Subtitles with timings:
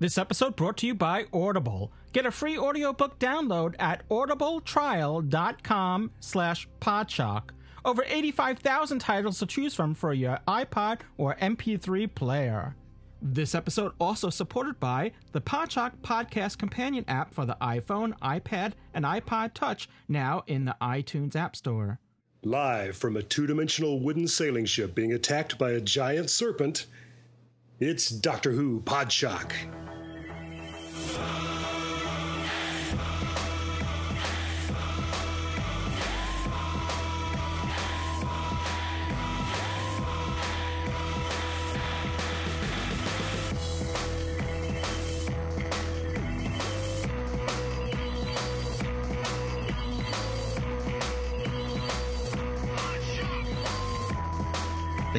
[0.00, 1.92] This episode brought to you by Audible.
[2.12, 7.50] Get a free audiobook download at audibletrial.com slash podshock.
[7.84, 12.74] Over 85,000 titles to choose from for your iPod or MP3 player.
[13.22, 19.04] This episode also supported by the Podshock Podcast Companion app for the iPhone, iPad, and
[19.04, 22.00] iPod Touch, now in the iTunes App Store.
[22.42, 26.86] Live from a two dimensional wooden sailing ship being attacked by a giant serpent,
[27.80, 29.52] it's Doctor Who Podshock.
[29.52, 29.83] The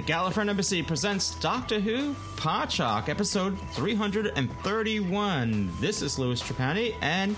[0.06, 5.72] Gallifreyan Embassy presents Doctor Who Podshock, episode 331.
[5.82, 7.36] This is Louis Trapani, and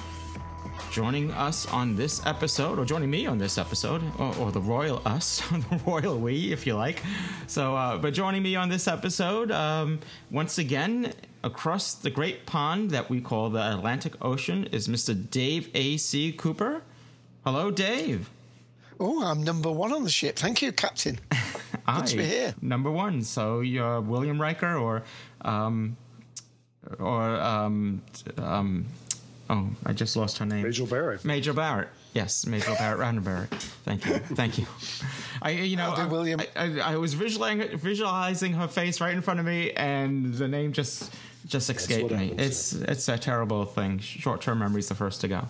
[0.92, 5.02] joining us on this episode, or joining me on this episode, or, or the royal
[5.06, 7.02] us, the royal we, if you like.
[7.48, 11.14] So, uh, but joining me on this episode, um, once again,
[11.46, 15.16] across the great pond that we call the Atlantic Ocean, is Mr.
[15.32, 16.34] Dave A.C.
[16.34, 16.82] Cooper.
[17.46, 18.30] Hello, Dave.
[19.00, 20.36] Oh, I'm number one on the ship.
[20.36, 21.18] Thank you, Captain.
[21.88, 22.56] Good to be here.
[22.62, 23.22] Number one.
[23.22, 25.04] So you're William Riker or
[25.42, 25.96] um,
[27.00, 28.02] or um,
[28.38, 28.86] um,
[29.50, 30.64] oh, I just lost her name.
[30.64, 31.24] Majel Barrett.
[31.26, 31.90] Majel Barrett.
[32.14, 33.48] Yes, Majel Barrett Roddenberry.
[33.86, 34.18] Thank you.
[34.18, 34.66] Thank you.
[35.42, 36.40] I, you know, I, William.
[36.40, 40.48] I, I, I was visualizing visualizing her face right in front of me, and the
[40.48, 41.14] name just
[41.46, 42.30] just escaped me.
[42.30, 44.00] happens, It's it's a terrible thing.
[44.00, 45.48] Short term memory's the first to go.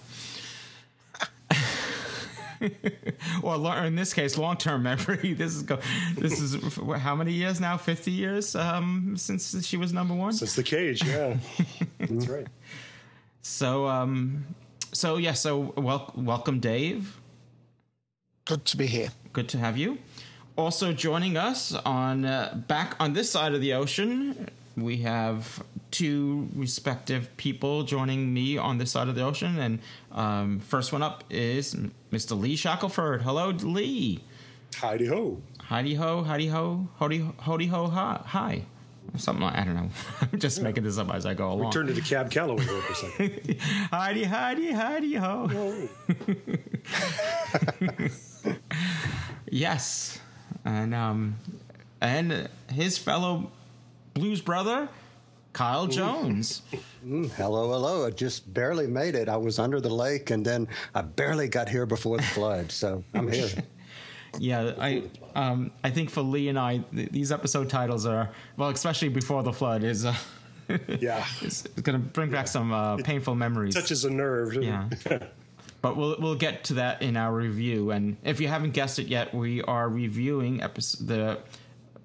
[3.44, 5.34] or lo- in this case, long term memory.
[5.38, 5.80] This is go.
[6.16, 6.58] This is
[7.00, 7.78] how many years now?
[7.78, 10.34] Fifty years um, since she was number one.
[10.34, 11.38] Since the cage, yeah.
[12.00, 12.48] That's right.
[13.42, 14.46] So, um,
[14.94, 15.34] so yeah.
[15.34, 17.18] So, wel- welcome, Dave.
[18.46, 19.10] Good to be here.
[19.34, 19.98] Good to have you.
[20.58, 26.48] Also joining us on uh, back on this side of the ocean, we have two
[26.56, 29.58] respective people joining me on this side of the ocean.
[29.60, 29.80] And
[30.12, 31.76] um, first one up is
[32.12, 32.40] Mr.
[32.40, 33.22] Lee Shackleford.
[33.22, 34.24] Hello, Lee.
[34.76, 35.42] Heidi ho.
[35.60, 38.22] Heidi ho, heidi ho, hody hody ho, hi.
[38.24, 38.62] hi.
[39.16, 39.90] Something like I don't know.
[40.22, 41.72] I'm just making this up as I go along.
[41.72, 43.60] Turn to the cab Calloway there for a second.
[43.90, 45.90] Heidi, Heidi, Heidi ho.
[49.50, 50.20] Yes,
[50.66, 51.38] and um,
[52.02, 53.50] and his fellow
[54.18, 54.90] blues brother,
[55.54, 56.62] Kyle Jones.
[57.04, 58.06] Hello, hello.
[58.08, 59.30] I just barely made it.
[59.30, 62.72] I was under the lake and then I barely got here before the flood.
[62.72, 63.50] So I'm here.
[64.40, 65.04] Yeah, I
[65.36, 69.44] um, I think for Lee and I, th- these episode titles are well, especially before
[69.44, 70.06] the flood is.
[70.06, 70.16] Uh,
[71.00, 71.26] Yeah.
[71.42, 73.74] it's going to bring back some uh, painful memories.
[73.74, 74.54] Touches a nerve.
[74.62, 74.90] Yeah.
[75.82, 77.92] but we'll we'll get to that in our review.
[77.92, 81.40] And if you haven't guessed it yet, we are reviewing epi- the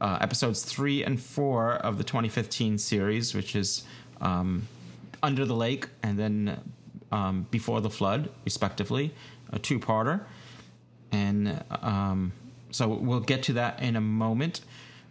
[0.03, 3.85] uh, episodes three and four of the 2015 series, which is
[4.21, 4.67] um,
[5.23, 6.61] Under the Lake and then
[7.13, 9.15] um, Before the Flood, respectively,
[9.53, 10.25] a two-parter.
[11.13, 12.33] And um,
[12.73, 14.63] so we'll get to that in a moment.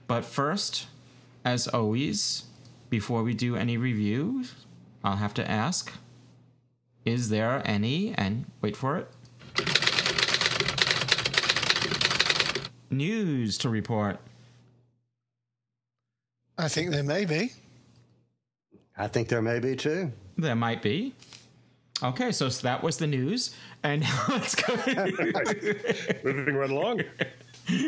[0.07, 0.87] But first,
[1.45, 2.43] as always,
[2.89, 4.53] before we do any reviews,
[5.05, 5.91] I'll have to ask
[7.03, 9.07] is there any, and wait for it,
[12.91, 14.19] news to report?
[16.61, 17.51] I think there may be.
[18.95, 20.11] I think there may be too.
[20.37, 21.15] There might be.
[22.03, 23.55] Okay, so that was the news.
[23.81, 24.75] And now let's go.
[26.23, 27.01] Moving right along.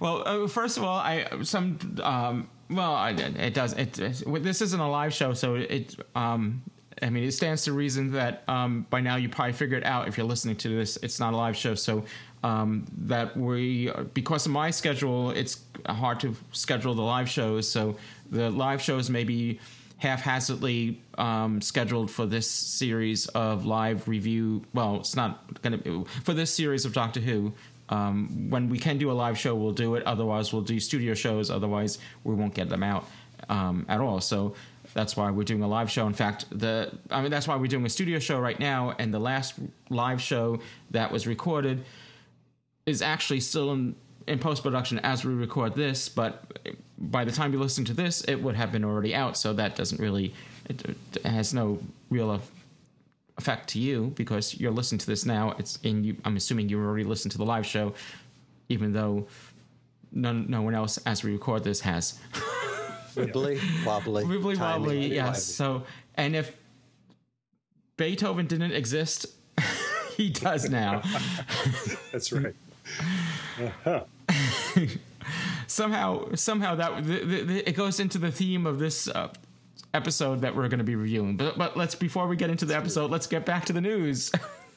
[0.00, 3.72] well, uh, first of all, I some um, well, I, it does.
[3.72, 5.96] It, it this isn't a live show, so it.
[6.14, 6.62] Um,
[7.02, 10.16] I mean, it stands to reason that um, by now you probably figured out if
[10.16, 11.74] you're listening to this, it's not a live show.
[11.74, 12.04] So
[12.44, 17.68] um, that we, because of my schedule, it's hard to schedule the live shows.
[17.68, 17.96] So
[18.30, 19.60] the live shows may be
[19.96, 24.62] haphazardly um, scheduled for this series of live review.
[24.74, 27.54] Well, it's not going to for this series of Doctor Who.
[27.88, 30.02] Um, when we can do a live show, we'll do it.
[30.04, 31.50] Otherwise, we'll do studio shows.
[31.50, 33.08] Otherwise, we won't get them out
[33.48, 34.20] um, at all.
[34.20, 34.54] So
[34.92, 36.06] that's why we're doing a live show.
[36.06, 38.94] In fact, the I mean that's why we're doing a studio show right now.
[38.98, 39.54] And the last
[39.88, 40.60] live show
[40.90, 41.84] that was recorded
[42.86, 43.94] is actually still in
[44.26, 46.08] in post production as we record this.
[46.08, 46.58] But
[46.98, 49.36] by the time you listen to this, it would have been already out.
[49.36, 50.34] So that doesn't really
[50.68, 51.78] it, it has no
[52.10, 52.40] real
[53.36, 55.54] effect to you because you're listening to this now.
[55.58, 56.16] It's in you.
[56.24, 57.94] I'm assuming you already listened to the live show,
[58.68, 59.26] even though
[60.12, 62.18] none, no one else, as we record this, has.
[63.14, 64.24] Wibbly wobbly.
[64.24, 65.44] Wibbly wobbly, yes.
[65.44, 65.84] So,
[66.16, 66.56] and if
[67.96, 69.26] Beethoven didn't exist,
[70.16, 71.02] he does now.
[72.10, 72.54] That's right.
[75.66, 77.02] Somehow, somehow that
[77.66, 79.32] it goes into the theme of this uh,
[79.94, 81.36] episode that we're going to be reviewing.
[81.36, 84.30] But but let's before we get into the episode, let's get back to the news.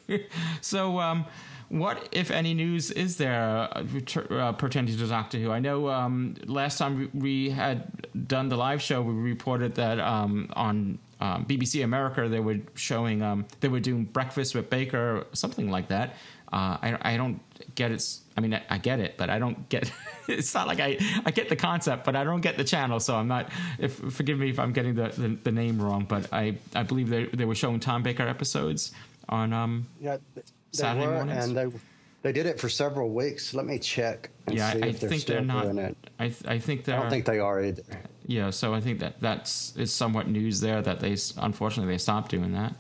[0.62, 1.26] so, um,
[1.70, 3.84] what, if any, news is there uh,
[4.30, 5.52] uh, pertaining to Doctor Who?
[5.52, 10.50] I know um, last time we had done the live show, we reported that um,
[10.56, 15.70] on um, BBC America they were showing um, they were doing breakfast with Baker, something
[15.70, 16.16] like that.
[16.52, 17.42] Uh, I, I don't
[17.76, 18.04] get it.
[18.38, 19.92] I mean, I, I, get it, but I don't get.
[20.28, 23.00] it's not like I I get the concept, but I don't get the channel.
[23.00, 23.52] So I'm not.
[23.80, 27.10] If forgive me if I'm getting the, the, the name wrong, but I I believe
[27.10, 28.94] they they were showing Tom Baker episodes
[29.30, 30.18] on um yeah
[30.72, 31.46] Saturday were, mornings.
[31.46, 31.68] and they
[32.24, 33.54] they did it for several weeks.
[33.54, 34.30] Let me check.
[34.50, 35.66] yeah, I, I think they're not.
[36.20, 36.98] I I think they're.
[36.98, 37.84] I don't think they are either.
[38.26, 42.32] Yeah, so I think that that's is somewhat news there that they unfortunately they stopped
[42.32, 42.74] doing that.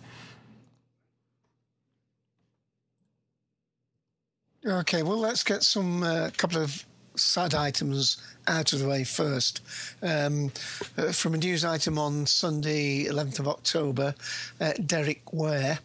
[4.67, 6.85] Okay, well, let's get some uh, couple of
[7.15, 8.17] sad items
[8.47, 9.61] out of the way first.
[10.03, 10.51] Um,
[10.97, 14.13] uh, from a news item on Sunday, 11th of October,
[14.59, 15.79] uh, Derek Ware,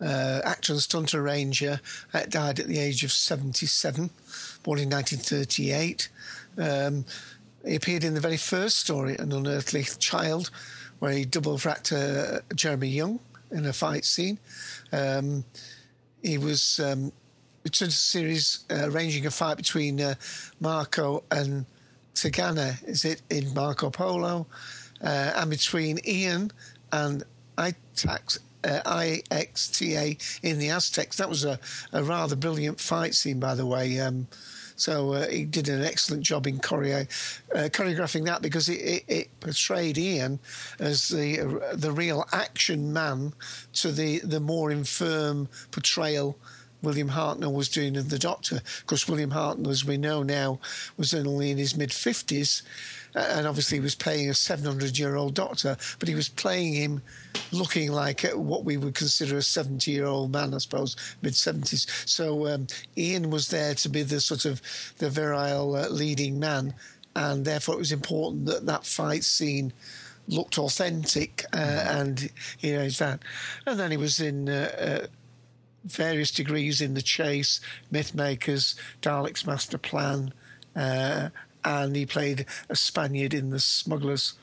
[0.00, 1.80] uh, actor and stunt arranger,
[2.14, 4.10] uh, died at the age of 77,
[4.62, 6.08] born in 1938.
[6.56, 7.04] Um,
[7.66, 10.50] he appeared in the very first story, An Unearthly Child,
[11.00, 13.18] where he double for actor Jeremy Young
[13.50, 14.38] in a fight scene.
[14.92, 15.44] Um,
[16.22, 17.12] he was um,
[17.64, 20.14] it's a series uh, arranging a fight between uh,
[20.60, 21.66] Marco and
[22.14, 24.46] Tegana, is it, in Marco Polo,
[25.02, 26.52] uh, and between Ian
[26.92, 27.22] and
[27.58, 31.16] Itax, uh, IXTA in the Aztecs.
[31.16, 31.58] That was a,
[31.92, 33.98] a, rather brilliant fight scene, by the way.
[34.00, 34.26] Um,
[34.76, 37.06] so uh, he did an excellent job in choreo-
[37.54, 40.38] uh, choreographing that because it, it, it, portrayed Ian
[40.78, 43.34] as the uh, the real action man
[43.74, 46.38] to the the more infirm portrayal
[46.82, 48.56] William Hartnell was doing in The Doctor.
[48.56, 50.60] Of course, William Hartnell, as we know now,
[50.96, 52.62] was only in his mid 50s
[53.14, 57.02] and obviously he was playing a 700 year old doctor, but he was playing him
[57.52, 62.08] looking like what we would consider a 70 year old man, I suppose, mid 70s.
[62.08, 62.66] So um,
[62.96, 64.62] Ian was there to be the sort of
[64.98, 66.74] the virile uh, leading man,
[67.16, 69.72] and therefore it was important that that fight scene
[70.28, 71.56] looked authentic uh,
[71.88, 72.30] and
[72.60, 73.18] you know that
[73.66, 75.06] and then he was in uh, uh,
[75.84, 77.60] various degrees in The Chase,
[77.92, 80.32] Mythmakers, Dalek's Master Plan,
[80.76, 81.30] uh,
[81.64, 84.34] and he played a Spaniard in The Smugglers.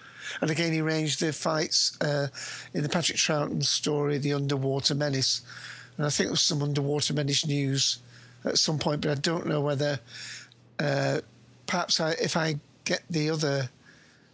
[0.41, 2.27] And again, he arranged the fights uh,
[2.73, 5.41] in the Patrick Troughton story, The Underwater Menace.
[5.95, 7.99] And I think there was some Underwater Menace news
[8.43, 9.99] at some point, but I don't know whether
[10.79, 11.21] uh,
[11.65, 13.69] perhaps I, if I get the other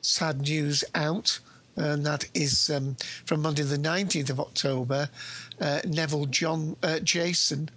[0.01, 1.39] sad news out,
[1.75, 2.95] and that is um,
[3.25, 5.09] from Monday the 19th of October.
[5.63, 7.69] Uh, Neville John uh, Jason,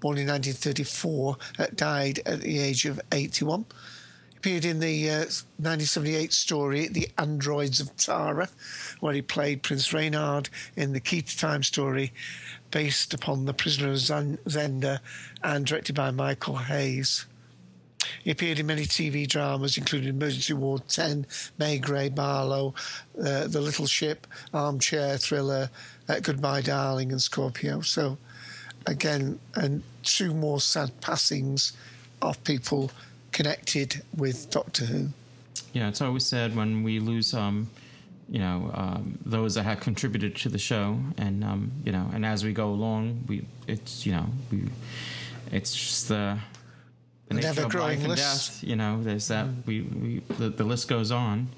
[0.00, 3.64] born in 1934, uh, died at the age of 81.
[4.36, 8.48] Appeared in the 1978 uh, story The Androids of Tara,
[8.98, 12.12] where he played Prince Reynart in the Key to Time story,
[12.72, 14.98] based upon The Prisoner of Zenda
[15.40, 17.26] and directed by Michael Hayes.
[18.24, 21.26] He appeared in many TV dramas, including Emergency Ward 10,
[21.58, 22.74] Maigret Barlow,
[23.18, 25.70] uh, The Little Ship, Armchair Thriller,
[26.08, 27.80] uh, Goodbye Darling, and Scorpio.
[27.80, 28.18] So,
[28.86, 31.72] again, and two more sad passings
[32.22, 32.90] of people
[33.32, 35.08] connected with Doctor Who.
[35.72, 37.68] Yeah, it's always sad when we lose, um,
[38.28, 42.24] you know, um, those that have contributed to the show, and um, you know, and
[42.24, 44.64] as we go along, we it's you know we
[45.52, 46.38] it's just the
[47.28, 48.62] the of life and death.
[48.62, 49.46] You know, there's that.
[49.66, 51.48] We, we the, the list goes on.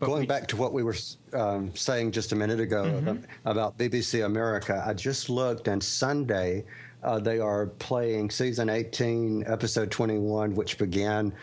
[0.00, 0.96] But Going we, back to what we were
[1.34, 3.22] um, saying just a minute ago mm-hmm.
[3.44, 6.64] about, BBC America, I just looked, and Sunday
[7.02, 11.34] uh, they are playing season 18, episode 21, which began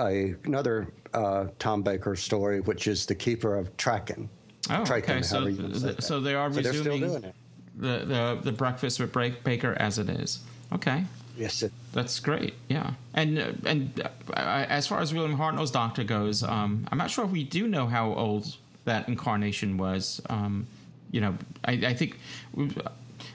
[0.00, 4.28] a, another uh, Tom Baker story, which is the Keeper of Traken.
[4.70, 5.20] Oh, okay.
[5.20, 7.32] So, the, so they are so resuming
[7.76, 10.40] the, the, the breakfast with Baker as it is.
[10.72, 11.04] Okay.
[11.36, 12.54] Yes, it, That's great.
[12.68, 14.38] Yeah, and uh, and uh,
[14.68, 17.86] as far as William Hartnell's Doctor goes, um, I'm not sure if we do know
[17.86, 20.20] how old that incarnation was.
[20.30, 20.66] Um,
[21.10, 22.18] you know, I, I think.
[22.54, 22.70] we-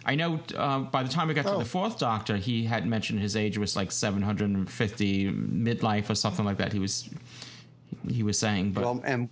[0.03, 1.59] I know uh, by the time we got to Oh.
[1.59, 6.57] the fourth Doctor, he had mentioned his age was like 750 midlife or something like
[6.57, 6.73] that.
[6.73, 7.07] He was
[8.09, 9.29] he was saying, but well, and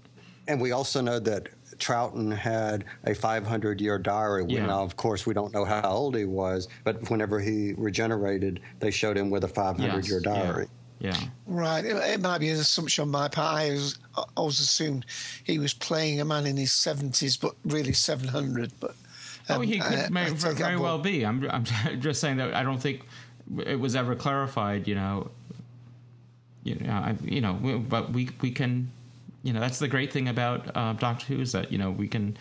[0.48, 1.50] and we also know that
[1.80, 4.46] Troughton had a 500 year diary.
[4.48, 4.66] Yeah.
[4.66, 8.92] Now, of course, we don't know how old he was, but whenever he regenerated, they
[8.92, 10.68] showed him with a 500 year yes, yeah, diary.
[11.00, 11.18] Yeah.
[11.48, 11.86] Right.
[11.86, 13.56] It, it might be an assumption on my part.
[13.56, 15.06] I always, I always assumed
[15.46, 18.74] he was playing a man in his 70s, but really 700.
[18.80, 18.96] But
[19.52, 21.26] Oh, um, he could I- I may, take that very well be.
[21.26, 21.66] I'm, I'm
[22.00, 23.02] just saying that I don't think
[23.66, 24.88] it was ever clarified.
[24.88, 25.32] You know,
[26.64, 28.92] you know, I, you know, but we we can,
[29.44, 32.08] you know, that's the great thing about uh, Doctor Who is that you know we
[32.08, 32.38] can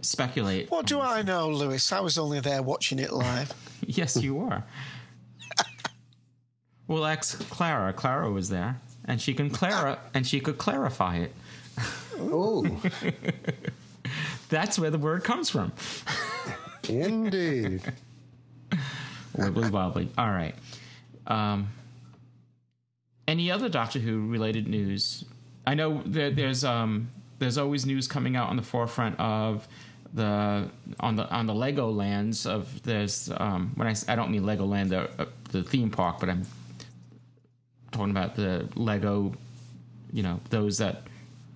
[0.00, 0.70] speculate.
[0.70, 1.92] What do I know, Louis?
[1.92, 3.52] I was only there watching it live.
[3.86, 4.62] Yes, you were.
[6.86, 7.92] we'll ask Clara.
[7.94, 11.34] Clara was there, and she can Clara, and she could clarify it.
[12.18, 12.80] Oh,
[14.50, 15.72] That's where the word comes from.
[16.88, 17.80] indeed.
[19.36, 20.10] Wibbly wobbly.
[20.18, 20.54] All right.
[21.26, 21.68] Um,
[23.26, 25.24] any other Doctor Who related news?
[25.66, 29.66] I know that there's um, there's always news coming out on the forefront of
[30.14, 33.30] the on the on the Lego lands of this.
[33.36, 36.46] um, when I don't mean Legoland the uh, the theme park, but I'm
[37.92, 39.34] talking about the Lego.
[40.12, 41.02] You know those that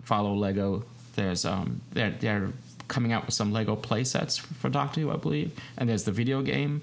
[0.03, 0.85] follow Lego.
[1.17, 2.51] There's um they're they're
[2.89, 6.13] coming out with some Lego play sets for Doctor Who, I believe, and there's the
[6.13, 6.83] video game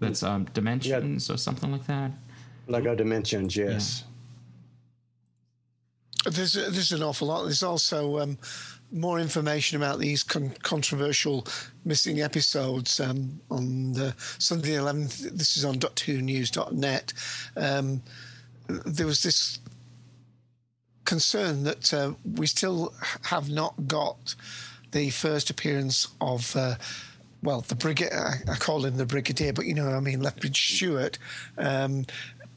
[0.00, 2.10] that's um, Dimensions or something like that.
[2.66, 4.04] Lego Dimensions, yes.
[6.26, 7.44] There's there's an awful lot.
[7.44, 8.38] There's also um,
[8.92, 11.46] more information about these con- controversial
[11.84, 15.30] missing episodes um, on the Sunday the 11th.
[15.36, 17.12] This is on DoctorWhoNews.net.
[17.56, 18.02] Um,
[18.68, 19.58] there was this
[21.04, 24.34] concern that uh, we still have not got
[24.92, 26.54] the first appearance of.
[26.56, 26.74] Uh,
[27.42, 30.20] well, the brigade, I, I call him the brigadier, but you know what I mean,
[30.20, 31.16] Lethbridge Stewart.
[31.58, 32.06] Um,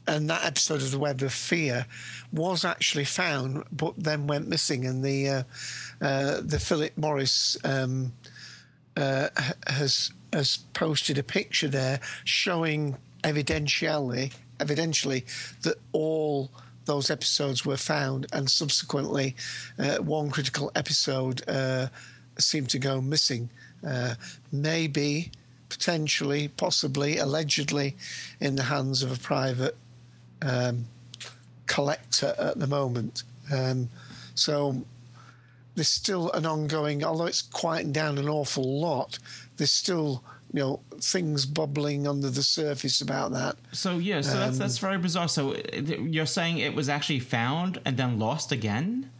[0.06, 1.86] and that episode of the Web of Fear
[2.32, 4.86] was actually found, but then went missing.
[4.86, 5.42] And the uh,
[6.00, 8.12] uh, the Philip Morris um,
[8.96, 9.28] uh,
[9.66, 15.24] has has posted a picture there showing evidentially evidentially
[15.62, 16.50] that all
[16.84, 19.34] those episodes were found, and subsequently
[19.78, 21.88] uh, one critical episode uh,
[22.38, 23.50] seemed to go missing.
[23.86, 24.14] Uh,
[24.52, 25.30] maybe,
[25.68, 27.96] potentially, possibly, allegedly,
[28.40, 29.76] in the hands of a private
[30.42, 30.86] um,
[31.66, 33.22] collector at the moment.
[33.52, 33.88] Um,
[34.34, 34.84] so
[35.74, 39.18] there's still an ongoing, although it's quieting down an awful lot.
[39.56, 43.56] There's still, you know, things bubbling under the surface about that.
[43.72, 45.28] So yeah, so that's that's very bizarre.
[45.28, 49.10] So uh, you're saying it was actually found and then lost again,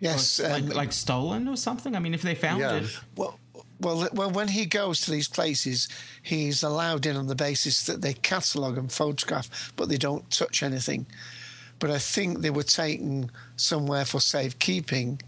[0.00, 1.96] Yes, like um, like stolen or something?
[1.96, 2.76] I mean, if they found Yeah.
[2.76, 3.38] it, Well,
[3.80, 4.30] well.
[4.30, 5.88] When he goes to these places,
[6.22, 10.62] he's allowed in on the basis that they catalogue and photograph, but they don't touch
[10.62, 11.06] anything.
[11.78, 15.20] But I think they were taken somewhere for safekeeping,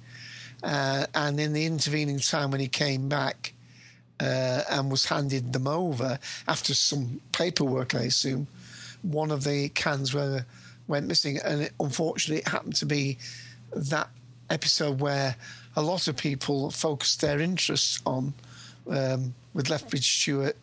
[0.63, 3.53] uh, and in the intervening time when he came back
[4.21, 8.47] uh, and was handed them over after some paperwork, I assume,
[9.03, 10.47] one of the cans were
[10.89, 13.19] went missing, and it, unfortunately, it happened to be
[13.75, 14.09] that
[14.51, 15.37] episode where
[15.77, 18.33] a lot of people focused their interests on
[18.91, 20.57] um, with Lethbridge Stewart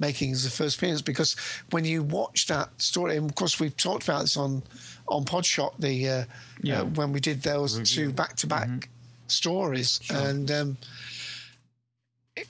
[0.00, 1.34] making his first appearance because
[1.70, 4.62] when you watch that story, and of course we've talked about this on
[5.08, 6.24] on Podshock the uh,
[6.62, 6.82] Yeah.
[6.82, 8.88] uh, when we did those two back to back
[9.26, 10.76] stories, and um,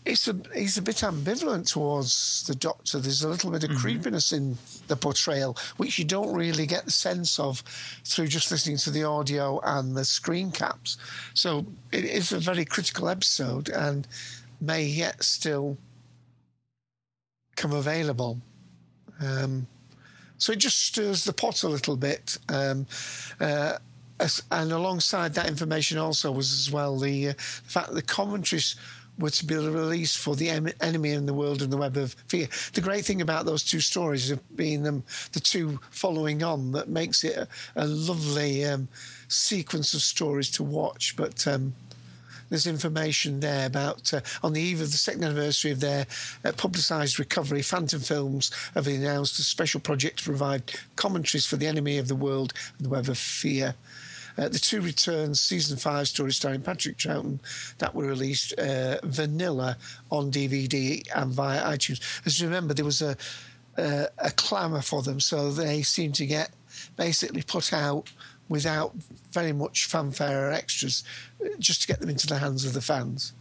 [0.05, 2.99] it's a he's a bit ambivalent towards the Doctor.
[2.99, 4.57] There's a little bit of creepiness in
[4.89, 7.63] the portrayal, which you don't really get the sense of
[8.05, 10.99] through just listening to the audio and the screen caps.
[11.35, 14.07] So it is a very critical episode, and
[14.61, 15.77] may yet still
[17.57, 18.41] come available.
[19.21, 19.67] Um,
[20.39, 22.39] so it just stirs the pot a little bit.
[22.49, 22.87] Um,
[23.41, 23.79] uh,
[24.21, 28.03] as, and alongside that information also was as well the, uh, the fact that the
[28.03, 28.77] commentaries
[29.19, 32.15] were to be released for the em- enemy in the world and the web of
[32.29, 32.49] fear.
[32.75, 36.89] The great thing about those two stories of being them the two following on that
[36.89, 38.89] makes it a, a lovely um,
[39.29, 41.17] sequence of stories to watch.
[41.17, 41.75] But um,
[42.49, 46.07] there's information there about uh, on the eve of the second anniversary of their
[46.45, 51.67] uh, publicised recovery, Phantom Films have announced a special project to provide commentaries for the
[51.67, 53.75] enemy of the world and the web of fear.
[54.39, 57.41] Uh, the two returns, season five story starring Patrick Troughton,
[57.79, 59.77] that were released uh, vanilla
[60.11, 62.01] on DVD and via iTunes.
[62.25, 63.17] As you remember, there was a
[63.77, 66.51] uh, a clamour for them, so they seem to get
[66.97, 68.13] basically put out
[68.49, 68.95] without
[69.31, 71.05] very much fanfare or extras,
[71.45, 73.33] uh, just to get them into the hands of the fans.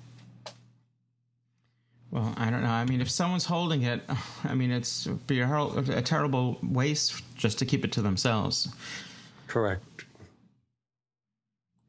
[2.11, 2.69] Well, I don't know.
[2.69, 4.01] I mean, if someone's holding it,
[4.43, 8.69] I mean, it's be a, a terrible waste just to keep it to themselves.
[9.47, 9.83] Correct.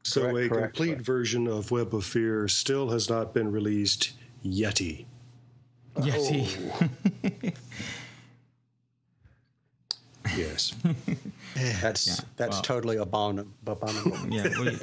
[0.09, 1.05] So Correct, a correct, complete correct.
[1.05, 4.13] version of Web of Fear still has not been released
[4.43, 5.05] yeti.
[5.95, 6.01] Oh.
[6.05, 6.47] Yes, he.
[10.37, 10.73] Yes.
[11.81, 14.17] That's Yeah, that's well- totally abomin- abominable.
[14.29, 14.77] Yeah, we,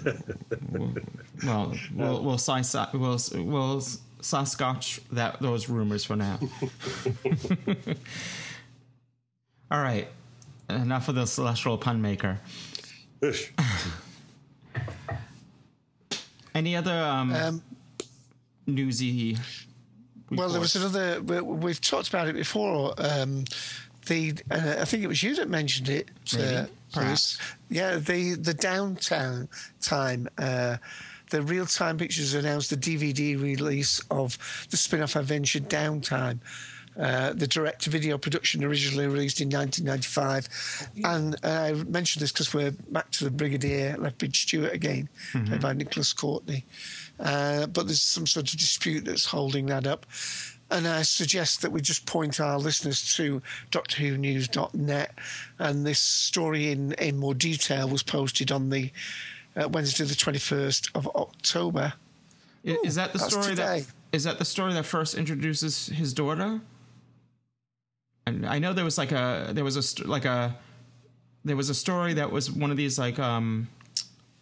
[1.46, 3.80] well, we'll we'll si- si- we'll we'll
[4.20, 6.38] Sasquatch that those rumors for now.
[9.70, 10.08] All right,
[10.68, 12.38] enough of the celestial pun maker.
[16.56, 17.62] Any other um, Um,
[18.66, 19.36] newsy?
[20.30, 21.20] Well, there was another.
[21.20, 22.94] we- We've talked about it before.
[22.98, 23.44] Um,
[24.06, 26.08] the uh, I think it was you that mentioned it.
[26.36, 26.66] Uh.
[26.94, 27.38] Bruce.
[27.68, 29.48] Yeah, the the downtown
[29.80, 30.28] time.
[30.38, 30.78] Uh,
[31.30, 34.38] the Reeltime Pictures announced the DVD release of
[34.70, 36.38] the spin-off adventure Downtime.
[36.98, 40.48] Uh, the direct-to-video production originally released in 1995,
[41.04, 45.60] and uh, I mentioned this because we're back to the Brigadier Lethbridge Stewart again, played
[45.60, 46.64] by Nicholas Courtney.
[47.20, 50.06] Uh, but there's some sort of dispute that's holding that up.
[50.70, 55.14] And I suggest that we just point our listeners to DoctorWhoNews.net.
[55.58, 58.90] And this story in, in more detail was posted on the
[59.56, 61.92] uh, Wednesday, the 21st of October.
[62.66, 63.86] I- is that the story that today.
[64.12, 66.60] is that the story that first introduces his daughter?
[68.26, 70.56] And I know there was like a there was a st- like a
[71.44, 73.68] there was a story that was one of these like um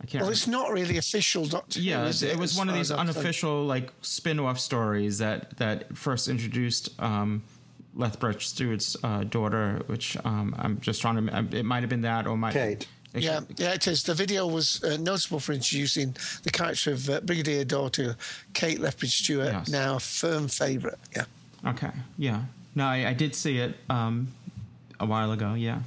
[0.00, 0.14] I can't.
[0.14, 0.32] Well, remember.
[0.32, 3.64] it's not really official, Doctor Yeah, is it, was one of these as I'm unofficial
[3.64, 7.42] like spin-off stories that that first introduced um,
[7.94, 11.56] Lethbridge Stewart's uh, daughter, which um, I'm just trying to.
[11.56, 12.52] It might have been that, or might.
[12.54, 12.86] Kate.
[13.14, 14.02] it- Yeah, yeah, it is.
[14.02, 18.16] The video was uh, notable for introducing the character of uh, Brigadier daughter
[18.54, 19.68] Kate Lethbridge Stewart, Yes.
[19.68, 20.98] now a firm favourite.
[21.14, 21.24] Yeah.
[21.66, 21.92] Okay.
[22.18, 22.42] Yeah.
[22.74, 24.28] No, I, I did see it um,
[25.00, 25.54] a while ago.
[25.54, 25.80] Yeah.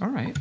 [0.00, 0.36] All right.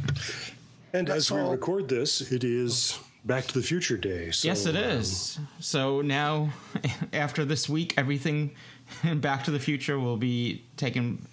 [0.93, 1.51] And That's as we all.
[1.51, 4.31] record this, it is Back to the Future Day.
[4.31, 5.37] So, yes, it is.
[5.37, 5.47] um.
[5.59, 6.49] So now,
[7.13, 8.51] after this week, everything
[9.03, 11.25] in Back to the Future will be taking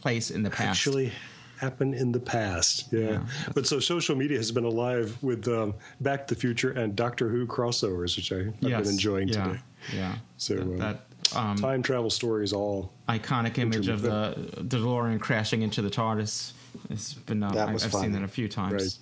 [0.00, 0.70] place in the past.
[0.86, 1.12] actually
[1.58, 2.86] happen in the past.
[2.92, 3.20] Yeah.
[3.54, 7.28] but so social media has been alive with um, Back to the Future and Doctor
[7.28, 8.82] Who crossovers, which I, I've Yes.
[8.84, 9.44] been enjoying yeah.
[9.44, 9.60] today.
[9.94, 10.14] Yeah.
[10.36, 11.00] So, that, um, that
[11.34, 12.92] um, Time travel stories all.
[13.08, 16.52] iconic image of the DeLorean crashing into the TARDIS.
[16.90, 18.02] It's been uh, That I- was I've fun.
[18.02, 18.72] seen that a few times.
[18.72, 18.98] Right.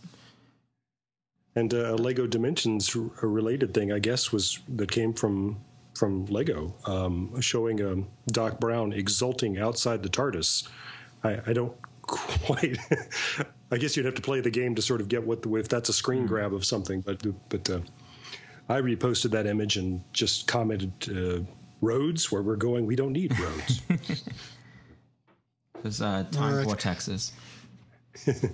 [1.57, 5.61] And uh, a Lego Dimensions r- a related thing, I guess, was that came from
[5.95, 10.69] from Lego, um, showing um, Doc Brown exulting outside the TARDIS.
[11.23, 12.77] I, I don't quite.
[13.71, 15.69] I guess you'd have to play the game to sort of get what the, if
[15.69, 17.01] that's a screen grab of something.
[17.01, 17.81] But but uh,
[18.69, 21.41] I reposted that image and just commented, uh,
[21.85, 23.81] "Roads where we're going, we don't need roads."
[25.83, 26.67] There's uh, time Right.
[26.67, 27.33] vortexes.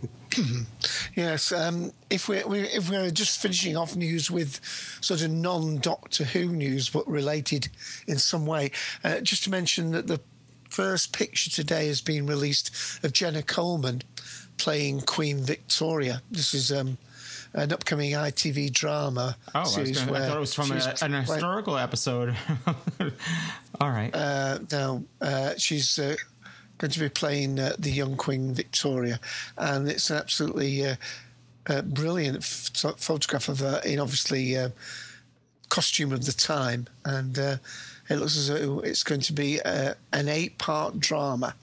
[1.17, 4.61] Yes, um, if we're we, if we're just finishing off news with
[5.01, 7.69] sort of non-Doctor Who news, but related
[8.07, 8.71] in some way,
[9.05, 10.21] uh, just to mention that the
[10.71, 12.71] first picture today has been released
[13.05, 14.03] of Jenna Coleman
[14.57, 16.23] playing Queen Victoria.
[16.31, 16.97] This is um,
[17.55, 20.87] an upcoming ITV drama Oh, I, series gonna, I where thought it was from she's
[20.87, 22.37] a, an historical episode.
[23.81, 24.15] All right.
[24.15, 26.17] uh, now uh, she's uh,
[26.79, 29.19] going to be playing uh, the young Queen Victoria,
[29.59, 30.97] and it's an absolutely uh,
[31.67, 34.71] uh, brilliant ph- photograph of her in obviously uh,
[35.69, 37.57] costume of the time, and uh,
[38.09, 41.55] it looks as though it's going to be uh, an eight-part drama.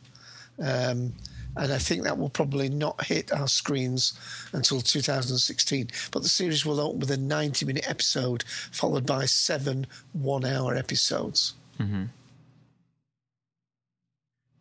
[0.63, 1.13] Um,
[1.57, 4.13] and I think that will probably not hit our screens
[4.53, 5.87] until 2016.
[6.11, 10.75] But the series will open with a 90 minute episode, followed by seven one hour
[10.75, 11.53] episodes.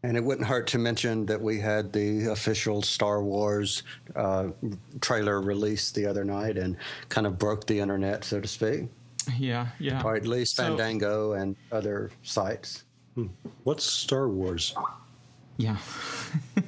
[0.02, 3.82] And it wouldn't hurt to mention that we had the official Star Wars
[4.14, 4.48] uh,
[5.00, 6.76] trailer released the other night and
[7.08, 8.84] kind of broke the internet, so to speak,
[9.36, 10.02] yeah, yeah.
[10.04, 12.84] or at least So- Fandango and other sites.
[13.64, 14.74] What's Star Wars?
[15.56, 15.78] Yeah.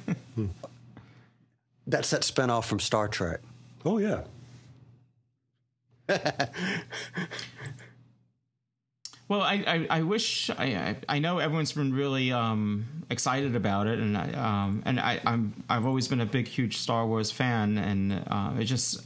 [1.87, 3.41] That's that spinoff from Star Trek.
[3.85, 4.23] Oh yeah,
[9.29, 13.99] Well, I, I, I wish I, I know everyone's been really um, excited about it,
[13.99, 17.77] and I um, and I I'm I've always been a big huge Star Wars fan,
[17.77, 19.05] and uh, it just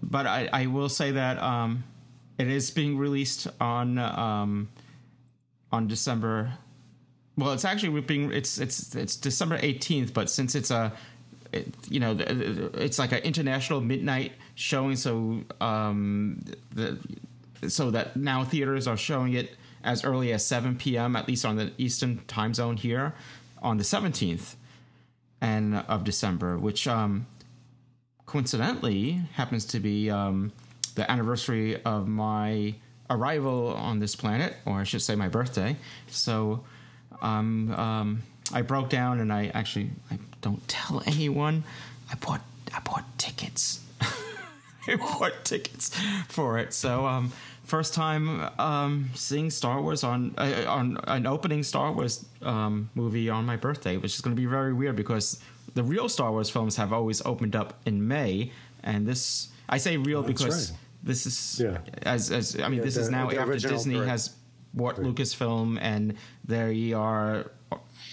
[0.00, 1.82] but I, I will say that um,
[2.38, 4.68] it is being released on um,
[5.72, 6.52] on December.
[7.36, 10.92] Well, it's actually being it's it's it's December eighteenth, but since it's a
[11.52, 16.98] it, you know it's like an international midnight showing, so um, the
[17.68, 21.14] so that now theaters are showing it as early as 7 p.m.
[21.14, 23.14] at least on the Eastern time zone here
[23.62, 24.54] on the 17th
[25.40, 27.26] and of December, which um,
[28.26, 30.52] coincidentally happens to be um,
[30.94, 32.74] the anniversary of my
[33.10, 35.76] arrival on this planet, or I should say my birthday.
[36.08, 36.64] So
[37.22, 38.22] um, um,
[38.52, 41.64] I broke down and I actually I don't tell anyone.
[42.10, 42.42] I bought
[42.74, 43.80] I bought tickets.
[44.86, 45.90] I bought tickets
[46.28, 46.74] for it.
[46.74, 47.32] So um,
[47.64, 53.30] first time um, seeing Star Wars on uh, on an opening Star Wars um, movie
[53.30, 55.40] on my birthday, which is going to be very weird because
[55.74, 59.96] the real Star Wars films have always opened up in May, and this I say
[59.96, 60.78] real That's because right.
[61.02, 61.78] this is Yeah.
[62.02, 64.30] as as I mean Yeah, this is now after Disney has
[64.74, 67.50] bought Lucasfilm and there they are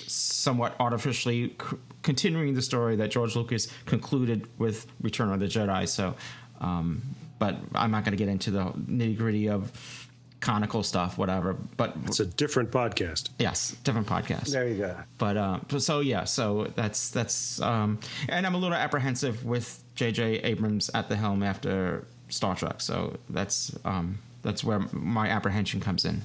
[0.08, 5.88] somewhat artificially c- continuing the story that George Lucas concluded with Return of the Jedi.
[5.88, 6.16] So,
[6.60, 7.02] um,
[7.40, 10.08] but I'm not going to get into the nitty gritty of
[10.40, 11.54] conical stuff, whatever.
[11.78, 13.30] But It's a different podcast.
[13.40, 14.52] yes, different podcast.
[14.52, 14.96] There you go.
[15.18, 20.40] But uh, so yeah, so that's that's um, and I'm a little apprehensive with J.J.
[20.40, 22.82] Abrams at the helm after Star Trek.
[22.82, 26.22] So that's um, that's where my apprehension comes in.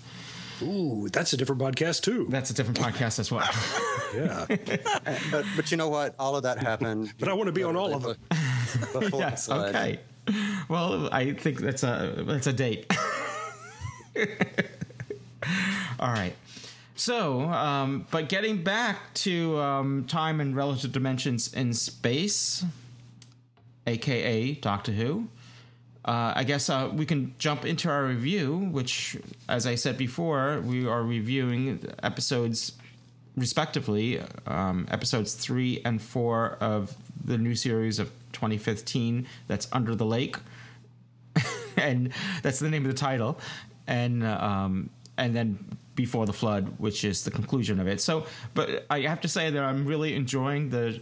[0.62, 2.27] Ooh, that's a different podcast too.
[2.29, 3.49] That's a different podcast as well.
[4.14, 4.47] Yeah,
[5.31, 6.14] But but you know what?
[6.19, 7.12] All of that happened.
[7.19, 8.16] but I want to be on all of them.
[8.92, 9.47] Before yes.
[9.47, 9.55] the.
[9.66, 10.01] Okay.
[10.69, 12.90] Well, I think that's a that's a date.
[15.99, 16.35] All right.
[16.95, 22.64] So, um, but getting back to um, time and relative dimensions in space,
[23.87, 25.29] aka Doctor Who.
[26.07, 29.16] Uh, I guess uh, we can jump into our review, which,
[29.49, 32.73] as I said before, we are reviewing episodes
[33.37, 40.07] respectively, um, episodes three and four of the new series of 2015 that's Under the
[40.07, 40.37] Lake.
[41.77, 43.40] and that's the name of the title.
[43.88, 45.59] And, um, and then
[45.97, 48.01] Before the Flood, which is the conclusion of it.
[48.01, 51.01] So, but I have to say that I'm really enjoying the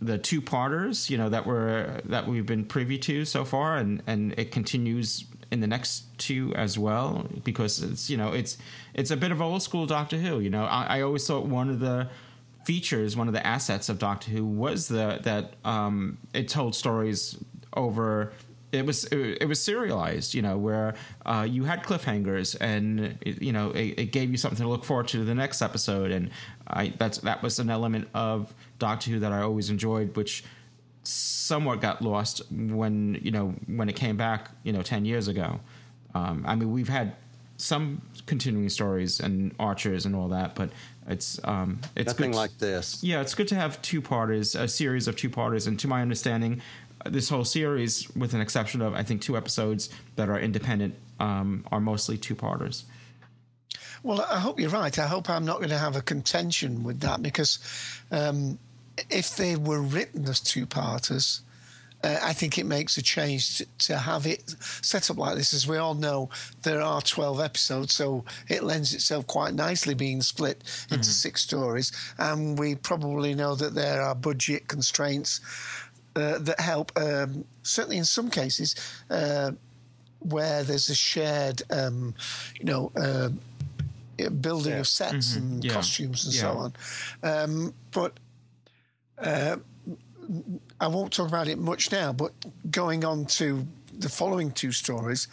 [0.00, 4.02] the two parters, you know, that were that we've been privy to so far, and
[4.06, 8.58] and it continues in the next two as well because it's you know it's
[8.94, 10.40] it's a bit of old school Doctor Who.
[10.40, 12.08] You know, I, I always thought one of the
[12.64, 17.36] features, one of the assets of Doctor Who was the that um, it told stories
[17.74, 18.32] over.
[18.70, 23.52] It was it, was serialized, you know, where uh, you had cliffhangers, and it, you
[23.52, 26.30] know it, it gave you something to look forward to the next episode, and
[26.66, 30.44] I that's that was an element of Doctor Who that I always enjoyed, which
[31.02, 35.60] somewhat got lost when you know when it came back, you know, ten years ago.
[36.14, 37.14] Um, I mean, we've had
[37.58, 40.70] some continuing stories and Archers and all that, but
[41.08, 43.02] it's um, it's Nothing good like this.
[43.02, 46.02] yeah, it's good to have two parters, a series of two parters, and to my
[46.02, 46.60] understanding,
[47.06, 51.64] this whole series, with an exception of I think two episodes that are independent, um,
[51.70, 52.84] are mostly two parters.
[54.02, 54.96] Well, I hope you're right.
[54.98, 57.58] I hope I'm not going to have a contention with that because
[58.10, 58.58] um,
[59.10, 61.42] if they were written as two parters,
[62.04, 65.52] uh, I think it makes a change to, to have it set up like this.
[65.52, 66.30] As we all know,
[66.62, 71.90] there are 12 episodes, so it lends itself quite nicely being split into six stories.
[72.18, 75.40] And we probably know that there are budget constraints
[76.18, 78.74] uh, that help, um, certainly in some cases.
[79.10, 79.52] Uh,
[80.20, 82.12] where there's a shared, um,
[82.58, 83.28] you know, uh,
[84.40, 85.74] building of sets and Yeah.
[85.74, 86.40] costumes and Yeah.
[86.40, 86.72] so on.
[87.22, 88.18] Um, but
[89.18, 89.56] uh,
[90.80, 92.12] I won't talk about it much now.
[92.12, 92.32] But
[92.70, 93.64] going on to
[93.96, 95.28] the following two stories,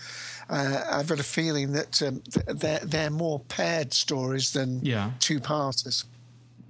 [0.49, 5.11] uh, I've got a feeling that um, they're, they're more paired stories than Yeah.
[5.19, 6.05] two parters.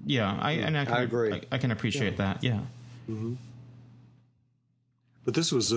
[0.06, 1.34] Yeah, I and I, can, I agree.
[1.34, 2.44] I, I can appreciate that.
[2.44, 2.62] Yeah,
[5.26, 5.76] But this was a,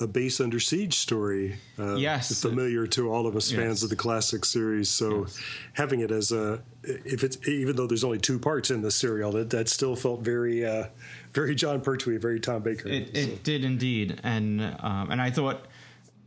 [0.00, 1.56] a, a base under siege story.
[1.78, 2.42] Uh, Yes.
[2.42, 3.58] familiar to all of us Yes.
[3.60, 4.90] fans of the classic series.
[4.90, 5.26] So
[5.72, 9.32] having it as a, if it's even though there's only two parts in the serial,
[9.32, 10.88] that that still felt very, uh,
[11.32, 12.88] very Jon Pertwee, very Tom Baker.
[12.88, 15.66] it, it did indeed, and um, and I thought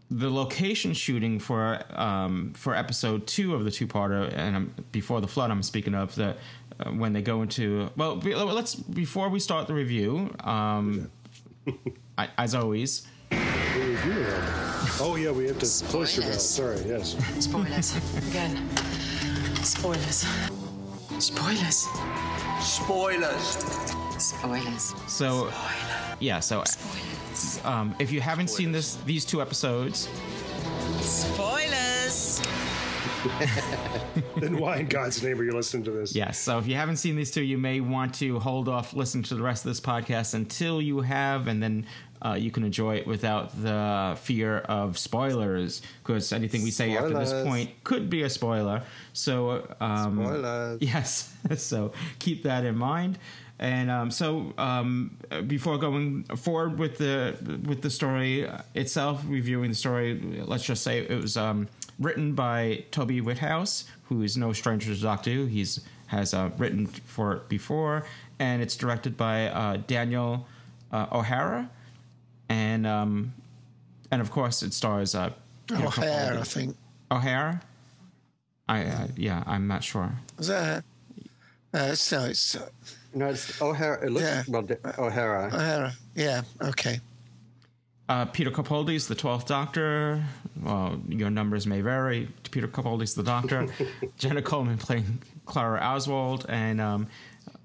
[0.09, 5.21] the location shooting for um, for episode two of the two parter and um, before
[5.21, 6.37] the flood, I'm speaking of that
[6.79, 10.33] uh, when they go into well, let's before we start the review.
[10.39, 11.11] Um,
[12.17, 13.07] I, as always.
[14.97, 16.31] Oh yeah, we have to cloister bell.
[16.33, 17.15] Sorry, yes.
[17.43, 17.95] Spoilers.
[18.29, 18.69] Again.
[19.63, 20.25] Spoilers.
[21.19, 21.87] Spoilers.
[22.61, 23.57] Spoilers.
[24.17, 24.93] Spoilers.
[25.07, 25.51] So,
[26.19, 26.39] yeah.
[26.39, 27.65] So, Spoilers.
[27.65, 30.07] um, if you haven't seen this, these two episodes,
[31.01, 31.84] Spoilers.
[34.37, 36.15] then why in God's name are you listening to this?
[36.15, 36.37] yes.
[36.37, 39.35] So, if you haven't seen these two, you may want to hold off listening to
[39.35, 41.85] the rest of this podcast until you have, and then
[42.23, 47.13] uh, you can enjoy it without the fear of spoilers, because anything we say after
[47.13, 48.83] this point could be a spoiler.
[49.13, 50.81] So, um, Spoilers.
[50.81, 51.33] Yes.
[51.57, 53.17] so keep that in mind.
[53.57, 59.75] And um, so, um, before going forward with the with the story itself, reviewing the
[59.75, 64.93] story, let's just say it was um, written by Toby Whithouse, who is no stranger
[64.93, 65.45] to Doctor Who.
[65.45, 68.05] He's has uh, written for it before,
[68.39, 70.47] and it's directed by uh, Daniel
[70.91, 71.69] uh, O'Hara,
[72.49, 73.33] and um,
[74.11, 75.31] and of course it stars uh,
[75.67, 76.37] Peter O'Hare, Capaldi.
[76.39, 76.77] I think.
[77.11, 77.61] O'Hara.
[78.69, 80.11] I uh, yeah, I'm not sure.
[80.39, 80.83] Is that?
[81.73, 82.69] Uh, so it's uh,
[83.13, 84.05] No, it's O'Hara.
[84.05, 84.43] It looks Yeah.
[84.47, 84.65] well,
[84.97, 85.47] O'Hara.
[85.53, 85.93] O'Hara.
[86.15, 86.43] Yeah.
[86.61, 86.99] Okay.
[88.07, 90.23] Uh, Peter Capaldi's the Twelfth Doctor.
[90.61, 92.27] Well, your numbers may vary.
[92.51, 93.67] Peter Capaldi's the Doctor.
[94.17, 97.07] Jenna Coleman playing Clara Oswald, and um,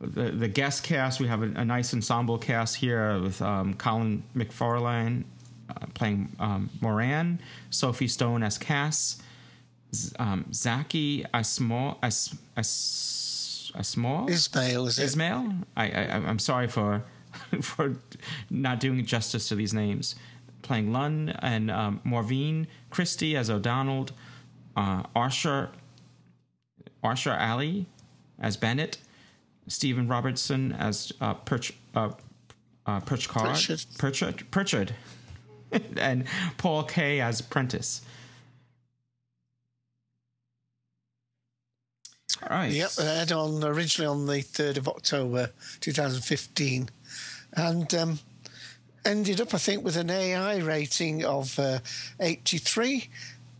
[0.00, 1.20] the the guest cast.
[1.20, 5.24] We have a, a nice ensemble cast here with um, Colin McFarlane
[5.68, 9.20] uh, playing um, Moran, Sophie Stone as Cass,
[9.94, 15.04] Z- um, Zaqi Asmall as as Asmall Ismail, is it?
[15.04, 15.52] Ismail.
[15.76, 17.02] I, I I'm sorry for
[17.62, 17.96] for
[18.48, 20.14] not doing justice to these names.
[20.62, 24.08] Playing Lunn and um, Morven, Christie as O'Donnell,
[24.76, 25.70] uh, Arsher
[27.02, 27.86] Arsher Ali
[28.38, 28.98] as Bennett,
[29.68, 32.10] Steven Robertson as uh, Perch uh,
[32.86, 33.84] uh, Perchcard, Pritchard.
[33.98, 34.94] Pritchard, Pritchard,
[35.96, 36.24] and
[36.58, 38.02] Paul Kaye as Prentice.
[42.42, 42.72] All right.
[42.72, 46.88] Yep, it aired on originally on the third of October, two thousand fifteen,
[47.54, 48.18] and um,
[49.04, 51.78] ended up, I think, with an AI rating of uh,
[52.20, 53.08] eighty three.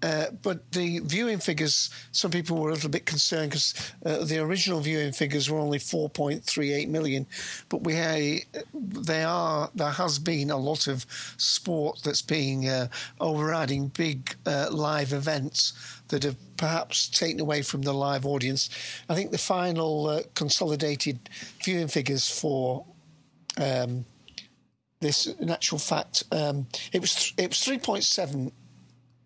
[0.02, 4.38] Uh, but the viewing figures, some people were a little bit concerned because uh, the
[4.38, 7.26] original viewing figures were only 4.38 million.
[7.68, 8.40] But we ha-
[8.72, 11.04] they are there has been a lot of
[11.36, 12.88] sport that's being uh,
[13.20, 15.74] overriding big uh, live events
[16.08, 18.70] that have perhaps taken away from the live audience.
[19.08, 21.28] I think the final uh, consolidated
[21.62, 22.84] viewing figures for
[23.60, 24.04] um,
[25.00, 28.52] this, in actual fact, um, it was it was 3.7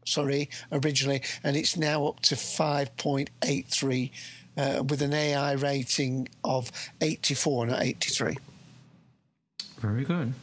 [0.06, 4.10] sorry, originally, and it's now up to 5.83
[4.56, 6.70] uh, with an AI rating of
[7.00, 8.36] 84, not 83.
[9.78, 10.34] Very good.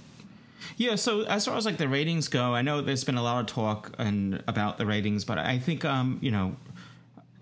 [0.78, 3.40] Yeah, so as far as like the ratings go, I know there's been a lot
[3.40, 6.56] of talk and about the ratings, but I think um, you know,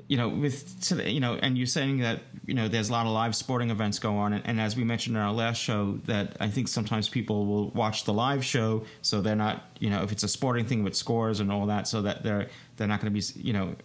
[0.10, 3.12] you know, with you know, and you're saying that you know there's a lot of
[3.12, 6.36] live sporting events go on, and, and as we mentioned in our last show, that
[6.40, 10.12] I think sometimes people will watch the live show, so they're not, you know, if
[10.12, 13.14] it's a sporting thing with scores and all that, so that they're they're not going
[13.14, 13.76] to be, you know,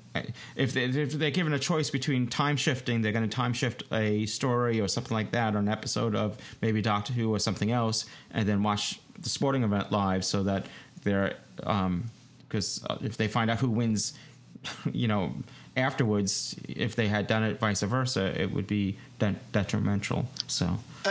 [0.56, 3.82] if they if they're given a choice between time shifting, they're going to time shift
[3.92, 7.70] a story or something like that, or an episode of maybe Doctor Who or something
[7.70, 10.64] else, and then watch the sporting event live, so that
[11.02, 12.04] they're um,
[12.48, 14.14] because uh, if they find out who wins,
[14.90, 15.34] you know,
[15.76, 20.28] afterwards, if they had done it vice versa, it would be de- detrimental.
[20.46, 20.66] So,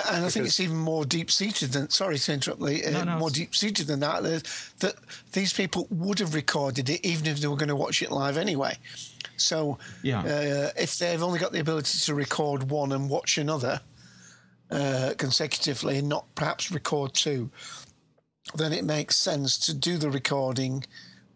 [0.10, 3.04] And I think it's even more deep seated than, sorry to interrupt, Lee, uh, No,
[3.04, 4.44] no, more deep seated than that, that,
[4.80, 4.96] that
[5.34, 8.38] these people would have recorded it even if they were going to watch it live
[8.38, 8.78] anyway.
[9.38, 10.22] So Yeah.
[10.22, 13.82] uh, if they've only got the ability to record one and watch another
[14.72, 17.52] uh, consecutively and not perhaps record two,
[18.56, 20.84] then it makes sense to do the recording,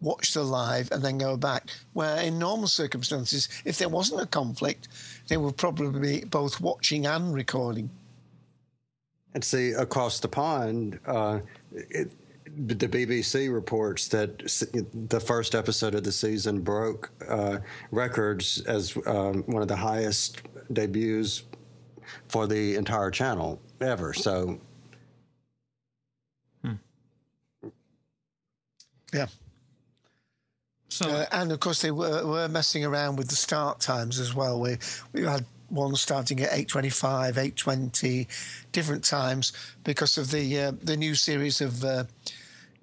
[0.00, 1.70] watch the live, and then go back.
[1.92, 4.88] Where in normal circumstances, if there wasn't a conflict,
[5.28, 7.90] they would probably be both watching and recording.
[9.34, 11.40] And see, across the pond, uh,
[11.72, 12.10] it,
[12.66, 14.38] the BBC reports that
[15.08, 17.58] the first episode of the season broke uh,
[17.90, 21.44] records as um, one of the highest debuts
[22.28, 24.12] for the entire channel ever.
[24.12, 24.58] So,
[29.12, 29.26] Yeah.
[30.98, 34.34] So Uh, and of course, they were, were messing around with the start times as
[34.34, 34.60] well.
[34.60, 34.78] We
[35.12, 38.26] we had one starting at eight twenty-five, eight twenty,
[38.72, 39.52] different times
[39.84, 42.04] because of the uh, the new series of uh,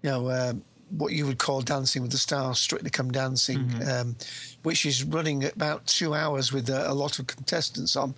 [0.01, 0.53] you know uh,
[0.97, 4.15] what you would call Dancing with the Stars, Strictly Come Dancing, um,
[4.63, 8.13] which is running about two hours with a, a lot of contestants on,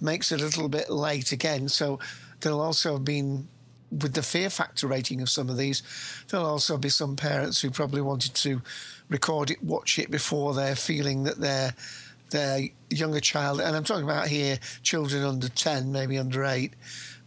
[0.00, 1.68] makes it a little bit late again.
[1.68, 1.98] So
[2.40, 3.48] there'll also have been
[3.90, 5.82] with the fear factor rating of some of these,
[6.28, 8.60] there'll also be some parents who probably wanted to
[9.08, 11.74] record it, watch it before they're feeling that their
[12.30, 16.74] their younger child, and I'm talking about here children under ten, maybe under eight,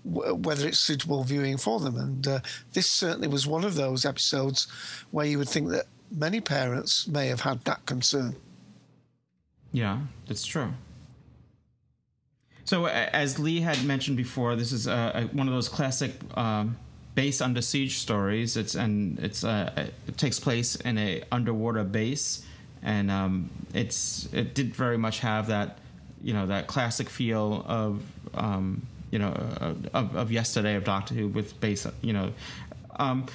[0.03, 1.95] w- whether it's suitable viewing for them.
[1.95, 2.39] And uh,
[2.73, 4.67] this certainly was one of those episodes
[5.11, 8.35] where you would think that many parents may have had that concern.
[9.71, 10.73] Yeah, that's true.
[12.69, 16.77] So, as Lee had mentioned before, this is uh, one of those classic um,
[17.15, 18.55] base under siege stories.
[18.57, 22.45] It's and it's uh, it takes place in a underwater base,
[22.83, 25.79] and um, it's it did very much have that
[26.21, 28.03] you know that classic feel of
[28.35, 29.29] um, you know
[29.59, 32.33] uh, of, of yesterday of Doctor Who with base you know.
[32.97, 33.25] Um,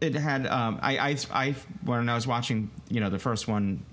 [0.00, 3.84] it had um, I, I I when I was watching you know the first one,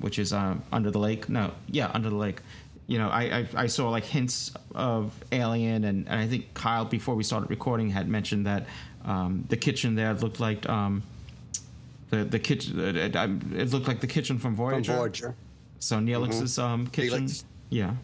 [0.00, 1.28] which is um, Under the Lake.
[1.28, 2.40] No, yeah, Under the Lake.
[2.86, 6.84] You know, I, I, I saw like hints of Alien, and, and I think Kyle
[6.84, 8.66] before we started recording had mentioned that
[9.04, 11.02] um, the kitchen there looked like um,
[12.10, 12.78] the the kitchen.
[12.78, 14.92] It, it, it looked like the kitchen from Voyager.
[14.92, 15.34] From Voyager.
[15.80, 17.26] So Neelix's um, kitchen.
[17.26, 17.44] Neelix.
[17.70, 17.94] Yeah.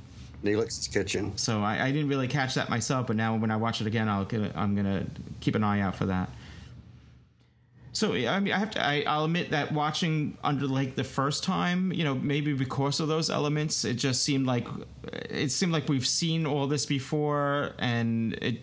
[0.43, 1.37] Neelix's Kitchen.
[1.37, 4.09] So I, I didn't really catch that myself, but now when I watch it again,
[4.09, 5.07] I'll get, I'm gonna
[5.41, 6.31] keep an eye out for that.
[7.95, 8.83] So I mean, I have to.
[8.85, 13.01] I, I'll admit that watching Under the Lake the first time, you know, maybe because
[13.01, 14.67] of those elements, it just seemed like
[15.13, 18.61] it seemed like we've seen all this before, and it.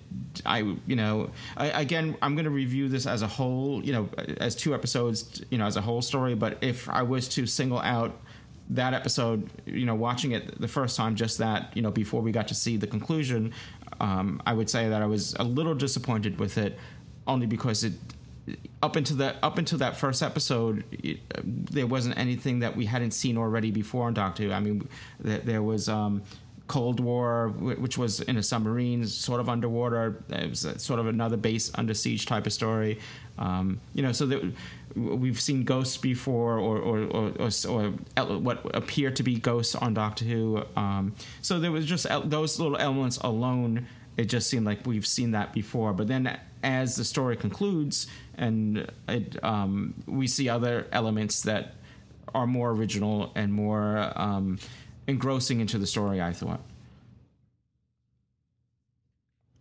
[0.48, 4.10] I you know, I, again, I'm going to review this as a whole, you know,
[4.38, 6.34] as two episodes, you know, as a whole story.
[6.34, 8.20] But if I was to single out
[8.72, 12.32] that episode, you know, watching it the first time, just that, you know, before we
[12.32, 13.54] got to see the conclusion,
[14.00, 16.78] um, I would say that I was a little disappointed with it,
[17.28, 17.94] only because it
[18.82, 22.86] up into that up until that first episode, it, uh, there wasn't anything that we
[22.86, 24.52] hadn't seen already before on Doctor Who.
[24.52, 24.88] I mean,
[25.20, 25.90] there, there was.
[25.90, 26.24] Um,
[26.68, 30.24] Cold War, wh- which was in a submarine, sort of underwater.
[30.30, 33.00] It was a- sort of another base under siege type of story.
[33.40, 34.54] Um, you know, so that
[34.96, 39.96] we've seen ghosts before, or or, or, or, or what appear to be ghosts on
[39.96, 40.64] Doctor Who.
[40.76, 43.88] Um, so there was just those little elements alone.
[44.16, 45.94] It just seemed like we've seen that before.
[45.94, 48.06] But then, as the story concludes,
[48.40, 51.76] and it, um, we see other elements that
[52.34, 54.58] are more original and more um,
[55.08, 56.22] engrossing into the story.
[56.22, 56.62] I thought.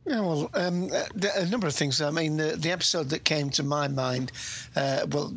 [0.07, 1.05] Yeah, well, um, uh,
[1.37, 2.01] a number of things.
[2.01, 4.33] I mean, the, the episode that came to my mind,
[4.75, 5.35] uh, well,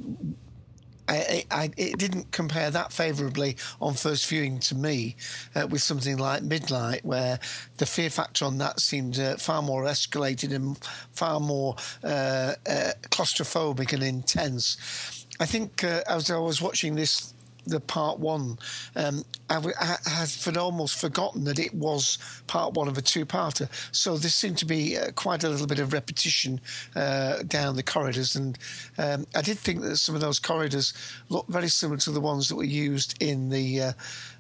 [1.11, 5.15] I, I, it didn't compare that favourably on first viewing to me
[5.55, 7.39] uh, with something like Midnight, where
[7.77, 10.77] the fear factor on that seemed uh, far more escalated and
[11.11, 15.25] far more uh, uh, claustrophobic and intense.
[15.39, 17.33] I think uh, as I was watching this
[17.65, 18.57] the part one,
[18.95, 23.69] um, had almost forgotten that it was part one of a two-parter.
[23.91, 26.59] So there seemed to be uh, quite a little bit of repetition
[26.95, 28.57] uh, down the corridors, and
[28.97, 30.93] um, I did think that some of those corridors
[31.29, 33.93] looked very similar to the ones that were used in the uh,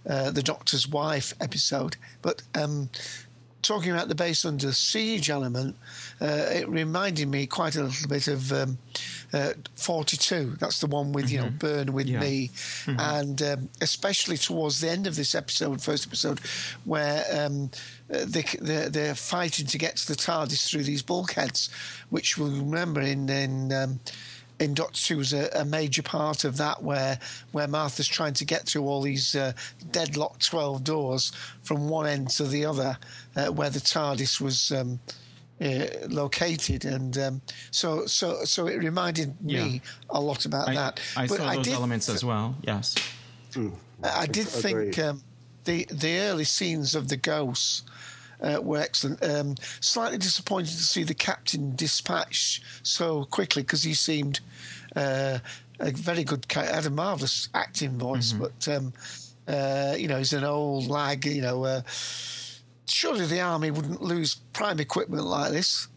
[0.09, 1.95] uh, the Doctor's Wife episode.
[2.21, 2.89] But um,
[3.61, 5.75] talking about the base under siege element,
[6.19, 8.77] uh, it reminded me quite a little bit of um,
[9.33, 10.57] uh, 42.
[10.59, 12.19] That's the one with, you know, Burn With Yeah.
[12.19, 12.51] Me.
[12.85, 16.39] And um, especially towards the end of this episode, first episode,
[16.85, 17.71] where um,
[18.13, 21.69] uh, they, they're, they're fighting to get to the TARDIS through these bulkheads,
[22.09, 23.29] which we'll remember in.
[23.29, 23.99] in um,
[24.59, 27.17] in Doctor Who was a, a major part of that, where
[27.51, 29.53] where Martha's trying to get through all these uh,
[29.91, 31.31] deadlocked twelve doors
[31.63, 32.95] from one end to the other,
[33.35, 34.99] uh, where the TARDIS was um,
[35.61, 39.79] uh, located, and um, so so so it reminded me Yeah.
[40.09, 40.99] a lot about I, that.
[41.15, 42.55] I But saw those did elements as well.
[42.63, 42.95] Yes.
[44.03, 45.21] I did think um,
[45.65, 47.83] the the early scenes of the ghosts
[48.41, 49.23] uh, were excellent.
[49.23, 54.39] Um, slightly disappointed to see the captain dispatched so quickly because he seemed
[54.95, 55.39] uh,
[55.79, 58.93] a very good, had a marvelous acting voice, but um,
[59.47, 61.25] uh, you know he's an old lag.
[61.25, 61.81] You know, uh,
[62.91, 65.87] surely the army wouldn't lose prime equipment like this.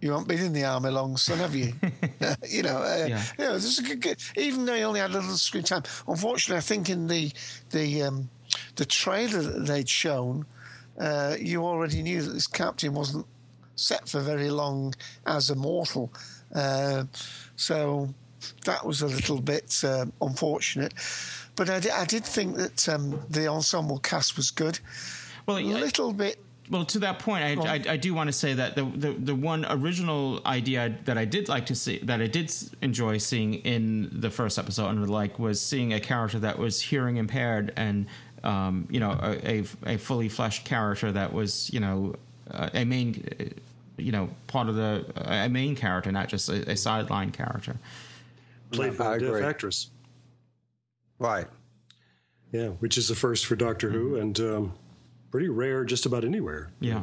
[0.00, 1.74] You haven't been in the army long, son, have you?
[2.48, 3.22] you know, uh, Yeah.
[3.38, 5.64] you know, this is a good, good, even though he only had a little screen
[5.64, 5.82] time.
[6.08, 7.32] Unfortunately, I think in the
[7.70, 8.30] the um,
[8.76, 10.46] the trailer that they'd shown,
[10.98, 13.26] uh, you already knew that this captain wasn't
[13.76, 14.94] set for very long
[15.26, 16.12] as a mortal.
[16.54, 17.04] Uh,
[17.56, 18.12] so
[18.64, 20.94] that was a little bit uh, unfortunate.
[21.56, 24.78] But I, did think that um, the ensemble cast was good.
[25.46, 26.38] Well, A yeah, little bit
[26.70, 29.34] Well, to that point, I, I, I do want to say that the, the the
[29.34, 34.08] one original idea that I did like to see, that I did enjoy seeing in
[34.20, 38.06] the first episode, under the like, was seeing a character that was hearing impaired and,
[38.44, 42.14] um, you know, a, a, a fully fleshed character that was, you know,
[42.50, 43.24] uh, a main
[43.96, 47.76] you know part of the a main character, not just a, a sideline character.
[48.70, 49.42] Played by I a deaf agree.
[49.42, 49.90] actress.
[51.18, 51.46] Right.
[52.52, 54.72] Yeah, which is the first for Doctor Who and um,
[55.30, 56.70] pretty rare just about anywhere.
[56.80, 57.02] Yeah.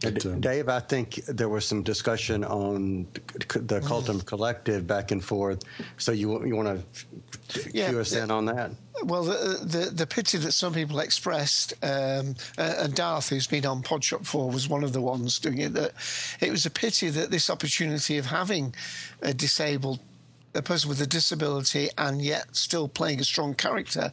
[0.00, 3.08] But, um, Dave, I think there was some discussion on
[3.48, 5.64] the Cultum Collective back and forth.
[5.96, 8.22] So you you want to Yeah, cue us yeah.
[8.24, 8.70] in on that?
[9.02, 13.66] Well, the, the the pity that some people expressed, um, uh, and Darth, who's been
[13.66, 15.72] on Podshock before, was one of the ones doing it.
[15.74, 15.92] That
[16.40, 18.76] it was a pity that this opportunity of having
[19.22, 19.98] a disabled,
[20.54, 24.12] a person with a disability, and yet still playing a strong character.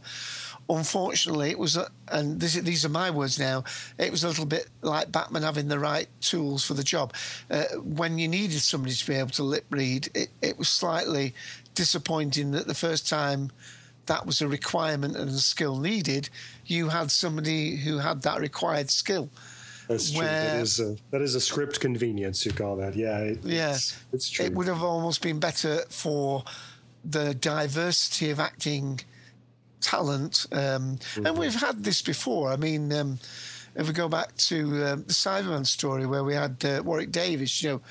[0.68, 3.64] Unfortunately, it was, a, and this, these are my words now.
[4.00, 7.14] It was a little bit like Batman having the right tools for the job.
[7.52, 11.36] Uh, when you needed somebody to be able to lip read, it, it was slightly
[11.76, 13.52] disappointing that the first time
[14.08, 16.30] that was a requirement and a skill needed,
[16.66, 19.30] you had somebody who had that required skill.
[19.88, 20.22] that's true.
[20.22, 22.44] That where- is a, that is a script convenience.
[22.44, 22.96] You call that?
[22.96, 23.20] Yeah.
[23.20, 24.46] It, Yeah, it's, it's true.
[24.46, 26.44] It would have almost been better for
[27.04, 29.00] the diversity of acting
[29.90, 30.46] talent.
[30.52, 32.54] Um, And we've had this before.
[32.54, 33.20] I mean, um,
[33.76, 37.62] if we go back to um, the Cyberman story where we had uh, Warwick Davis,
[37.62, 37.82] you know,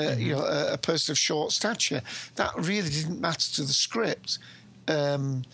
[0.00, 2.02] uh, you know, a, a person of short stature,
[2.34, 4.38] that really didn't matter to the script.
[4.88, 5.44] Um,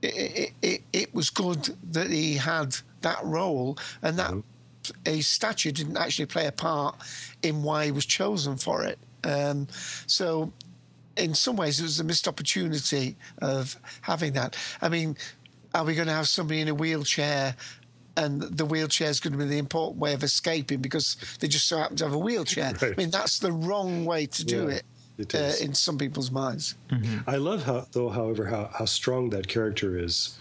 [0.00, 4.32] it, it, it, it was good that he had that role, and that
[5.04, 6.94] his stature didn't actually play a part
[7.42, 8.98] in why he was chosen for it.
[9.24, 9.66] Um,
[10.06, 10.52] so,
[11.16, 14.56] in some ways, it was a missed opportunity of having that.
[14.80, 15.16] I mean,
[15.74, 17.56] are we going to have somebody in a wheelchair?
[18.16, 21.66] And the wheelchair is going to be the important way of escaping because they just
[21.66, 22.74] so happen to have a wheelchair.
[22.82, 22.92] Right.
[22.92, 24.84] I mean, that's the wrong way to do Yeah, it,
[25.18, 26.74] it uh, in some people's minds.
[27.26, 30.38] I love how, though, however, how, how strong that character is.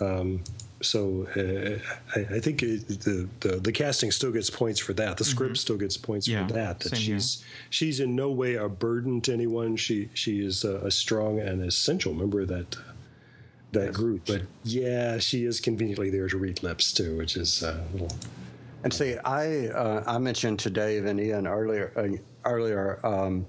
[0.00, 0.42] Um,
[0.82, 5.16] so uh, I, I think it, the, the the casting still gets points for that.
[5.16, 6.80] The script still gets points Yeah, for that.
[6.80, 7.16] That same here.
[7.16, 9.76] she's she's in no way a burden to anyone.
[9.76, 12.76] She she is a, a strong and essential member of that
[13.72, 14.22] that group.
[14.26, 18.16] But yeah, she is conveniently there to read lips too, which is uh, a little.
[18.84, 23.04] And see, I uh, I mentioned to Dave and Ian earlier uh, earlier.
[23.04, 23.46] Um,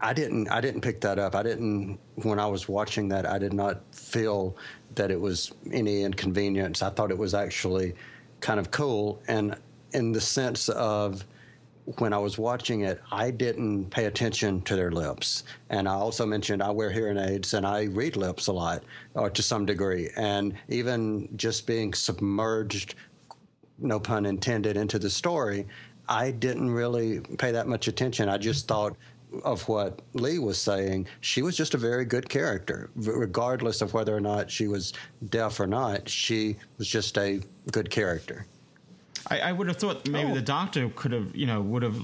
[0.00, 1.34] I didn't I didn't pick that up.
[1.34, 3.26] I didn't when I was watching that.
[3.26, 4.56] I did not feel
[4.94, 6.82] that it was any inconvenience.
[6.82, 7.94] I thought it was actually
[8.40, 9.56] kind of cool, and
[9.92, 11.24] in the sense of
[11.96, 15.44] when I was watching it, I didn't pay attention to their lips.
[15.70, 18.82] And I also mentioned I wear hearing aids and I read lips a lot,
[19.14, 20.10] or to some degree.
[20.16, 22.94] And even just being submerged
[23.78, 25.66] no pun intended, into the story,
[26.08, 28.28] I didn't really pay that much attention.
[28.28, 28.96] I just thought
[29.44, 31.06] of what Lee was saying.
[31.20, 34.94] She was just a very good character, regardless of whether or not she was
[35.30, 36.08] deaf or not.
[36.08, 38.46] She was just a good character.
[39.30, 40.34] I, I would have thought maybe Oh.
[40.34, 41.98] the doctor could have, you know, would have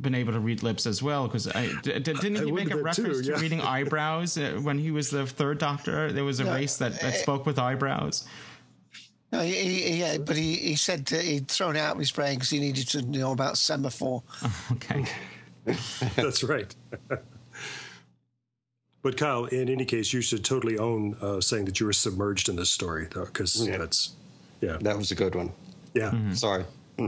[0.00, 2.70] been able to read lips as well because I d- d- didn't I he make
[2.70, 6.12] a wondered too, reference to reading eyebrows uh, when he was the third doctor?
[6.12, 8.24] There was a Yeah, race that, that eh, spoke with eyebrows.
[9.32, 12.60] No, he, he, yeah, but he, he said he'd thrown out his brain because he
[12.60, 14.22] needed to know about semaphore.
[14.72, 15.04] Okay.
[16.16, 16.74] That's right.
[19.02, 22.48] but Kyle, in any case, you should totally own uh, saying that you were submerged
[22.48, 23.76] in this story, though, because Yeah.
[23.78, 24.14] that's
[24.60, 25.52] yeah, That was a good one.
[25.94, 26.32] Yeah.
[26.32, 26.64] Sorry.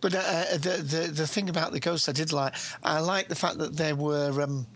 [0.00, 3.34] But uh, the, the the thing about the ghosts I did like, I like the
[3.34, 4.66] fact that they were um,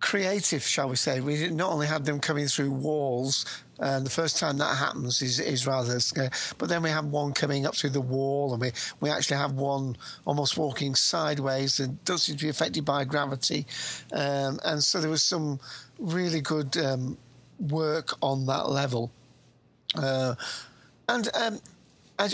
[0.00, 1.20] creative, shall we say.
[1.20, 3.44] We didn't- not only had them coming through walls,
[3.78, 6.30] and the first time that happens is is rather scary.
[6.58, 9.52] But then we have one coming up through the wall, and we we actually have
[9.52, 13.66] one almost walking sideways and does seem to be affected by gravity.
[14.12, 15.60] Um, and so there was some
[15.98, 17.18] really good um,
[17.58, 19.12] work on that level.
[19.96, 20.34] Uh,
[21.08, 21.60] and um,
[22.18, 22.30] I,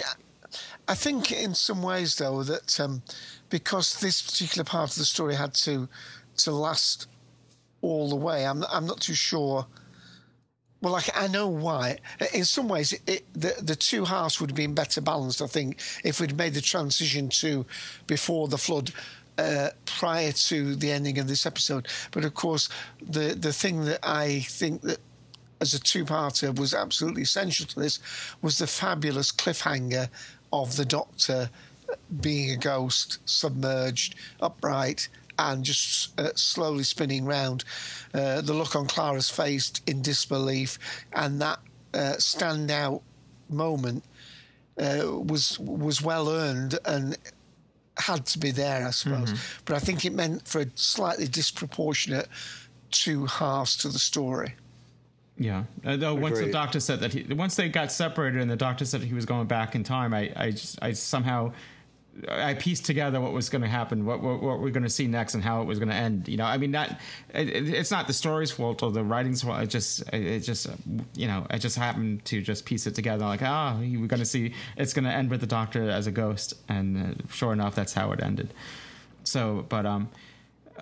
[0.89, 3.03] I think in some ways, though, that um,
[3.51, 5.89] because this particular part of the story had to
[6.39, 7.09] to last
[7.81, 9.67] all the way, I'm I'm not too sure.
[10.81, 11.99] Well, like I know why.
[12.35, 15.43] In some ways, it, the the two halves would have been better balanced.
[15.43, 17.67] I think if we'd made the transition to
[18.07, 18.93] before the flood.
[19.39, 22.69] Uh, prior to the ending of this episode, but of course,
[23.01, 24.99] the the thing that I think that
[25.63, 28.01] as a two-parter was absolutely essential to this
[28.43, 30.09] was the fabulous cliffhanger
[30.53, 31.49] of the Doctor
[32.21, 35.09] being a ghost, submerged, upright,
[35.39, 37.65] and just uh, slowly spinning round.
[38.13, 40.79] Uh, the look on Clara's face in disbelief,
[41.13, 41.61] and that
[41.95, 43.03] uh, standout
[43.49, 44.03] moment
[44.79, 47.17] uh, was was well earned and
[47.99, 49.31] had to be there, I suppose.
[49.65, 52.27] But I think it meant for a slightly disproportionate
[52.91, 54.55] two halves to the story.
[55.39, 55.65] Yeah.
[55.85, 58.85] Uh, though once the doctor said that he, once they got separated and the doctor
[58.85, 61.53] said he was going back in time, I I, just, I somehow
[62.29, 65.07] I pieced together what was going to happen, what what, what we're going to see
[65.07, 66.29] next, and how it was going to end.
[66.29, 67.01] You know, I mean that
[67.35, 69.63] it, it- it's not the story's fault or the writing's fault.
[69.63, 70.69] It just it, just
[71.15, 73.25] you know I just happened to just piece it together.
[73.25, 76.13] Like ah, we're going to see it's going to end with the doctor as a
[76.13, 78.53] ghost, and uh, sure enough, that's how it ended.
[79.25, 80.11] So, but um.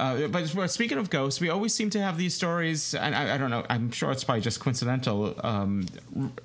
[0.00, 3.34] Uh, but but speaking of ghosts, we always seem to have these stories, and I,
[3.34, 3.66] I don't know.
[3.68, 5.38] I'm sure it's probably just coincidental.
[5.44, 5.84] Um,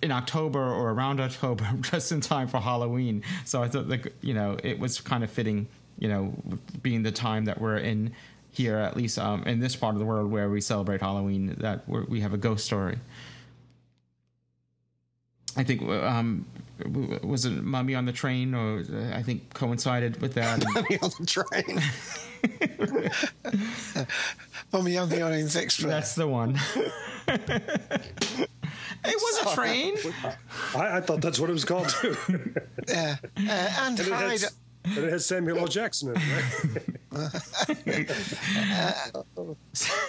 [0.01, 3.23] in October or around October, just in time for Halloween.
[3.45, 3.87] So I thought
[4.19, 6.33] you know it was kind of fitting, you know,
[6.83, 8.11] being the time that we're in
[8.51, 11.87] here, at least um, in this part of the world where we celebrate Halloween, that
[11.87, 12.99] we have a ghost story.
[15.55, 16.45] I think um,
[17.23, 20.61] was it Mummy on the Train, or uh, I think coincided with that.
[20.73, 21.81] Mummy on the train.
[24.73, 25.89] Mummy on the Orient Express.
[25.89, 26.59] That's the one.
[27.27, 28.49] it
[29.05, 29.95] was a train.
[30.75, 32.15] I, I thought that's what it was called too.
[32.87, 33.15] Yeah.
[33.37, 35.67] Uh, and and, it Hyde, has, and it has Samuel L.
[35.67, 36.21] Jackson in it,
[37.11, 37.31] right?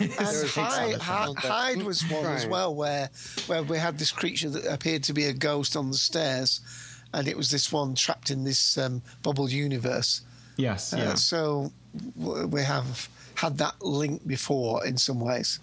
[0.00, 3.08] and Hyde, Hyde, was one as well, where
[3.46, 6.60] where we had this creature that appeared to be a ghost on the stairs,
[7.14, 10.20] and it was this one trapped in this um, bubble universe.
[10.56, 11.14] Yes, Uh, yeah.
[11.14, 11.70] so
[12.16, 15.60] we have had that link before in some ways.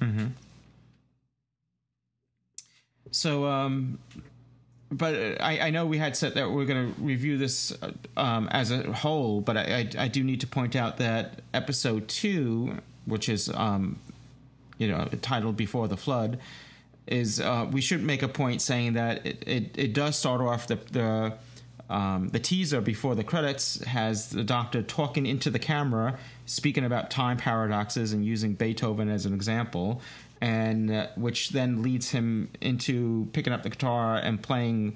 [3.12, 4.00] So, um,
[4.92, 7.92] but uh, I, I know we had said that we're going to review this uh,
[8.18, 9.62] um, as a whole, but I,
[9.98, 13.98] I, I do need to point out that episode two, which is, um,
[14.78, 16.40] you know, titled Before the Flood,
[17.08, 20.68] is uh, we should make a point saying that it, it, it does start off
[20.68, 21.34] the, the
[21.94, 26.18] um, the teaser before the credits has the doctor talking into the camera,
[26.48, 30.02] speaking about time paradoxes and using Beethoven as an example,
[30.42, 34.96] and uh, which then leads him into picking up the guitar and playing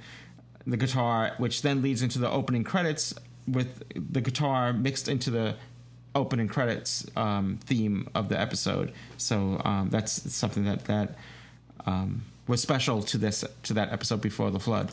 [0.66, 3.14] the guitar, which then leads into the opening credits
[3.48, 5.56] with the guitar mixed into the
[6.16, 8.92] opening credits um, theme of the episode.
[9.18, 11.16] So um, that's something that that
[11.86, 14.92] um, was special to this to that episode before the flood.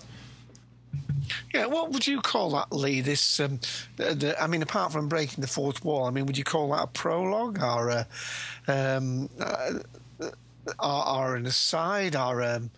[1.53, 3.01] Yeah, what would you call that, Lee?
[3.01, 3.61] This, um,
[3.97, 6.71] the, the, I mean, apart from breaking the fourth wall, I mean, would you call
[6.73, 8.07] that a prologue or a,
[8.69, 9.79] um, uh,
[10.79, 12.71] or, or an aside or um,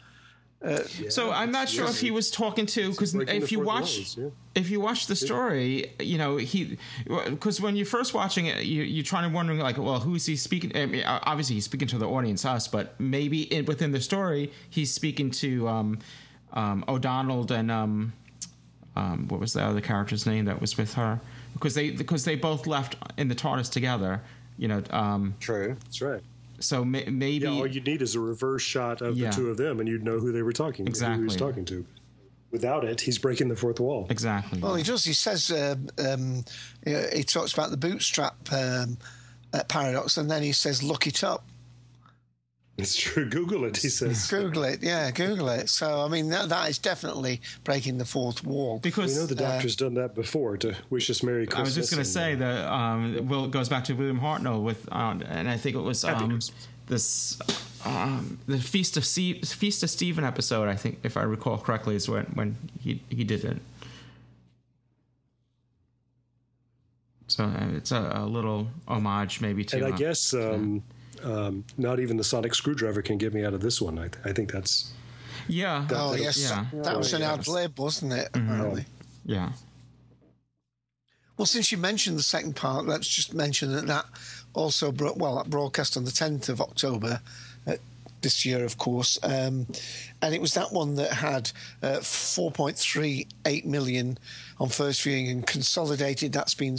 [1.08, 4.28] So I'm not sure if he was talking to because if you watch walls, yeah.
[4.54, 8.82] if you watch the story, you know he because when you're first watching it, you
[8.82, 10.72] you're trying to wondering like, well, who is he speaking?
[10.74, 14.50] I mean, obviously, he's speaking to the audience, us, but maybe in, within the story,
[14.68, 15.98] he's speaking to um,
[16.56, 18.12] um, O'Donnell and um,
[18.96, 21.20] um, what was the other character's name that was with her?
[21.52, 24.20] Because they because they both left in the TARDIS together.
[24.58, 25.76] You know, um, True.
[25.84, 26.22] That's right.
[26.60, 29.30] so may, maybe Yeah, all you need is a reverse shot of Yeah.
[29.30, 30.86] the two of them, and you'd know who they were talking.
[30.86, 31.16] exactly.
[31.16, 31.84] Who he was talking to.
[32.52, 34.06] Without it, he's breaking the fourth wall.
[34.08, 34.60] exactly.
[34.60, 35.04] Well, he does.
[35.04, 36.44] He says um, um,
[37.12, 38.96] he talks about the bootstrap um,
[39.52, 41.44] uh, paradox, and then he says, "Look it up,
[42.78, 43.28] It's true.
[43.28, 43.78] Google it.
[43.78, 44.26] He says.
[44.28, 45.70] Google it." Yeah, Google it.
[45.70, 48.78] So, I mean, that, that is definitely breaking the fourth wall.
[48.80, 51.58] because We know the doctor's done that before to wish us Merry Christmas.
[51.58, 54.20] I was just going to say uh, that um, Will it goes back to William
[54.20, 56.38] Hartnell with, uh, and I think it was um,
[56.86, 57.38] this
[57.86, 60.68] um, the Feast of Steve, Feast of Steven episode.
[60.68, 63.56] I think, if I recall correctly, is when when he he did it.
[67.28, 69.76] So uh, it's a, a little homage, maybe to.
[69.76, 70.82] And I uh, guess um,
[71.26, 73.98] um, not even the sonic screwdriver can get me out of this one.
[73.98, 74.92] I, I think that's
[75.48, 77.34] yeah, Oh yes, yeah, that was an yeah.
[77.34, 78.28] ad lib, wasn't it?
[78.34, 78.84] Apparently.
[79.24, 79.52] yeah.
[81.36, 84.06] Well, since you mentioned the second part, let's just mention that that
[84.54, 87.20] also bro- well that broadcast on the 10th of October
[87.66, 87.74] uh,
[88.22, 89.66] this year, of course, um,
[90.22, 91.50] and it was that one that had
[91.82, 94.18] uh, 4.38 million
[94.58, 96.32] on first viewing and consolidated.
[96.32, 96.78] That's been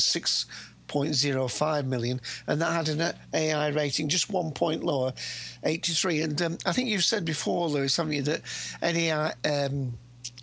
[0.87, 5.13] 6.05 million, and that had an AI rating just one point lower,
[5.63, 6.21] 83.
[6.21, 8.41] And um, I think you've said before, Louis, haven't you, that
[8.81, 9.93] any AI, um,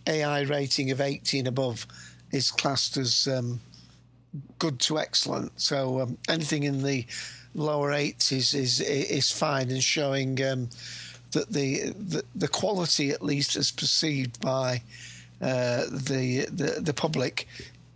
[0.07, 1.87] AI rating of 80 and above
[2.33, 3.61] is classed as um,
[4.59, 5.61] good to excellent.
[5.61, 7.07] So um, anything in the
[7.55, 10.69] lower eights is is is fine and showing um,
[11.33, 14.83] that the, the the quality, at least as perceived by
[15.41, 17.47] uh, the, the the public,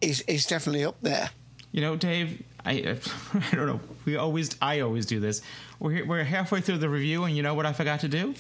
[0.01, 1.31] is is definitely up there.
[1.73, 2.73] You know, Dave, I
[3.35, 3.81] I don't know.
[4.05, 5.43] We always I always do this.
[5.79, 8.35] We're we're halfway through the review, and you know what I forgot to do?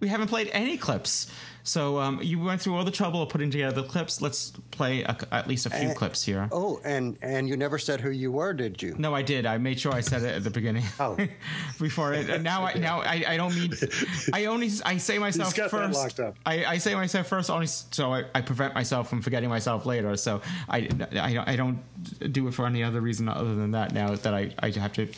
[0.00, 1.30] we haven't played any clips.
[1.62, 4.20] So um, you went through all the trouble of putting together the clips.
[4.20, 6.48] Let's play a, at least a few Uh, clips here.
[6.52, 8.94] Oh, and and you never said who you were, did you?
[8.98, 9.46] No, I did.
[9.46, 10.84] I made sure I said it at the beginning.
[10.98, 11.16] Oh.
[11.80, 12.30] before it.
[12.30, 13.72] And now, I now I, I don't mean.
[14.32, 15.94] I only I say myself first.
[15.94, 16.36] locked up.
[16.46, 20.16] I, I say myself first only so I, I prevent myself from forgetting myself later.
[20.16, 23.92] So I, I don't I don't do it for any other reason other than that.
[23.92, 25.08] Now that I I have to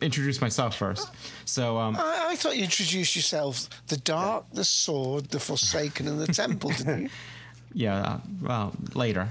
[0.00, 1.08] introduce myself first.
[1.44, 6.20] So um, I, I thought you introduced yourself the dark, the sword, the forsaken, and
[6.20, 7.10] the temple, didn't you?
[7.72, 9.28] yeah, uh, well later.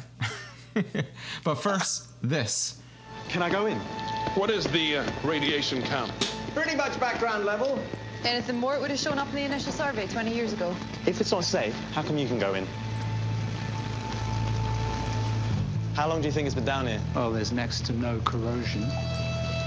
[1.43, 2.77] but first, this.
[3.29, 3.77] Can I go in?
[4.35, 6.11] What is the uh, radiation count?
[6.55, 7.79] Pretty much background level.
[8.25, 10.75] Anything more it would have shown up in the initial survey 20 years ago.
[11.05, 12.67] If it's not safe, how come you can go in?
[15.93, 17.01] How long do you think it's been down here?
[17.15, 18.83] Well, there's next to no corrosion.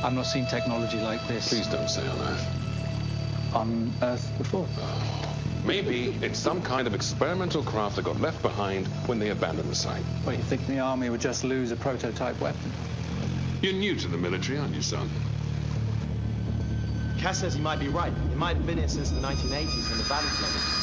[0.02, 3.54] I've not seen technology like this Please don't say on Earth.
[3.54, 4.66] on Earth before.
[5.64, 9.76] Maybe it's some kind of experimental craft that got left behind when they abandoned the
[9.76, 10.02] site.
[10.26, 12.72] Well, you think the army would just lose a prototype weapon?
[13.60, 15.08] You're new to the military, aren't you, son?
[17.20, 18.12] Cass says he might be right.
[18.12, 20.81] It might have been here since the 1980s when the band played.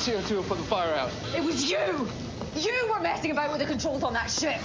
[0.00, 1.10] CO2 will put the fire out.
[1.36, 2.08] It was you!
[2.56, 4.58] You were messing about with the controls on that ship!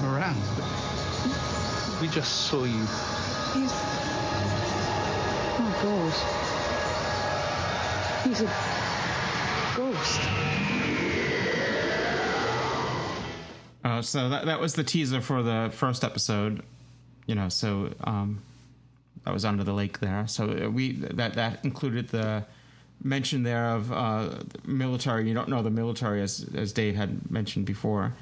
[0.00, 0.34] Moran,
[2.00, 2.80] we just saw you.
[3.52, 3.72] He's.
[5.58, 6.14] Oh, God.
[8.24, 8.50] He's a
[9.76, 10.20] ghost.
[13.84, 16.62] Uh, so that that was the teaser for the first episode.
[17.26, 18.40] You know, so um,
[19.30, 20.26] that was under the lake there.
[20.26, 22.44] So uh, we that that included the
[23.00, 24.30] mention there of uh,
[24.64, 25.28] military.
[25.28, 28.12] You don't know the military as as Dave had mentioned before.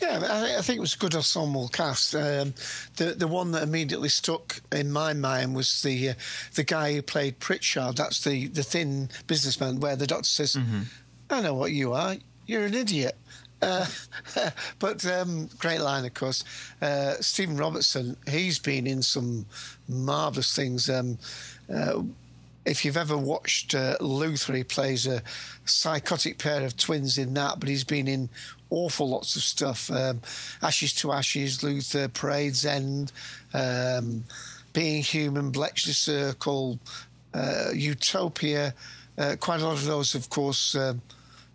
[0.00, 2.14] Yeah, I, I think it was a good ensemble cast.
[2.14, 2.54] Um,
[2.96, 6.14] the the one that immediately stuck in my mind was the uh,
[6.54, 7.96] the guy who played Pritchard.
[7.96, 10.56] That's the the thin businessman where the doctor says,
[11.28, 12.14] "I know what you are.
[12.46, 13.16] You're an idiot."
[14.78, 16.44] But um, great line, of course.
[16.80, 19.46] Uh, Steven Robertson, he's been in some
[19.88, 20.90] marvelous things.
[20.90, 21.18] Um,
[21.72, 22.02] uh,
[22.64, 25.22] if you've ever watched uh, Luther, he plays a
[25.64, 28.28] psychotic pair of twins in that, but he's been in
[28.70, 29.90] awful lots of stuff.
[29.90, 30.20] Um,
[30.62, 33.12] Ashes to Ashes, Luther, Parade's End,
[33.54, 34.24] um,
[34.72, 36.78] Being Human, Bletchley Circle,
[37.34, 38.74] uh, Utopia.
[39.18, 41.02] Uh, quite a lot of those, of course, um,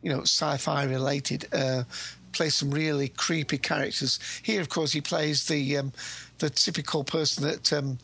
[0.07, 1.53] you know, sci-fi related.
[1.53, 1.83] Uh,
[2.31, 4.19] plays some really creepy characters.
[4.41, 5.91] Here, of course, he plays the um,
[6.37, 7.73] the typical person that.
[7.73, 7.99] Um,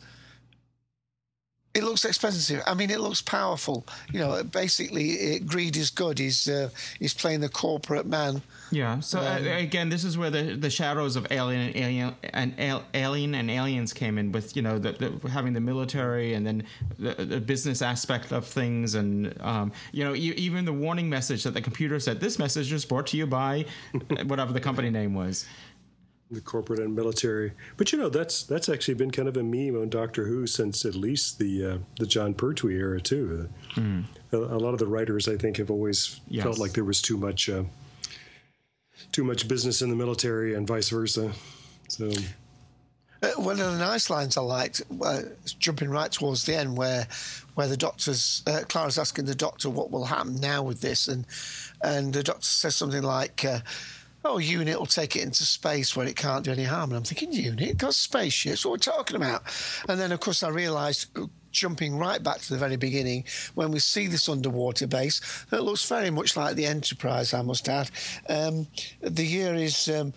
[1.72, 2.62] it looks expensive.
[2.68, 3.84] I mean, it looks powerful.
[4.12, 6.18] You know, basically, it, greed is good.
[6.18, 8.42] He's uh, he's playing the corporate man.
[8.74, 9.00] Yeah.
[9.00, 12.84] So uh, again, this is where the the shadows of Alien and Alien and Al-
[12.92, 16.64] Alien and Aliens came in with you know the, the, having the military and then
[16.98, 21.44] the, the business aspect of things and um, you know e- even the warning message
[21.44, 23.64] that the computer said this message is brought to you by
[24.26, 25.46] whatever the company name was.
[26.30, 27.52] the corporate and military.
[27.76, 30.84] But you know, that's that's actually been kind of a meme on Doctor Who since
[30.84, 33.48] at least the uh, the Jon Pertwee era too.
[33.76, 36.42] A, a lot of the writers, I think, have always Yes.
[36.44, 37.62] felt like there was too much uh,
[39.14, 41.32] too much business in the military and vice versa.
[41.88, 42.10] So
[43.22, 45.22] Uh, one of the nice lines I liked, uh,
[45.58, 47.06] jumping right towards the end, where
[47.54, 51.24] where the doctor's uh, Clara's asking the doctor what will happen now with this, and
[51.80, 53.44] and the doctor says something like.
[53.44, 53.60] Uh,
[54.26, 56.88] Oh, unit will take it into space where it can't do any harm.
[56.90, 58.64] And I'm thinking, unit, it got spaceships.
[58.64, 59.42] What we're talking about?
[59.86, 63.24] And then, of course, I realised, uh, jumping right back to the very beginning,
[63.54, 67.68] when we see this underwater base that looks very much like the Enterprise, I must
[67.68, 67.90] add.
[68.28, 68.66] Um,
[69.00, 70.12] the year is um,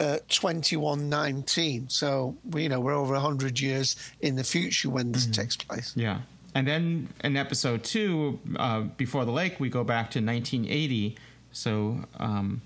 [0.00, 1.88] uh, 2119.
[1.88, 5.92] So, we, you know, we're over 100 years in the future when this takes place.
[5.96, 6.20] Yeah.
[6.54, 11.16] And then in episode two, uh, before the lake, we go back to 1980.
[11.52, 12.62] So um,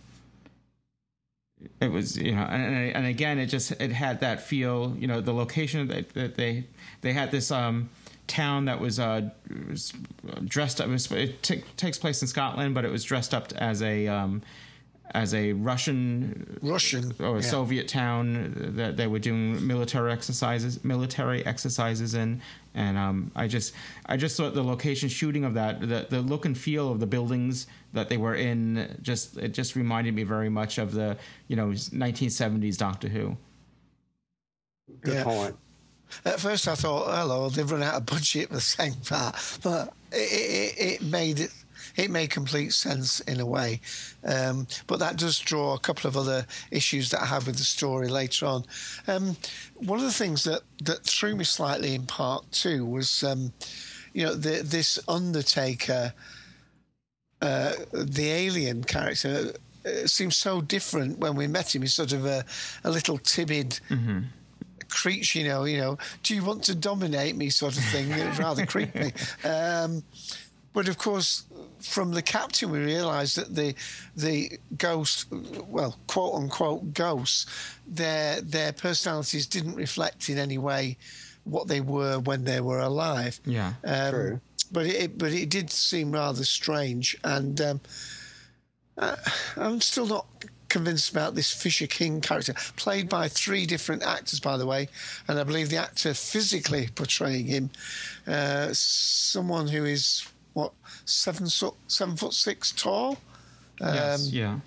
[1.81, 4.97] it was, you know, and, and again, it just it had that feel.
[4.99, 6.65] You know, the location that, that they
[7.01, 7.91] they had this um,
[8.27, 9.31] town that was, uh,
[9.69, 9.93] was
[10.45, 10.89] dressed up.
[10.89, 14.09] It, was, it t- takes place in Scotland, but it was dressed up as a
[14.09, 14.43] um,
[15.15, 17.41] as a Russian Russian or yeah.
[17.43, 22.41] Soviet town that they were doing military exercises military exercises in
[22.75, 23.75] and um, I just
[24.07, 27.07] I just thought the location shooting of that the, the look and feel of the
[27.07, 31.57] buildings that they were in just it just reminded me very much of the you
[31.57, 33.37] know 1970s Doctor Who.
[35.03, 35.25] Good Yeah.
[35.25, 35.57] point.
[36.25, 39.93] At first, I thought, hello, they've run out of budget for the same part, but
[40.13, 41.51] it, it, it made it.
[41.95, 43.81] It made complete sense in a way,
[44.25, 47.65] um, but that does draw a couple of other issues that I have with the
[47.65, 48.65] story later on.
[49.07, 49.37] Um,
[49.75, 53.53] one of the things that, that threw me slightly in part two was, um,
[54.15, 56.15] you know, the, this Undertaker,
[57.43, 59.53] uh, the alien character,
[59.85, 61.83] uh, seems so different when we met him.
[61.83, 62.45] He's sort of a,
[62.85, 63.81] a little timid
[64.93, 68.11] creature, you know, you know, do you want to dominate me sort of thing?
[68.11, 69.13] It was rather creepy.
[69.45, 70.05] Um,
[70.73, 71.45] but of course,
[71.81, 73.75] from the captain, we realised that the
[74.17, 75.27] the ghost,
[75.69, 77.47] well, quote unquote ghosts,
[77.87, 80.97] their their personalities didn't reflect in any way
[81.45, 83.41] what they were when they were alive.
[83.45, 83.75] Yeah.
[83.85, 84.41] Um, True.
[84.71, 87.81] But it but it did seem rather strange, and um,
[88.97, 89.17] uh,
[89.57, 90.27] I'm still not
[90.73, 94.89] convinced about this Fisher King character, played by three different actors, by the way,
[95.29, 97.71] and I believe the actor physically portraying him,
[98.27, 100.73] uh, someone who is what
[101.05, 103.19] seven so, seven foot six tall.
[103.81, 104.59] yes, Um, yeah.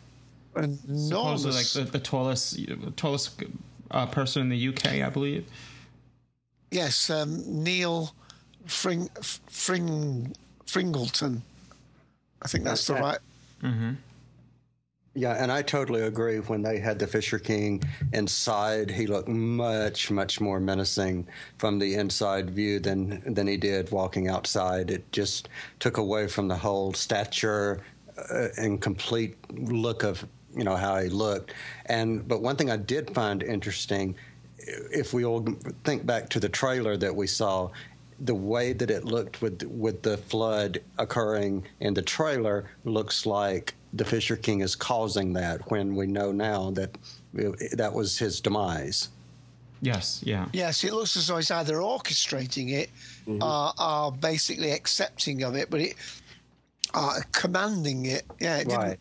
[0.56, 1.08] Enormous.
[1.10, 2.60] Supposedly like the, the tallest
[2.96, 3.44] tallest
[3.92, 5.50] uh, person in the UK, I believe.
[6.72, 8.14] Yes, um, Neil
[8.68, 9.10] Fring,
[9.50, 10.36] Fring,
[10.66, 11.42] Fringleton.
[12.42, 13.20] I think that's the right.
[13.64, 13.94] Mm-hmm.
[15.18, 16.40] Yeah, and I totally agree.
[16.40, 21.26] When they had the Fisher King inside, he looked much, much more menacing
[21.58, 24.92] from the inside view than than he did walking outside.
[24.92, 25.48] It just
[25.80, 27.82] took away from the whole stature
[28.30, 31.54] uh, and complete look of you know how he looked.
[31.86, 34.16] And but one thing I did find interesting,
[34.58, 35.48] if we all
[35.86, 37.70] think back to the trailer that we saw,
[38.20, 43.76] the way that it looked with with the flood occurring in the trailer looks like
[43.96, 46.98] the Fisher King is causing that when we know now that
[47.74, 49.10] that was his demise.
[49.82, 50.48] Yes, yeah.
[50.54, 52.90] Yes, it looks as though he's either orchestrating it
[53.28, 55.96] or, or basically accepting of it, but it
[56.94, 58.24] uh, commanding it.
[58.40, 58.80] Yeah, it didn't.
[58.80, 59.00] Right.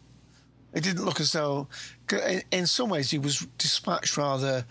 [0.75, 1.69] It didn't look as though.
[2.11, 4.65] In, in some ways, he was dispatched rather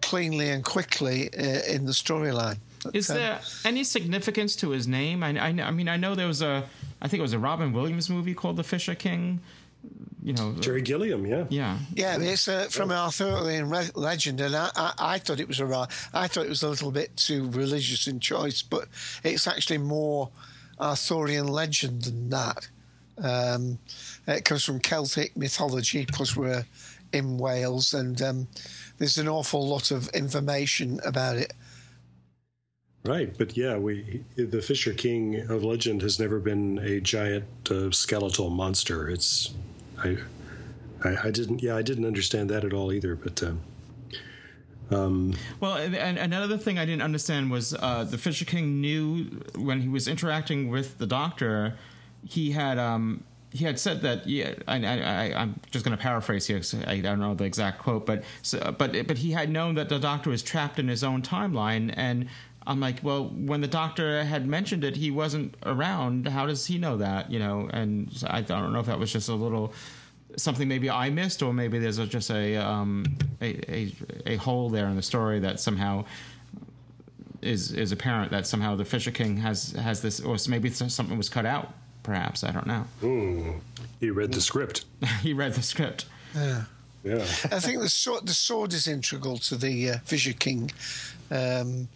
[0.00, 2.58] cleanly and quickly uh, in the storyline.
[2.94, 5.22] Is um, there any significance to his name?
[5.22, 6.64] I, I, I mean, I know there was a,
[7.02, 9.40] I think it was a Robin Williams movie called The Fisher King.
[10.22, 11.46] You know, Terry Gilliam, yeah.
[11.48, 15.48] yeah, Yeah, it's uh, from an Arthurian re- legend, and I, I, I thought it
[15.48, 18.88] was a ra- I thought it was a little bit too religious in choice, but
[19.24, 20.28] it's actually more
[20.78, 22.68] Arthurian legend than that.
[23.22, 23.78] Um,
[24.26, 26.66] it comes from Celtic mythology because we're
[27.12, 28.48] in Wales, and um,
[28.98, 31.54] there's an awful lot of information about it.
[33.02, 37.90] Right, but yeah, we the Fisher King of legend has never been a giant uh,
[37.90, 39.08] skeletal monster.
[39.08, 39.54] It's
[39.98, 40.18] I,
[41.02, 43.16] I I didn't yeah I didn't understand that at all either.
[43.16, 43.60] But um,
[44.90, 49.24] um, Well, and, another thing I didn't understand was uh, the Fisher King knew
[49.54, 51.78] when he was interacting with the Doctor,
[52.28, 56.02] he had um, he had said that yeah, I, I, I I'm just going to
[56.02, 56.58] paraphrase here.
[56.58, 59.88] 'cause I don't know the exact quote, but so, but but he had known that
[59.88, 62.28] the Doctor was trapped in his own timeline, and
[62.66, 66.28] I'm like, well, when the Doctor had mentioned it, he wasn't around.
[66.28, 67.30] How does he know that?
[67.30, 69.72] You know, and so I don't know if that was just a little
[70.36, 73.04] something maybe I missed, or maybe there's a, just a, um,
[73.40, 73.92] a a
[74.26, 76.04] a hole there in the story that somehow
[77.42, 81.28] is is apparent that somehow the Fisher King has has this, or maybe something was
[81.28, 81.72] cut out.
[82.02, 82.84] Perhaps I don't know.
[83.00, 83.50] hmm,
[84.00, 84.84] he read the script.
[85.22, 86.06] he read the script.
[86.34, 86.64] Yeah.
[87.02, 90.70] Yeah, I think the sword, the sword is integral to the uh, Fisher King.
[91.30, 91.88] Um,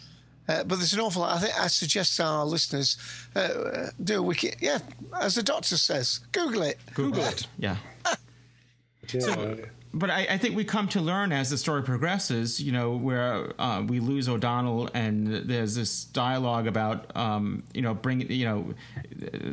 [0.48, 1.36] uh, but there's an awful lot.
[1.36, 2.96] I think I suggest our listeners
[3.34, 4.54] uh, uh, do a wiki.
[4.60, 4.78] Yeah,
[5.20, 6.78] as the doctor says, Google it.
[6.94, 7.46] Google it.
[7.58, 7.76] Yeah.
[9.12, 9.20] yeah.
[9.20, 9.56] So-
[9.96, 13.52] But I, I think we come to learn as the story progresses, you know, where
[13.60, 18.74] uh, we lose O'Donnell, and there's this dialogue about, um, you know, bring, you know,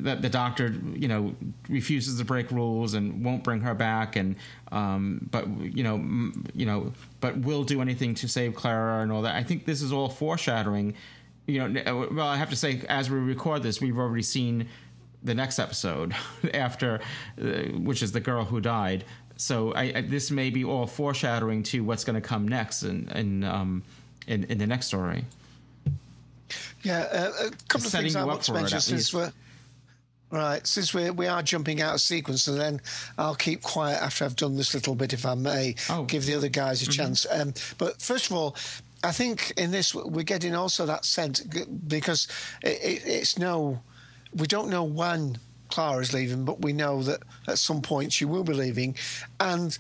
[0.02, 1.36] that the doctor, you know,
[1.70, 4.36] refuses to break rules and won't bring her back, and
[4.72, 9.12] um, but you know, m- you know, but will do anything to save Clara and
[9.12, 9.36] all that.
[9.36, 10.96] I think this is all foreshadowing.
[11.46, 14.68] You know, well, I have to say, as we record this, we've already seen
[15.24, 16.16] the next episode
[16.54, 17.00] after,
[17.40, 17.44] uh,
[17.78, 19.06] which is the girl who died.
[19.42, 23.10] So I, I, this may be all foreshadowing to what's going to come next in
[23.10, 23.82] in, um,
[24.28, 25.26] in in the next story.
[26.84, 29.32] Yeah, uh, a couple of things I want to mention since we're
[30.32, 32.82] Right, since we we are jumping out of sequence, and then
[33.18, 36.04] I'll keep quiet after I've done this little bit, if I may, Oh.
[36.06, 36.92] give the other guys a Mm-hmm.
[36.92, 37.26] chance.
[37.30, 38.56] Um, but first of all,
[39.04, 42.28] I think in this we're getting also that sense because
[42.64, 43.82] it, it, it's no,
[44.34, 45.38] we don't know when
[45.72, 48.96] Clara's leaving, but we know that at some point she will be leaving,
[49.40, 49.78] and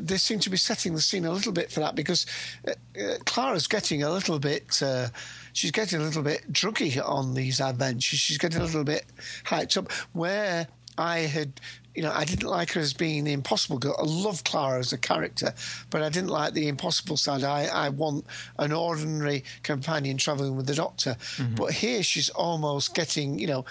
[0.00, 2.26] they seem to be setting the scene a little bit for that because
[2.66, 4.80] uh, uh, Clara's getting a little bit.
[4.82, 5.08] Uh,
[5.52, 8.18] she's getting a little bit druggy on these adventures.
[8.18, 9.04] She's getting a little bit
[9.44, 9.92] hyped up.
[10.12, 10.66] Where
[10.98, 11.60] I had,
[11.94, 13.96] you know, I didn't like her as being the impossible girl.
[13.98, 15.52] I love Clara as a character,
[15.90, 17.44] but I didn't like the impossible side.
[17.44, 18.26] I, I want
[18.58, 21.16] an ordinary companion traveling with the doctor.
[21.54, 23.64] But here she's almost getting, you know,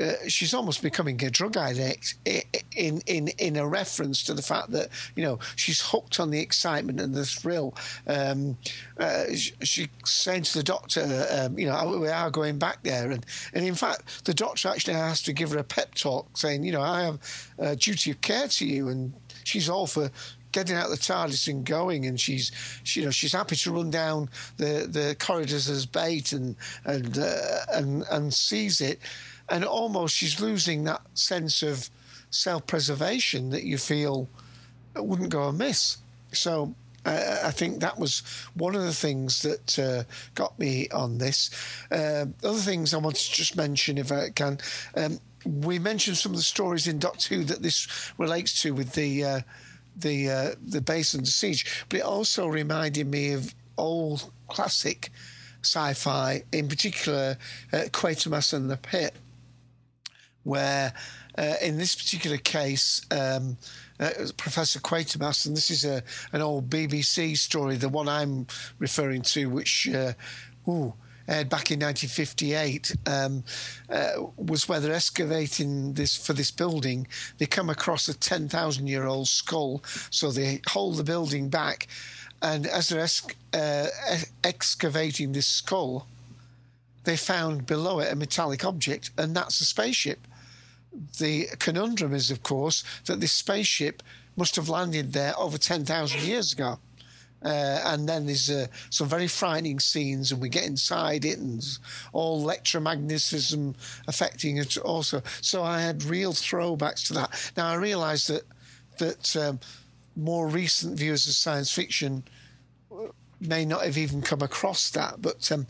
[0.00, 2.14] uh, she's almost becoming a drug addict
[2.76, 6.40] in in in a reference to the fact that you know she's hooked on the
[6.40, 7.74] excitement and the thrill.
[8.06, 8.56] Um,
[8.98, 13.10] uh, sh- she's saying to the doctor, um, you know, we are going back there,
[13.10, 13.24] and
[13.54, 16.72] and in fact, the doctor actually has to give her a pep talk, saying, you
[16.72, 17.18] know, I have
[17.58, 19.12] a duty of care to you, and
[19.44, 20.10] she's all for
[20.52, 23.90] getting out the TARDIS and going, and she's, she, you know, she's happy to run
[23.90, 29.00] down the, the corridors as bait and and uh, and and seize it,
[29.50, 31.90] and almost she's losing that sense of
[32.30, 34.28] self-preservation that you feel
[34.96, 35.98] wouldn't go amiss.
[36.32, 36.74] So.
[37.06, 38.22] I think that was
[38.54, 40.02] one of the things that uh,
[40.34, 41.48] got me on this.
[41.90, 44.58] Uh, other things I wanted to just mention, if I can,
[44.94, 48.92] um, we mentioned some of the stories in Doctor Who that this relates to with
[48.92, 49.40] the uh,
[49.96, 55.10] the uh, the base under siege, but it also reminded me of old classic
[55.62, 57.38] sci-fi, in particular
[57.72, 59.14] uh, Quatermass and the Pit,
[60.44, 60.92] where
[61.36, 63.02] uh, in this particular case.
[63.10, 63.56] Um,
[64.00, 68.46] uh, Professor Quatermass, and this is a an old BBC story, the one I'm
[68.78, 70.12] referring to, which uh,
[70.68, 70.94] ooh,
[71.28, 73.44] aired back in 1958, um,
[73.90, 77.06] uh, was where they're excavating this for this building.
[77.36, 81.86] They come across a 10,000 year old skull, so they hold the building back,
[82.40, 83.88] and as they're esc- uh,
[84.42, 86.06] excavating this skull,
[87.08, 90.20] they found below it a metallic object, and that's a spaceship
[91.18, 94.02] the conundrum is, of course, that this spaceship
[94.36, 96.78] must have landed there over 10,000 years ago.
[97.44, 101.64] Uh, and then there's uh, some very frightening scenes, and we get inside it, and
[102.12, 103.74] all electromagnetism
[104.08, 105.22] affecting it also.
[105.40, 107.52] So I had real throwbacks to that.
[107.56, 108.42] Now I realise that
[108.98, 109.60] that um,
[110.16, 112.24] more recent viewers of science fiction
[113.40, 115.66] may not have even come across that, but um,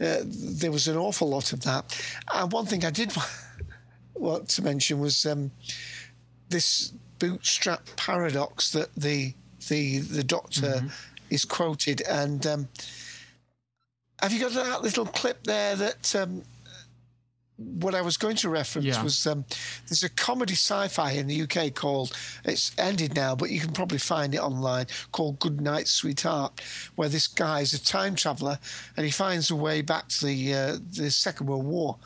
[0.00, 2.00] uh, there was an awful lot of that.
[2.32, 3.12] And one thing I did
[4.14, 5.50] want to mention was um,
[6.48, 9.34] this bootstrap paradox that the
[9.68, 10.84] the the doctor
[11.30, 12.02] is quoted.
[12.02, 12.68] And um,
[14.20, 16.14] have you got that little clip there that?
[17.58, 19.02] What I was going to reference Yeah.
[19.02, 19.46] was um,
[19.88, 23.98] there's a comedy sci-fi in the UK called it's ended now, but you can probably
[23.98, 26.60] find it online called Good Night, Sweetheart,
[26.96, 28.58] where this guy is a time traveler
[28.96, 31.96] and he finds a way back to the uh, the Second World War,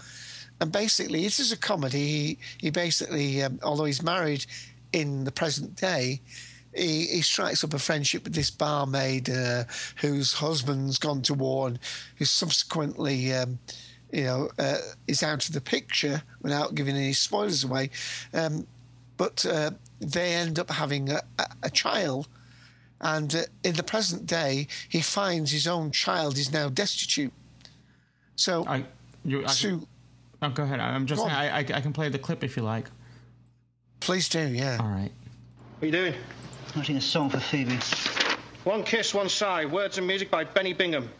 [0.60, 1.98] and basically it is a comedy.
[2.06, 4.46] He, he basically, um, although he's married
[4.92, 6.20] in the present day.
[6.72, 9.64] He, he strikes up a friendship with this barmaid uh,
[9.96, 11.80] whose husband's gone to war and
[12.14, 13.58] who subsequently um,
[14.12, 17.90] you know, uh, is out of the picture without giving any spoilers away.
[18.34, 18.66] Um,
[19.16, 22.28] but uh, they end up having a, a, a child,
[23.00, 27.32] and uh, in the present day, he finds his own child is now destitute.
[28.36, 28.84] So, I,
[29.24, 29.86] you, I Sue,
[30.40, 30.80] oh, go ahead.
[30.80, 31.34] I'm just saying.
[31.34, 32.86] I, I, I can play the clip if you like.
[34.00, 34.78] please do, yeah.
[34.80, 35.12] All right.
[35.78, 36.14] What are you doing?
[36.74, 37.78] Writing a song for Phoebe.
[38.64, 41.10] One Kiss, One Sigh, words and music by Benny Bingham.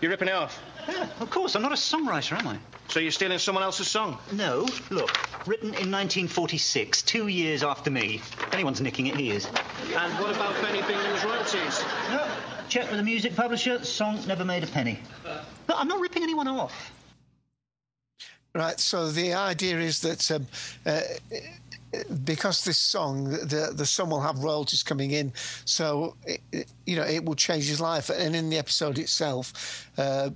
[0.00, 0.60] You're ripping it off.
[0.88, 1.54] Yeah, of course.
[1.54, 2.58] I'm not a songwriter, am I?
[2.88, 4.18] So you're stealing someone else's song?
[4.32, 4.68] No.
[4.90, 8.16] Look, written in 1946, two years after me.
[8.16, 9.46] If anyone's nicking it, he is.
[9.46, 11.82] And what about Benny Bingham's royalties?
[12.10, 12.26] No.
[12.68, 13.82] Check with the music publisher.
[13.84, 14.98] Song never made a penny.
[15.22, 16.92] But I'm not ripping anyone off.
[18.54, 18.78] Right.
[18.78, 20.46] So the idea is that um,
[20.86, 21.00] uh,
[22.24, 25.32] because this song, the the son will have royalties coming in,
[25.64, 28.10] so it- you know it will change his life.
[28.10, 30.30] And in the episode itself, uh,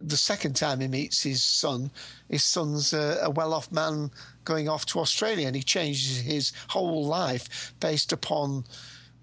[0.00, 1.90] the second time he meets his son,
[2.28, 4.10] his son's a, a well-off man
[4.44, 8.64] going off to Australia, and he changes his whole life based upon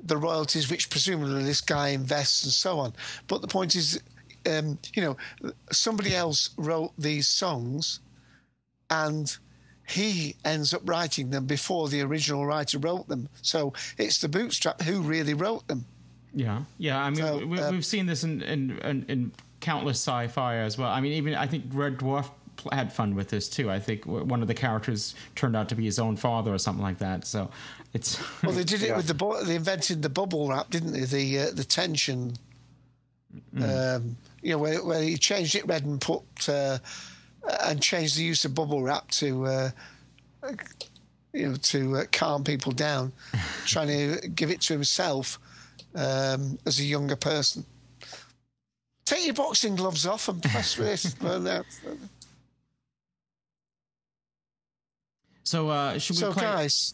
[0.03, 2.93] the royalties which presumably this guy invests and so on.
[3.27, 4.01] But the point is,
[4.45, 5.17] um, you know,
[5.71, 8.01] somebody else wrote these songs
[8.89, 9.35] and
[9.87, 13.29] he ends up writing them before the original writer wrote them.
[13.41, 15.85] So it's the bootstrap who really wrote them.
[16.33, 17.01] Yeah, yeah.
[17.01, 19.31] I mean, So, we, uh, we've seen this in, in, in, in
[19.61, 20.89] countless sci-fi as well.
[20.89, 22.29] I mean, even I think Red Dwarf
[22.71, 23.69] had fun with this too.
[23.69, 26.83] I think one of the characters turned out to be his own father or something
[26.83, 27.25] like that.
[27.25, 27.49] So
[27.93, 31.05] it's Well, they did it with the bu- they invented the bubble wrap, didn't they?
[31.05, 32.33] The uh, the tension,
[33.61, 36.79] um, you know, where, where he changed it red and put uh,
[37.63, 39.45] and changed the use of bubble wrap to.
[39.45, 39.69] Uh,
[41.33, 43.11] you know, to uh, calm people down,
[43.65, 45.37] trying to give it to himself
[45.95, 47.65] um, as a younger person.
[49.05, 51.13] Take your boxing gloves off and press this.
[51.21, 51.63] well, now,
[55.43, 55.69] so.
[55.69, 56.93] Uh, should we so, play guys,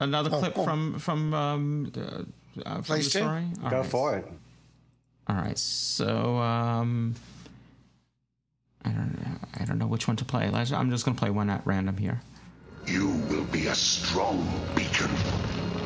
[0.00, 0.64] another Oh, clip oh.
[0.64, 2.00] from from um, uh,
[2.66, 3.44] uh, from Please the story?
[3.62, 3.86] All Go right.
[3.86, 4.26] for it.
[5.28, 7.14] All right, so um,
[8.84, 9.36] I don't know.
[9.58, 10.50] I don't know which one to play.
[10.52, 12.20] I'm just going to play one at random here.
[12.86, 15.10] You will be a strong beacon.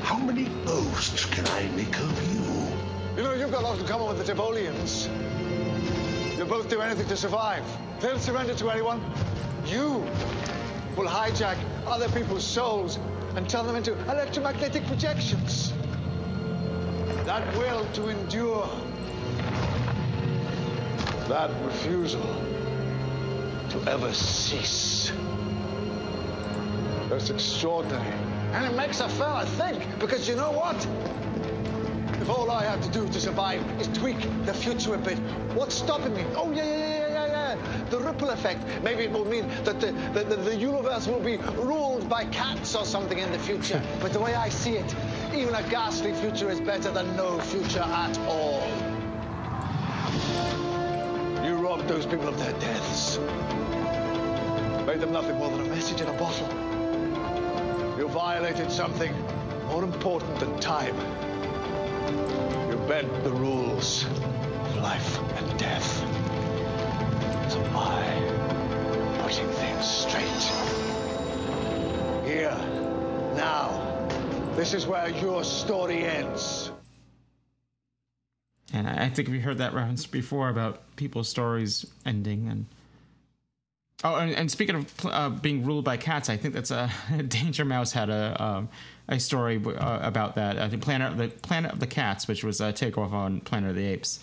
[0.02, 2.42] How many ghosts can I make of you?
[3.16, 5.08] You know, you've got a lot in common with the Tivolians.
[6.36, 7.64] You'll both do anything to survive.
[8.00, 9.00] They'll surrender to anyone.
[9.66, 10.06] You
[10.96, 12.98] will hijack other people's souls
[13.34, 15.72] and turn them into electromagnetic projections.
[17.24, 18.68] That will to endure.
[21.28, 22.22] That refusal
[23.74, 25.12] to ever cease.
[27.08, 28.06] That's extraordinary.
[28.52, 30.76] And it makes a fella think, because you know what?
[32.20, 35.18] If all I have to do to survive is tweak the future a bit,
[35.54, 36.24] what's stopping me?
[36.36, 37.84] Oh, yeah, yeah, yeah, yeah, yeah.
[37.90, 38.60] The ripple effect.
[38.84, 42.76] Maybe it will mean that the, the, the, the universe will be ruled by cats
[42.76, 43.82] or something in the future.
[44.00, 44.94] but the way I see it,
[45.34, 48.62] even a ghastly future is better than no future at all.
[51.64, 53.16] Robbed those people of their deaths.
[54.86, 56.46] Made them nothing more than a message in a bottle.
[57.96, 59.10] You violated something
[59.68, 60.94] more important than time.
[62.68, 65.90] You bent the rules of life and death.
[67.50, 70.44] So I putting things straight.
[72.26, 72.58] Here,
[73.36, 73.70] now,
[74.54, 76.73] this is where your story ends.
[78.72, 82.48] And I I think we heard that reference before about people's stories ending.
[82.48, 82.66] And
[84.02, 86.90] oh, and, and speaking of uh, being ruled by cats, I think that's a
[87.28, 88.68] Danger Mouse had a um,
[89.08, 90.58] a story uh, about that.
[90.58, 93.70] I think Planet of the Planet of the Cats, which was a takeoff on Planet
[93.70, 94.20] of the Apes.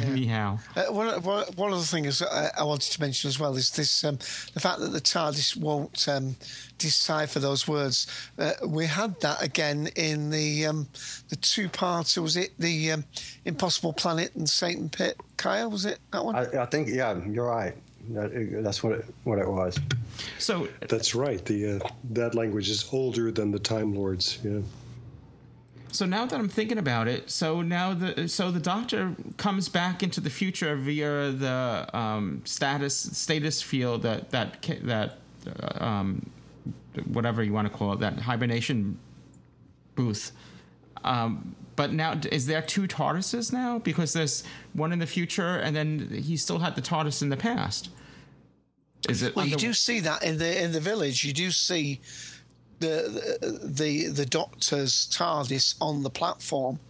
[0.00, 0.14] Meow.
[0.14, 0.58] Meow.
[0.76, 3.70] Uh, one, one, one of the things I, I wanted to mention as well is
[3.70, 4.16] this um,
[4.54, 6.36] the fact that the TARDIS won't um,
[6.78, 8.06] decipher those words.
[8.38, 10.88] Uh, we had that again in the um,
[11.28, 12.16] the two parts.
[12.16, 13.04] Was it the um,
[13.44, 15.16] Impossible Planet and Satan Pit?
[15.36, 16.36] Kaya, was it that one?
[16.36, 17.74] I, I think, yeah, you're right.
[18.10, 19.78] That, that's what it, what it was.
[20.38, 21.44] So that's right.
[21.44, 24.38] The uh, that language is older than the Time Lords.
[24.42, 24.60] Yeah.
[25.92, 30.02] So now that I'm thinking about it, so now the so the Doctor comes back
[30.02, 36.30] into the future via the um, status status field that that that uh, um,
[37.06, 38.98] whatever you want to call it that hibernation
[39.94, 40.32] booth.
[41.02, 43.78] Um, but now, is there two TARDISes now?
[43.78, 47.36] Because there's one in the future, and then he still had the TARDIS in the
[47.36, 47.88] past.
[49.08, 49.34] Is it?
[49.34, 51.24] Well, you do see that in the in the village.
[51.24, 52.00] You do see
[52.80, 56.80] the the the Doctor's TARDIS on the platform,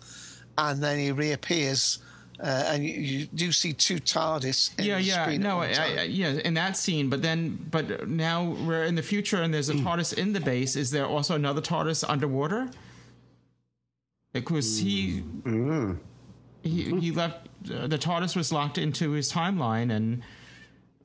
[0.57, 1.99] and then he reappears,
[2.41, 4.78] uh, and you, you do see two TARDIS.
[4.78, 6.01] In yeah, the yeah, screen no, one I.
[6.01, 7.11] I, yeah, in that scene.
[7.11, 10.76] But then, but now we're in the future, and there's a TARDIS in the base.
[10.76, 12.70] Is there also another TARDIS underwater?
[14.32, 15.24] Because he
[16.62, 17.49] he he left.
[17.70, 20.22] Uh, the TARDIS was locked into his timeline, and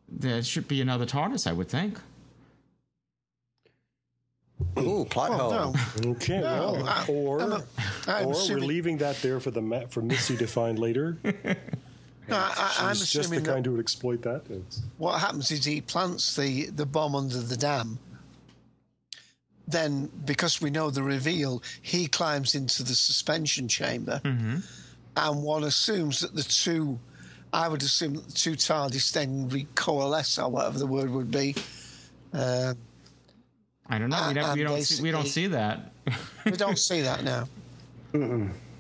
[0.08, 2.00] there should be another TARDIS, I would think.
[4.80, 6.12] Ooh, plot Oh, hole.
[6.14, 6.40] Okay.
[6.40, 7.64] No, well, I- or I'm a-
[8.08, 11.18] I'm or we're leaving that there for the ma- for Missy to find later.
[12.28, 14.46] No, I, I, I'm She's just the assuming that kind who would exploit that.
[14.50, 18.00] It's- what happens is he plants the, the bomb under the dam.
[19.68, 26.22] Then, because we know the reveal, he climbs into the suspension chamber, and one assumes
[26.22, 27.00] that the two,
[27.54, 31.56] I would assume that the two TARDIS then recoalesce, or whatever the word would be.
[32.34, 32.74] Uh,
[33.88, 34.26] I don't know.
[34.28, 35.92] We, don't- we don't see, we don't see that.
[36.46, 37.48] we don't see that now.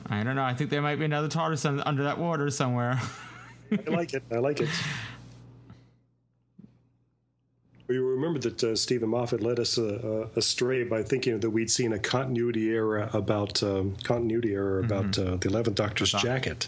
[0.10, 0.44] I don't know.
[0.44, 3.00] I think there might be another TARDIS under that water somewhere.
[3.88, 4.24] I like it.
[4.32, 4.70] I like it.
[7.88, 9.84] We remember that uh, Steven Moffat led us uh,
[10.34, 15.18] uh, astray by thinking that we'd seen a continuity error about um, continuity error about
[15.20, 16.68] uh, the Eleventh Doctor's jacket,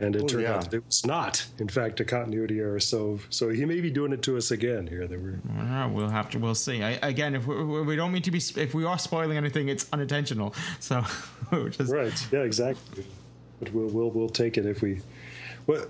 [0.00, 0.54] and it Oh, turned yeah.
[0.56, 2.80] out that it was not, in fact, a continuity error.
[2.80, 5.06] So, so he may be doing it to us again here.
[5.06, 5.86] That we're all right.
[5.86, 6.38] We'll have to.
[6.38, 6.82] We'll see.
[6.82, 9.86] I, again, if we, we don't mean to be, if we are spoiling anything, it's
[9.92, 10.54] unintentional.
[10.80, 11.04] So,
[11.70, 12.26] just right.
[12.32, 13.06] Yeah, exactly.
[13.60, 15.00] But we'll we'll we'll take it if we
[15.66, 15.86] Well,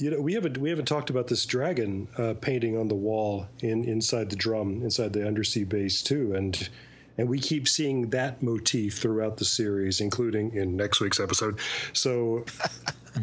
[0.00, 3.46] you know, we haven't we haven't talked about this dragon uh, painting on the wall
[3.60, 6.68] in inside the drum, inside the undersea base too, and
[7.18, 11.58] and we keep seeing that motif throughout the series, including in next week's episode.
[11.92, 12.44] So,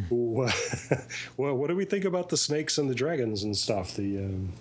[0.10, 3.96] well, what do we think about the snakes and the dragons and stuff?
[3.96, 4.52] The um,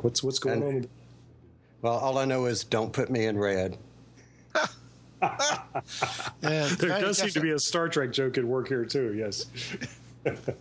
[0.00, 0.88] what's what's going And- on?
[1.82, 3.76] Well, all I know is don't put me in red.
[5.22, 9.14] Yeah, there does seem to be a Star Trek joke at work here too.
[9.14, 9.46] Yes.
[10.24, 10.56] but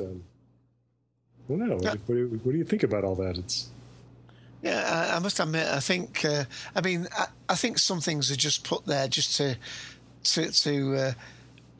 [0.00, 0.22] um,
[1.48, 1.76] I don't know.
[1.76, 3.38] What, do- what, do you, what do you think about all that?
[3.38, 3.68] It's
[4.62, 8.30] Yeah, I, I must admit, I think, uh, I mean, I, I think some things
[8.32, 9.56] are just put there just to
[10.24, 11.12] to to uh,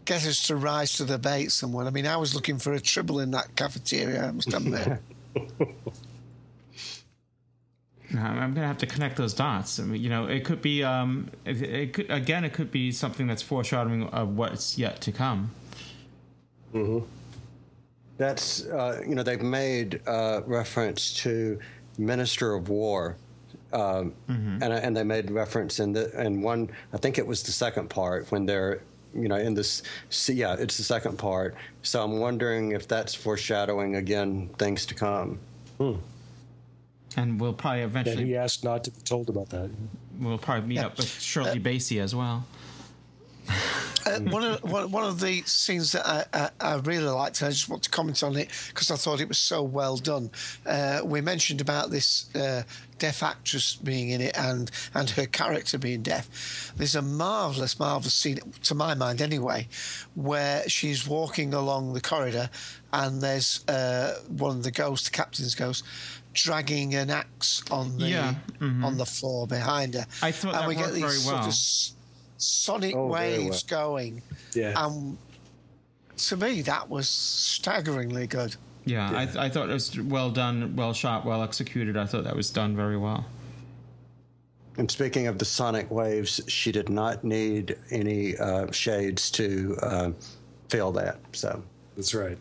[0.05, 1.53] get us to rise to the bait.
[1.53, 4.27] Someone, I mean, I was looking for a triple in that cafeteria.
[4.27, 4.99] I must admit.
[8.17, 9.81] I'm I'm gonna have to connect those dots.
[9.81, 12.93] I mean, you know, it could be, um, it, it could again, it could be
[12.93, 15.51] something that's foreshadowing of what's yet to come.
[16.73, 17.05] Mm-hmm.
[18.17, 21.59] That's uh, you know they've made uh, reference to
[21.99, 23.17] Minister of War,
[23.73, 27.53] um, and and they made reference in the in one I think it was the
[27.53, 28.83] second part when they're
[29.15, 31.55] you know in this see yeah it's the second part.
[31.83, 35.39] So I'm wondering if that's foreshadowing again things to come.
[35.79, 35.95] Hmm.
[37.17, 39.71] And we'll probably and eventually he asked not to be told about that.
[40.19, 42.45] we'll probably meet up with Shirley Bassey as well.
[44.07, 47.51] Uh, one of one, of the scenes that I, I, I really liked, and I
[47.51, 50.31] just want to comment on it because I thought it was so well done.
[50.67, 52.63] Uh, we mentioned about this uh,
[52.99, 56.73] deaf actress being in it and and her character being deaf.
[56.77, 59.69] There's a marvelous, marvelous scene, to my mind anyway,
[60.15, 62.51] where she's walking along the corridor,
[62.93, 65.85] and there's uh, one of the ghosts, the captain's ghost,
[66.33, 68.85] dragging an axe on the Yeah, mhm.
[68.85, 70.07] on the floor behind her.
[70.23, 71.53] I thought and that we get worked these very sort of well.
[72.45, 74.23] Sonic Oh, very waves going.
[74.55, 74.73] Yeah.
[74.77, 75.17] And
[76.17, 78.55] to me, that was staggeringly good.
[78.85, 81.97] Yeah, I, I thought it was well done, well shot, well executed.
[81.97, 83.25] I thought that was done very well.
[84.77, 90.11] And speaking of the sonic waves, she did not need any uh, shades to uh,
[90.69, 91.19] feel that.
[91.33, 91.63] So
[91.97, 92.37] That's right.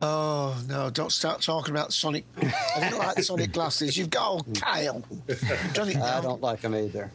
[0.00, 0.90] Oh no!
[0.90, 2.24] Don't start talking about Sonic.
[2.40, 3.96] I don't like Sonic glasses.
[3.96, 5.02] You've got old Kyle.
[5.72, 7.10] Done it I don't like them either.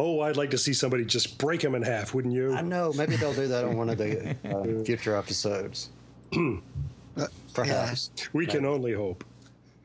[0.00, 2.54] Oh, I'd like to see somebody just break him in half, wouldn't you?
[2.54, 2.90] I know.
[2.94, 5.90] Maybe they'll do that on one of the uh, future episodes.
[7.54, 8.10] Perhaps.
[8.32, 9.24] We can only hope.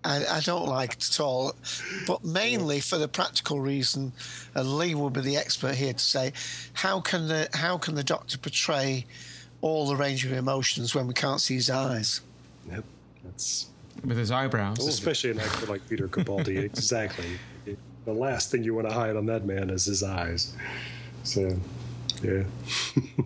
[0.06, 1.56] I, I don't like it at all,
[2.06, 4.14] but mainly for the practical reason,
[4.54, 6.32] and Lee will be the expert here to say,
[6.74, 9.06] how can the how can the Doctor portray
[9.62, 12.22] all the range of emotions when we can't see his eyes?
[12.72, 12.84] Yep.
[13.24, 13.68] That's
[14.04, 14.86] With his eyebrows.
[14.86, 16.58] especially an actor like Peter Capaldi.
[16.64, 17.40] exactly.
[18.06, 20.54] The last thing you want to hide on that man is his eyes.
[21.24, 21.56] So,
[22.24, 22.44] yeah.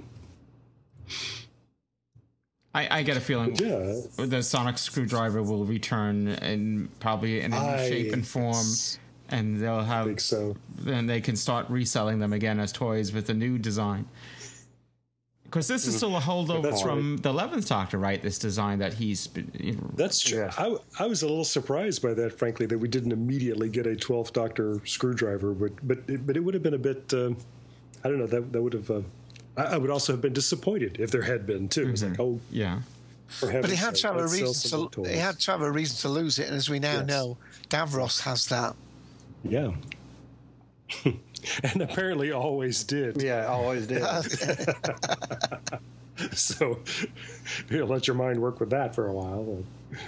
[2.73, 3.99] I, I get a feeling Yeah.
[4.17, 8.65] the sonic screwdriver will return in probably in a new I- shape and form,
[9.30, 10.05] and they'll have.
[10.05, 10.55] think so.
[10.77, 14.07] Then they can start reselling them again as toys with a new design.
[15.49, 18.21] Because this is still a holdover That's from the Eleventh Doctor, right?
[18.21, 19.25] This design that he's.
[19.25, 20.47] been- That's true.
[20.57, 23.95] I, I was a little surprised by that, frankly, that we didn't immediately get a
[23.95, 27.11] 12th Doctor screwdriver, but but it, but it would have been a bit.
[27.13, 27.35] Um,
[28.03, 28.27] I don't know.
[28.27, 28.91] That that would have.
[28.91, 29.01] Uh,
[29.57, 31.89] I, I would also have been disappointed if there had been too.
[31.89, 32.81] It's like, oh, Yeah.
[33.27, 35.03] for But he had sake, to have a reason to.
[35.03, 37.07] He had to have a reason to lose it, and as we now Yes.
[37.07, 37.37] know,
[37.69, 38.75] Davros has that.
[39.43, 39.71] Yeah.
[41.05, 43.21] and apparently always did.
[43.21, 44.03] Yeah, always did.
[46.33, 46.79] so
[47.69, 49.63] you know, let your mind work with that for a while.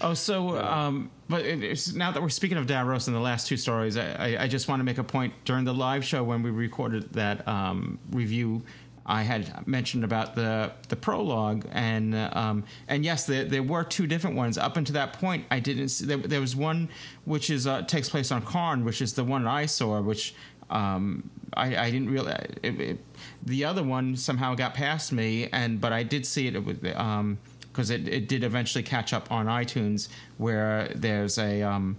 [0.00, 3.56] Oh, so um, but it's, now that we're speaking of Davros in the last two
[3.56, 6.42] stories, I, I, I just want to make a point during the live show when
[6.42, 8.62] we recorded that um, review.
[9.08, 14.06] I had mentioned about the the prologue, and um, and yes, there, there were two
[14.06, 14.58] different ones.
[14.58, 15.88] Up until that point, I didn't.
[15.88, 16.90] See, there, there was one
[17.24, 20.34] which is uh, takes place on Karn, which is the one I saw, which
[20.68, 22.52] um, I, I didn't realize.
[22.62, 22.98] It, it,
[23.46, 27.38] the other one somehow got past me, and but I did see it with um,
[27.62, 31.96] because it, it did eventually catch up on iTunes, where there's a um,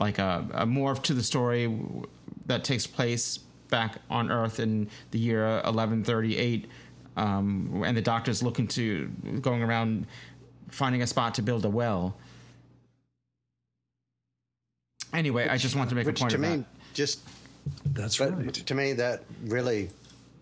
[0.00, 1.72] like a, a morph to the story
[2.46, 3.38] that takes place
[3.72, 6.68] back on Earth in the year 1138,
[7.16, 9.08] um, and the Doctor's looking to
[9.40, 10.06] going around
[10.68, 12.14] finding a spot to build a well.
[15.12, 16.64] Anyway, I just want to make Which a point to of me, that.
[16.94, 17.20] just
[17.86, 18.52] that's right.
[18.54, 19.90] To me, that really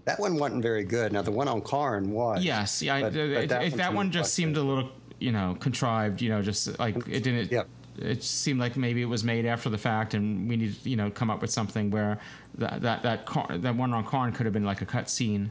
[0.04, 1.12] that one wasn't very good.
[1.12, 2.44] Now the one on Karn was.
[2.44, 3.00] Yes, yeah.
[3.00, 6.20] But- I- but that it- one that one just seemed a little, you know, contrived.
[6.20, 7.50] You know, just like it didn't.
[7.50, 7.68] Yep.
[7.98, 11.10] It seemed like maybe it was made after the fact, and we need, you know,
[11.10, 12.18] come up with something where
[12.58, 15.50] that that that car, that one on Karn could have been like a cut scene.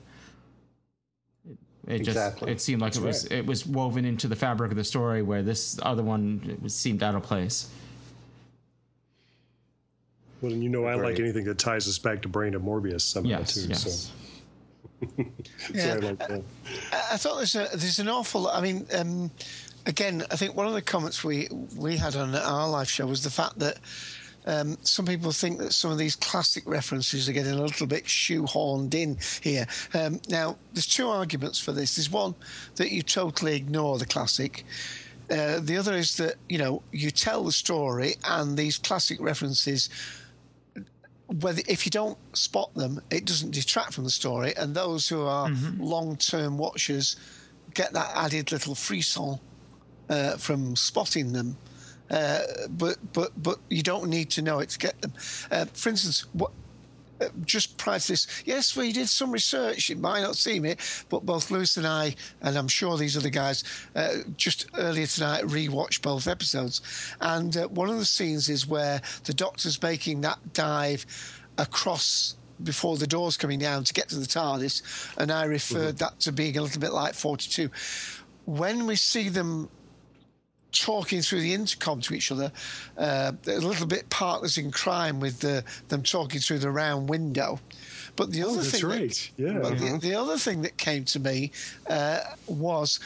[1.88, 2.48] It Exactly.
[2.48, 3.32] just it seemed like That's it was right.
[3.40, 6.74] it was woven into the fabric of the story, where this other one it was,
[6.74, 7.70] seemed out of place.
[10.41, 13.02] Well, and you know, I like anything that ties us back to Brain of Morbius
[13.02, 13.61] somehow Yes, too.
[13.68, 14.11] yes.
[15.02, 15.07] So,
[15.74, 15.84] Yeah.
[15.84, 16.32] so I like that.
[16.32, 16.44] I
[17.14, 18.48] I thought there's a, there's an awful.
[18.48, 19.32] I mean, um,
[19.90, 23.24] again, I think one of the comments we we had on our live show was
[23.24, 23.78] the fact that
[24.45, 28.06] um, some people think that some of these classic references are getting a little bit
[28.06, 29.68] shoehorned in here.
[29.94, 31.95] Um, now, there's two arguments for this.
[31.95, 32.36] There's one
[32.76, 34.64] that you totally ignore the classic.
[35.30, 39.90] Uh, the other is that you know you tell the story, and these classic references
[41.41, 45.22] whether if you don't spot them, it doesn't detract from the story, and those who
[45.22, 47.18] are long-term watchers
[47.76, 49.40] get that added little frisson
[50.10, 51.57] uh, from spotting them.
[52.10, 55.14] Uh, but but but you don't need to know it to get them.
[55.52, 56.52] Uh, for instance, what.
[57.22, 59.90] Uh, just prior to this, yes, we did some research.
[59.90, 60.80] It might not seem it,
[61.10, 65.44] but both Louis and I, and I'm sure these other guys, uh, just earlier tonight
[65.44, 66.81] rewatched both episodes.
[67.19, 71.06] And uh, one of the scenes is where the doctor's making that dive
[71.57, 74.81] across before the doors coming down to get to the TARDIS,
[75.18, 77.69] and I referred that to being a little bit like 42.
[78.45, 79.69] When we see them
[80.72, 82.52] talking through the intercom to each other,
[82.98, 87.60] uh, a little bit partners in crime with the, them talking through the round window.
[88.16, 89.60] But the other Oh, that's thing, that- Yeah.
[89.62, 89.94] but Uh-huh.
[89.94, 91.52] the, the other thing that came to me
[91.90, 93.00] uh, was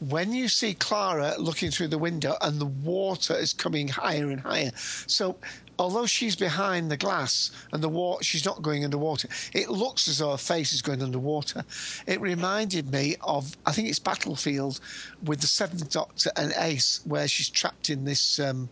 [0.00, 4.40] when you see Clara looking through the window and the water is coming higher and
[4.40, 4.70] higher.
[5.06, 5.36] So
[5.80, 9.28] although she's behind the glass and the water, she's not going underwater.
[9.54, 11.64] It looks as though her face is going underwater.
[12.06, 14.78] It reminded me of, I think it's Battlefield
[15.24, 18.68] with the Seventh Doctor and Ace, where she's trapped in this um,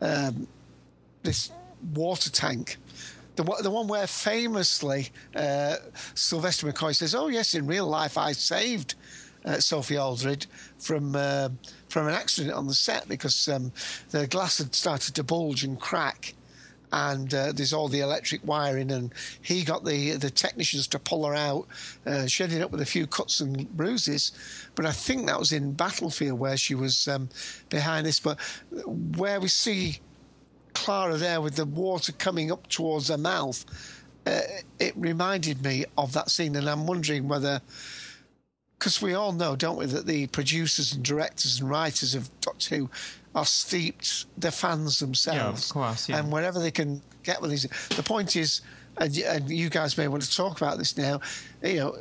[0.00, 0.46] um,
[1.22, 1.50] this
[1.94, 2.76] water tank.
[3.36, 5.76] The, one- the one where famously uh,
[6.14, 8.94] Sylvester McCoy says, "Oh yes, in real life I saved
[9.46, 10.46] uh, Sophie Aldred
[10.78, 11.48] from uh,
[11.88, 13.72] from an accident on the set because um,
[14.10, 16.34] the glass had started to bulge and crack."
[16.92, 19.12] And uh, there's all the electric wiring, and
[19.42, 21.66] he got the the technicians to pull her out.
[22.06, 24.32] Uh, she ended up with a few cuts and bruises,
[24.76, 27.28] but I think that was in Battlefield where she was um,
[27.68, 28.20] behind this.
[28.20, 28.38] But
[29.16, 29.98] where we see
[30.74, 33.64] Clara there with the water coming up towards her mouth,
[34.26, 34.40] uh,
[34.78, 37.62] it reminded me of that scene, and I'm wondering whether,
[38.78, 42.76] because we all know, don't we, that the producers and directors and writers of Doctor
[42.76, 42.90] Who
[43.34, 46.18] are steeped, they're fans themselves, course, yeah.
[46.18, 47.66] and wherever they can get with these.
[47.96, 48.60] The point is,
[48.98, 51.20] and, and you guys may want to talk about this now.
[51.62, 51.96] You know,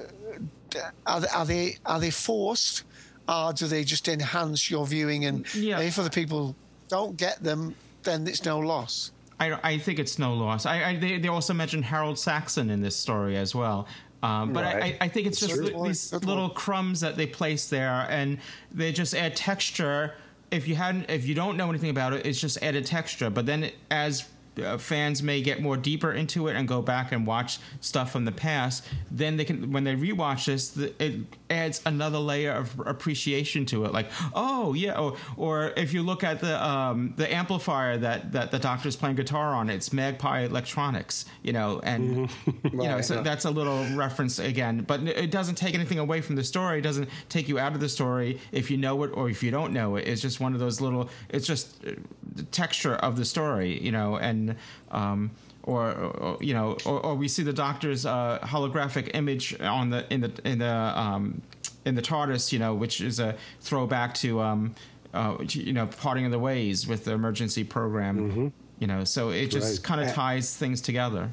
[1.06, 2.84] are they are they, are they forced,
[3.28, 5.26] or do they just enhance your viewing?
[5.26, 6.56] And if other people
[6.88, 9.12] don't get them, then it's no loss.
[9.40, 10.66] I, I think it's no loss.
[10.66, 13.88] I, I they, they also mentioned Harold Saxon in this story as well.
[14.26, 14.98] Um, but I, Right.
[15.02, 18.40] I, I think it's just these little crumbs that they place there, and
[18.72, 20.14] they just add texture.
[20.52, 23.30] If you hadn't, if you don't know anything about it, it's just added texture.
[23.30, 24.28] But then, as
[24.64, 28.26] uh, fans may get more deeper into it and go back and watch stuff from
[28.26, 31.14] the past, then they can, when they rewatch this, th- it
[31.50, 33.94] adds another layer of appreciation to it.
[33.94, 38.52] Like, oh yeah, or, or if you look at the um, the amplifier that that
[38.52, 43.46] the Doctor's playing guitar on, it's Magpie Electronics, you know, and you know, so that's
[43.46, 44.82] a little reference again.
[44.82, 46.80] But it doesn't take anything away from the story.
[46.80, 49.52] It doesn't take you out of the story if you know it or if you
[49.52, 50.08] don't know it.
[50.08, 51.10] It's just one of those little.
[51.30, 51.92] It's just uh,
[52.36, 54.56] the texture of the story, you know, and
[54.92, 55.32] um,
[55.66, 60.06] or, or you know, or, or we see the Doctor's uh, holographic image on the
[60.14, 61.42] in the in the um,
[61.86, 64.74] in the TARDIS, you know, which is a throwback to um,
[65.14, 68.54] uh, you know, parting of the ways with the emergency program.
[68.80, 69.84] You know, so it just Right.
[69.84, 71.32] kind of ties things together.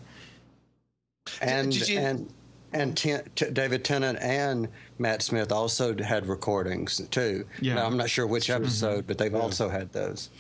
[1.40, 2.32] and Did you- and
[2.74, 4.66] and Ten, T- David Tennant and
[4.98, 7.44] Matt Smith also had recordings too.
[7.60, 7.74] Yeah.
[7.74, 10.30] Now, I'm not sure which episode, but they've also had those.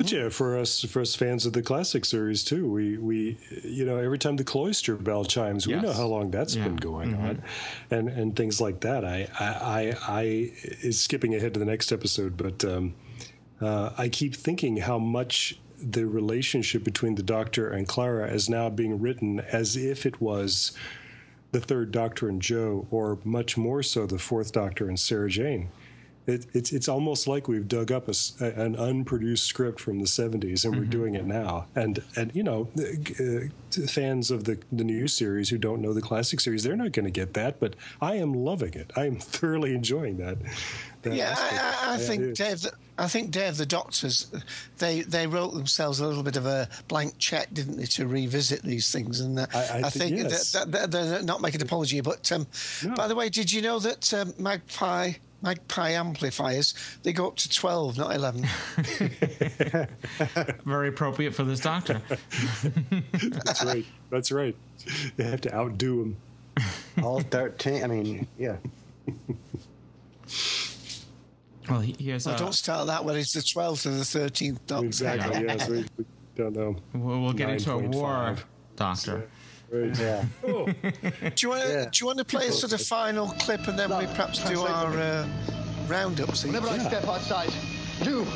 [0.00, 3.84] But yeah, for us, for us fans of the classic series too, we we you
[3.84, 6.64] know every time the cloister bell chimes, we know how long that's Yeah.
[6.64, 7.28] been going Mhm.
[7.28, 7.42] on,
[7.90, 9.04] and and things like that.
[9.04, 10.22] I I I, I
[10.80, 12.94] is skipping ahead to the next episode, but um,
[13.60, 18.70] uh, I keep thinking how much the relationship between the Doctor and Clara is now
[18.70, 20.72] being written as if it was
[21.52, 25.68] the third Doctor and Jo, or much more so the fourth Doctor and Sarah Jane.
[26.30, 30.06] It, it's it's almost like we've dug up a s an unproduced script from the
[30.06, 31.66] '70s, and we're doing it now.
[31.74, 36.02] And and you know, uh, fans of the the new series who don't know the
[36.02, 37.60] classic series, they're not going to get that.
[37.60, 38.90] But I am loving it.
[38.96, 40.38] I am thoroughly enjoying that.
[41.02, 41.60] that yeah, aspect.
[41.62, 44.30] I, I, I think, it- Dave, that, I think Day of the Doctors,
[44.78, 48.62] they they wrote themselves a little bit of a blank check, didn't they, to revisit
[48.62, 49.20] these things?
[49.20, 50.52] And uh, I- I I, think- think yes.
[50.52, 52.00] that, that, that they're not making an apology.
[52.00, 52.46] But um,
[52.94, 55.12] by the way, did you know that um, Magpie
[55.42, 58.46] Magpie amplifiers they go up to twelve, not eleven?
[60.66, 62.02] Very appropriate for this doctor.
[63.44, 63.86] That's right.
[64.10, 64.54] That's right.
[65.16, 66.16] They have to outdo him.
[67.02, 67.82] All 13.
[67.84, 68.56] I mean, yeah.
[71.68, 74.66] Well, he- here's Well, uh, don't start that when it's the twelfth or the thirteenth
[74.66, 74.86] Doctor.
[74.86, 75.44] Exactly.
[75.44, 75.68] yes.
[75.68, 76.04] We, we
[76.36, 76.76] don't know.
[76.94, 78.42] We'll, we'll get into a war, 9.5.
[78.76, 79.28] doctor.
[79.70, 79.96] Right.
[79.98, 80.24] Yeah.
[80.44, 80.66] Oh.
[80.66, 80.72] Do
[81.38, 81.88] you want to?
[81.90, 84.62] Do you want to play a sort of final clip and then we perhaps do
[84.62, 85.28] our uh,
[85.86, 86.34] roundup?
[86.34, 86.48] See?
[86.48, 87.52] Whenever I step outside,
[88.02, 88.26] you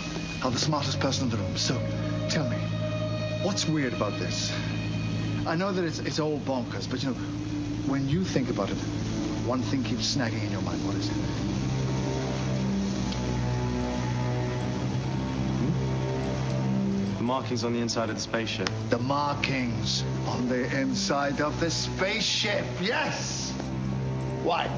[0.45, 1.57] are the smartest person in the room.
[1.57, 1.75] So,
[2.29, 2.57] tell me,
[3.43, 4.53] what's weird about this?
[5.47, 7.17] I know that it's, it's all bonkers, but you know,
[7.87, 8.77] when you think about it,
[9.45, 10.87] one thing keeps snagging in your mind.
[10.87, 11.17] What is it?
[17.25, 18.69] Markings on the inside of the spaceship.
[18.91, 22.65] The markings on the inside of the spaceship.
[22.81, 23.51] Yes.
[24.43, 24.71] Why?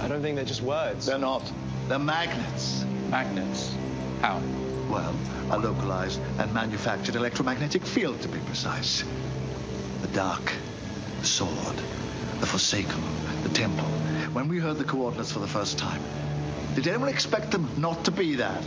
[0.00, 1.06] I don't think they're just words.
[1.06, 1.42] They're not.
[1.88, 2.84] They're magnets.
[3.10, 3.74] Magnets?
[4.20, 4.40] How?
[4.88, 5.14] Well,
[5.50, 9.04] a localized and manufactured electromagnetic field, to be precise.
[10.02, 10.52] The dark,
[11.20, 11.76] the sword,
[12.40, 13.02] the forsaken,
[13.42, 13.88] the temple.
[14.32, 16.02] When we heard the coordinates for the first time,
[16.74, 18.62] did anyone expect them not to be that?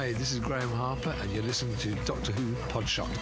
[0.00, 3.14] Hi, this is Graeme Harper, and you're listening to Doctor Who Podshock.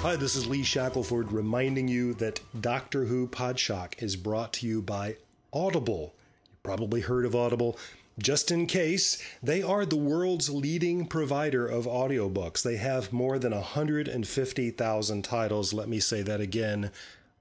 [0.00, 4.80] Hi, this is Lee Shackleford reminding you that Doctor Who Podshock is brought to you
[4.80, 5.18] by
[5.52, 6.14] Audible.
[6.50, 7.78] You probably heard of Audible.
[8.18, 12.62] Just in case, they are the world's leading provider of audiobooks.
[12.62, 15.74] They have more than 150,000 titles.
[15.74, 16.90] Let me say that again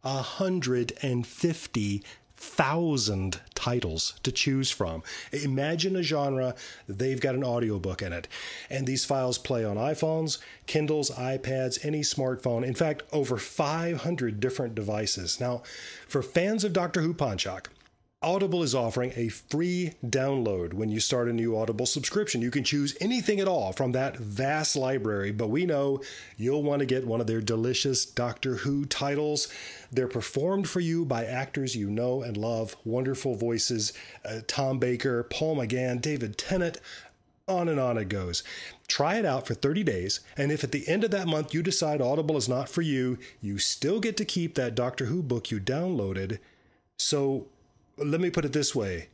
[0.02, 2.04] 150,000
[3.56, 5.04] titles to choose from.
[5.32, 6.56] Imagine a genre,
[6.88, 8.28] they've got an audiobook in it.
[8.70, 12.66] And these files play on iPhones, Kindles, iPads, any smartphone.
[12.66, 15.40] In fact, over 500 different devices.
[15.40, 15.64] Now,
[16.08, 17.68] for fans of Doctor Who Podshock,
[18.24, 22.42] Audible is offering a free download when you start a new Audible subscription.
[22.42, 26.02] You can choose anything at all from that vast library, but we know
[26.38, 29.50] you'll want to get one of their delicious Doctor Who titles.
[29.94, 33.94] They're performed for you by actors you know and love, wonderful voices
[34.26, 36.80] uh, Tom Baker, Paul McGann, David Tennant.
[37.48, 38.44] On and on it goes.
[38.88, 41.62] Try it out for 30 days, and if at the end of that month you
[41.62, 45.52] decide Audible is not for you, you still get to keep that Doctor Who book
[45.52, 46.40] you downloaded.
[46.98, 47.48] So
[47.98, 49.10] let me put it this way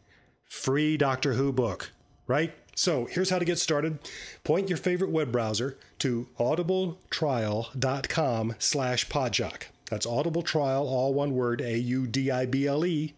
[0.45, 1.91] free Doctor Who book,
[2.27, 2.53] right?
[2.75, 3.97] So here's how to get started.
[4.43, 9.63] Point your favorite web browser to audibletrial.com slash podshock.
[9.89, 13.13] That's Audible Trial, all one word, A-U-D-I-B-L-E,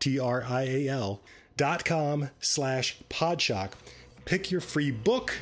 [0.00, 1.20] T-R-I-A-L,
[1.56, 3.72] dot com slash podshock.
[4.24, 5.34] Pick your free book.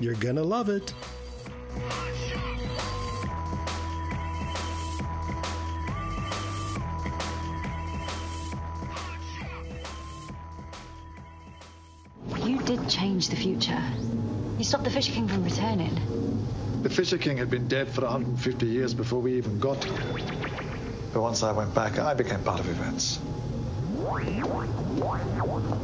[0.00, 0.92] You're gonna love it.
[12.44, 13.80] You did change the future.
[14.58, 15.96] You stopped the Fisher King from returning.
[16.82, 20.02] The Fisher King had been dead for 150 years before we even got here.
[21.12, 23.20] But once I went back, I became part of events.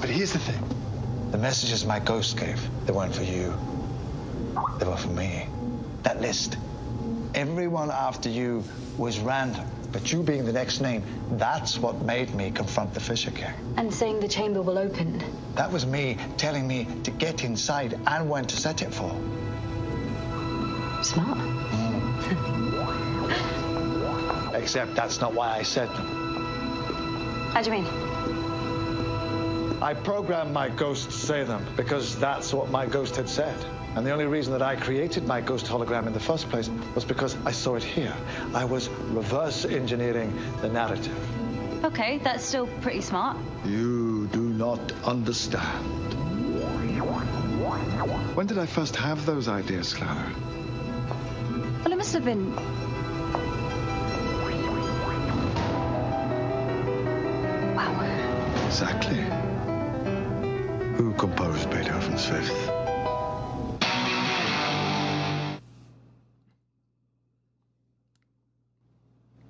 [0.01, 0.61] But here's the thing.
[1.31, 3.55] The messages my ghost gave, they weren't for you.
[4.81, 5.47] They were for me.
[6.03, 6.57] That list.
[7.33, 8.65] Everyone after you
[8.97, 9.69] was random.
[9.93, 13.55] But you being the next name, that's what made me confront the Fisher King.
[13.77, 15.23] And saying the chamber will open.
[15.55, 19.15] That was me telling me to get inside and when to set it for.
[24.55, 26.07] Except that's not why I said them.
[27.53, 27.87] How do you mean?
[29.81, 33.57] I programmed my ghost to say them because that's what my ghost had said.
[33.95, 37.05] And the only reason that I created my ghost hologram in the first place was
[37.05, 38.15] because I saw it here.
[38.55, 41.17] I was reverse engineering the narrative.
[41.85, 43.37] Okay, that's still pretty smart.
[43.65, 46.15] You do not understand.
[48.35, 50.33] When did I first have those ideas, Clara?
[52.09, 52.57] Well, must have been.
[57.75, 58.67] Wow.
[58.67, 59.19] Exactly.
[60.97, 62.71] Who composed Beethoven's Fifth?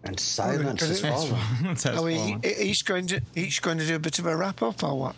[0.02, 4.01] And silence is Silence has Are we each going to each going to do a
[4.01, 5.14] bit of a wrap up or what?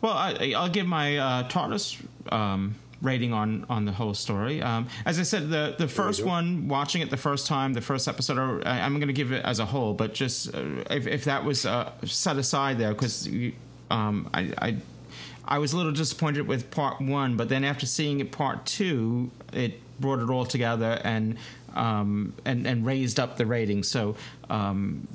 [0.00, 1.98] Well, I, I'll give my uh, TARDIS
[2.32, 4.62] um, rating on on the whole story.
[4.62, 8.08] Um, as I said, the the first one, watching it the first time, the first
[8.08, 9.94] episode, I, I'm going to give it as a whole.
[9.94, 10.60] But just uh,
[10.90, 13.28] if if that was uh, set aside there, because
[13.90, 14.52] um, I.
[14.58, 14.76] I
[15.50, 19.30] I was a little disappointed with part one, but then after seeing it part two,
[19.54, 21.38] it brought it all together and
[21.74, 23.82] um, and and raised up the rating.
[23.82, 24.16] So
[24.50, 25.08] um,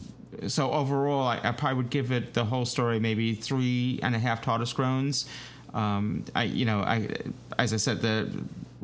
[0.47, 4.19] so overall, I, I probably would give it the whole story maybe three and a
[4.19, 5.27] half TARDIS groans.
[5.73, 7.09] Um, I you know I
[7.57, 8.29] as I said the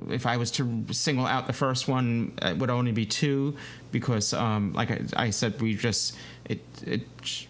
[0.09, 3.55] if I was to single out the first one, it would only be two
[3.91, 7.47] because um, like I, I said, we just it it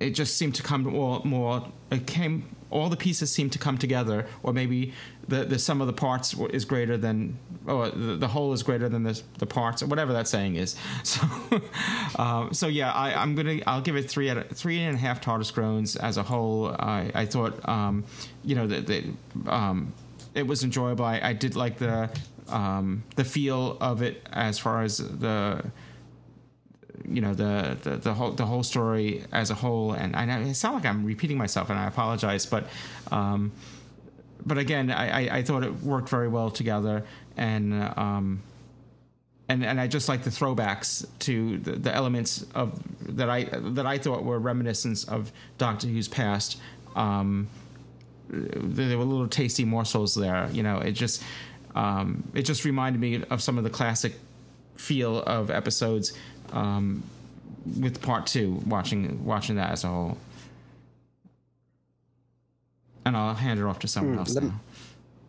[0.00, 3.78] it just seemed to come more more it came all the pieces seem to come
[3.78, 4.92] together or maybe
[5.28, 8.88] the the sum of the parts is greater than or the, the whole is greater
[8.88, 10.76] than the the parts or whatever that saying is.
[11.04, 11.22] So
[12.16, 14.98] um, so yeah I, I'm gonna I'll give it three out of, three and a
[14.98, 16.68] half TARDIS groans as a whole.
[16.78, 18.04] I, I thought um,
[18.44, 19.04] you know that
[19.46, 19.92] um,
[20.34, 21.04] it was enjoyable.
[21.04, 22.10] I, I did like the
[22.48, 25.64] um, the feel of it as far as the
[27.08, 29.92] you know the, the the whole the whole story as a whole.
[29.92, 32.66] And I know it sounds like I'm repeating myself and I apologize but
[33.10, 33.52] um
[34.44, 37.04] but again I, I, I thought it worked very well together.
[37.36, 38.42] And um
[39.48, 42.80] and and I just like the throwbacks to the, the elements of
[43.16, 46.60] that I that I thought were reminiscence of Doctor Who's past.
[46.94, 47.48] Um
[48.28, 51.22] there were little tasty morsels there you know it just
[51.74, 54.14] um it just reminded me of some of the classic
[54.76, 56.12] feel of episodes
[56.52, 57.02] um,
[57.80, 60.18] with part two, watching watching that as a whole.
[63.04, 64.52] And I'll hand it off to someone Hmm, else let me-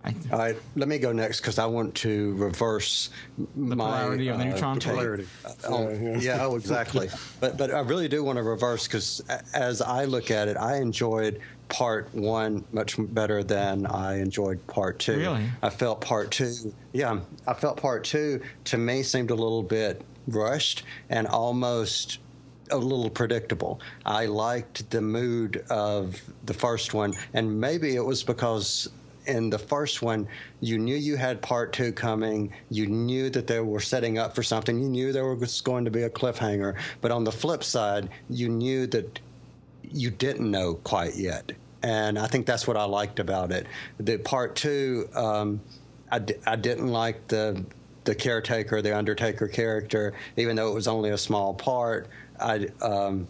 [0.04, 0.34] now.
[0.34, 4.38] All right, let me go next because I want to reverse the my polarity of
[4.38, 4.96] the neutron take.
[4.96, 5.28] tape.
[5.46, 5.90] Uh, oh,
[6.20, 7.10] yeah, oh, exactly.
[7.40, 9.22] but but I really do want to reverse because
[9.54, 11.40] as I look at it, I enjoyed
[11.70, 15.18] part one much better than I enjoyed part two.
[15.18, 15.46] Really?
[15.62, 16.74] I felt part two.
[16.92, 22.20] Yeah, I felt part two to me seemed a little bit rushed and almost
[22.72, 23.80] a little predictable.
[24.06, 28.90] I liked the mood of the first one, and maybe it was because
[29.26, 30.28] in the first one,
[30.62, 32.54] you knew you had part two coming.
[32.70, 34.80] You knew that they were setting up for something.
[34.80, 36.76] You knew there was going to be a cliffhanger.
[37.02, 39.20] But on the flip side, you knew that
[39.84, 41.52] you didn't know quite yet.
[41.84, 43.68] And I think that's what I liked about it.
[44.00, 45.60] The part two, um,
[46.12, 47.66] I, d- I didn't like the
[48.06, 52.10] the caretaker, the Undertaker character, even though it was only a small part.
[52.40, 53.28] I um,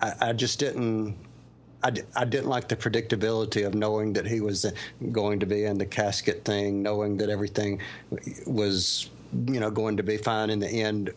[0.00, 1.16] I, I just didn't.
[1.84, 4.72] I, I didn't like the predictability of knowing that he was
[5.12, 7.80] going to be in the casket thing, knowing that everything
[8.46, 9.10] was,
[9.46, 11.10] you know, going to be fine in the end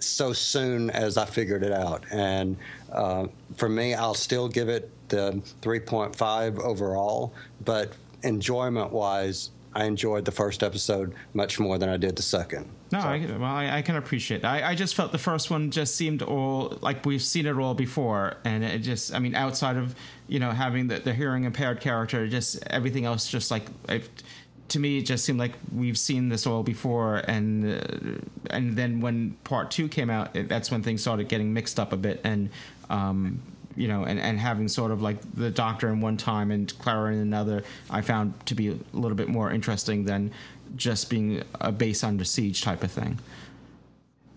[0.00, 2.04] so soon as I figured it out.
[2.10, 2.56] And
[2.90, 3.26] uh,
[3.56, 7.34] for me, I'll still give it the 3.5 overall,
[7.66, 12.66] but enjoyment wise, I enjoyed the first episode much more than I did the second.
[12.90, 14.62] No, I, well, I, I can appreciate that.
[14.62, 17.74] I, I just felt the first one just seemed all like we've seen it all
[17.74, 19.94] before, and it just, I mean, outside of
[20.26, 24.08] you know having the, the hearing impaired character, just everything else, just like it,
[24.68, 29.00] to me, it just seemed like we've seen this all before, and uh, and then
[29.00, 32.20] when part two came out, it, that's when things started getting mixed up a bit,
[32.24, 32.48] and
[32.88, 33.42] um,
[33.76, 37.12] you know, and, and having sort of like the Doctor in one time and Clara
[37.12, 40.32] in another, I found to be a little bit more interesting than
[40.76, 43.18] just being a base under siege type of thing.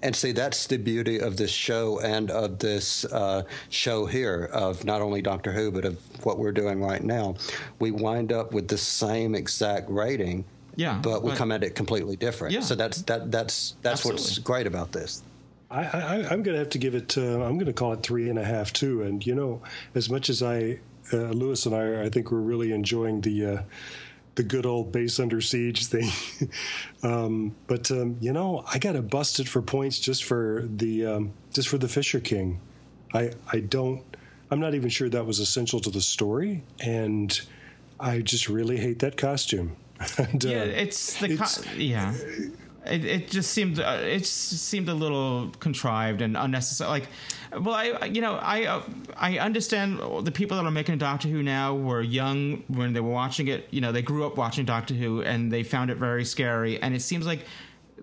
[0.03, 4.83] And see, that's the beauty of this show and of this uh, show here, of
[4.83, 7.35] not only Doctor Who, but of what we're doing right now.
[7.77, 10.43] We wind up with the same exact rating,
[10.75, 12.53] Yeah, but we but- come at it completely different.
[12.53, 12.61] Yeah.
[12.61, 15.21] So that's that that's that's what's great about this.
[15.69, 17.17] I, I, I'm going to have to give it.
[17.17, 19.03] Uh, I'm going to call it three and a half too.
[19.03, 19.61] And you know,
[19.95, 20.79] as much as I,
[21.13, 23.61] uh, Louis and I, I think we're really enjoying the uh,
[24.35, 26.09] the good old base under siege thing.
[27.03, 31.05] um, but um, you know, I got to bust it for points just for the
[31.05, 32.59] um, just for the Fisher King.
[33.13, 34.03] I I don't.
[34.49, 37.39] I'm not even sure that was essential to the story, and
[37.99, 39.75] I just really hate that costume.
[40.17, 42.13] and, uh, yeah, it's the co- yeah.
[42.83, 46.89] It, it just seemed uh, it just seemed a little contrived and unnecessary.
[46.89, 47.07] Like,
[47.59, 48.81] well, I you know I uh,
[49.15, 53.11] I understand the people that are making Doctor Who now were young when they were
[53.11, 53.67] watching it.
[53.71, 56.81] You know, they grew up watching Doctor Who and they found it very scary.
[56.81, 57.45] And it seems like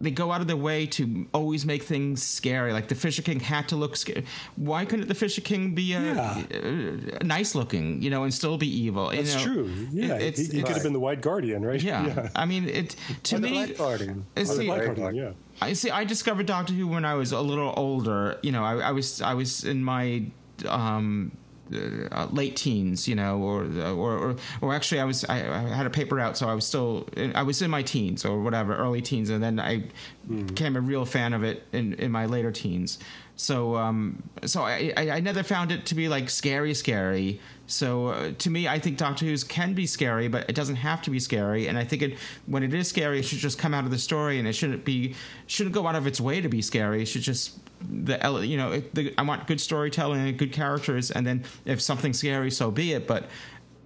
[0.00, 2.72] they go out of their way to always make things scary.
[2.72, 4.24] Like the Fisher King had to look scary.
[4.56, 8.00] Why couldn't the Fisher King be uh, uh, nice looking?
[8.02, 9.12] You know, and still be evil.
[9.12, 9.42] You That's know?
[9.42, 9.70] true.
[9.92, 11.82] Yeah, It- he, he could have been the White Guardian, right?
[11.82, 12.28] Yeah.
[12.36, 12.94] I mean, it
[13.24, 13.52] to Or the me.
[13.66, 14.24] Black Guardian.
[14.36, 15.30] it's the the- Black Guardian, yeah.
[15.60, 15.90] I see.
[15.90, 18.38] I discovered Doctor Who when I was a little older.
[18.42, 20.22] You know, I, I was I was in my
[20.66, 21.32] um,
[21.72, 25.86] uh, late teens, you know, or or or, or actually, I was I, I, had
[25.86, 29.02] a paper out, so I was still I was in my teens or whatever, early
[29.02, 29.84] teens, and then I
[30.28, 30.46] mm.
[30.46, 32.98] became a real fan of it in in my later teens.
[33.38, 37.40] So um, so I, I, I never found it to be like scary, scary.
[37.68, 41.02] So uh, to me, I think Doctor Who's can be scary, but it doesn't have
[41.02, 41.68] to be scary.
[41.68, 43.98] And I think it when it is scary, it should just come out of the
[43.98, 45.14] story, and it shouldn't be
[45.46, 47.02] shouldn't go out of its way to be scary.
[47.02, 51.24] It should just the you know the, I want good storytelling and good characters, and
[51.24, 53.06] then if something's scary, so be it.
[53.06, 53.28] But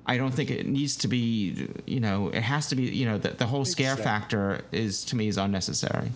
[0.07, 3.19] I don't think it needs to be, you know, it has to be, you know,
[3.19, 6.11] the, the whole scare factor is to me is unnecessary.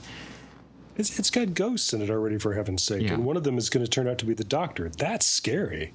[0.96, 3.14] It's, it's got ghosts in it already, for heaven's sake, yeah.
[3.14, 4.88] and one of them is going to turn out to be the doctor.
[4.88, 5.92] That's scary.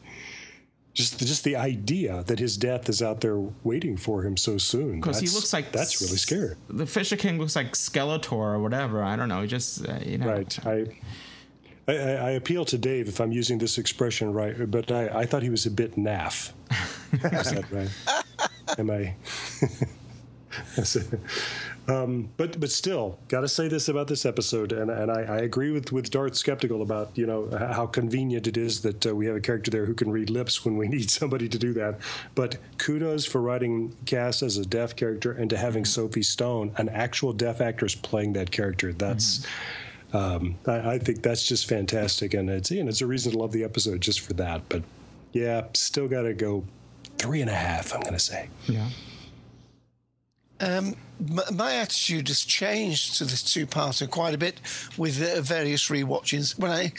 [0.94, 5.00] Just, just the idea that his death is out there waiting for him so soon.
[5.00, 6.56] Because he looks like that's really scary.
[6.70, 9.02] The Fisher King looks like Skeletor or whatever.
[9.02, 9.46] I don't know.
[9.48, 10.28] Just uh, you know.
[10.28, 10.66] Right.
[10.66, 10.86] I,
[11.88, 15.44] I, I, appeal to Dave if I'm using this expression right, but I, I thought
[15.44, 16.52] he was a bit naff.
[17.14, 17.90] is that right?
[18.78, 19.16] Am I?
[21.88, 25.38] Um, but but still, got to say this about this episode, and and I, I,
[25.40, 29.26] agree with with Darth skeptical about you know how convenient it is that uh, we
[29.26, 32.00] have a character there who can read lips when we need somebody to do that.
[32.36, 36.88] But kudos for writing Cass as a deaf character and to having Sophie Stone, an
[36.90, 38.94] actual deaf actress, playing that character.
[38.94, 39.40] That's.
[39.40, 39.78] Mm-hmm.
[40.14, 43.38] Um, I, I, think that's just fantastic, and it's you know, it's a reason to
[43.38, 44.62] love the episode just for that.
[44.68, 44.84] But
[45.32, 46.66] yeah, still got to go
[47.18, 47.94] three and a half.
[47.94, 48.50] I'm going to say.
[48.68, 48.90] Yeah.
[50.62, 50.96] Um,
[51.52, 54.60] my attitude has changed to this two-parter quite a bit
[54.98, 56.58] with uh, various re-watchings.
[56.58, 56.94] When I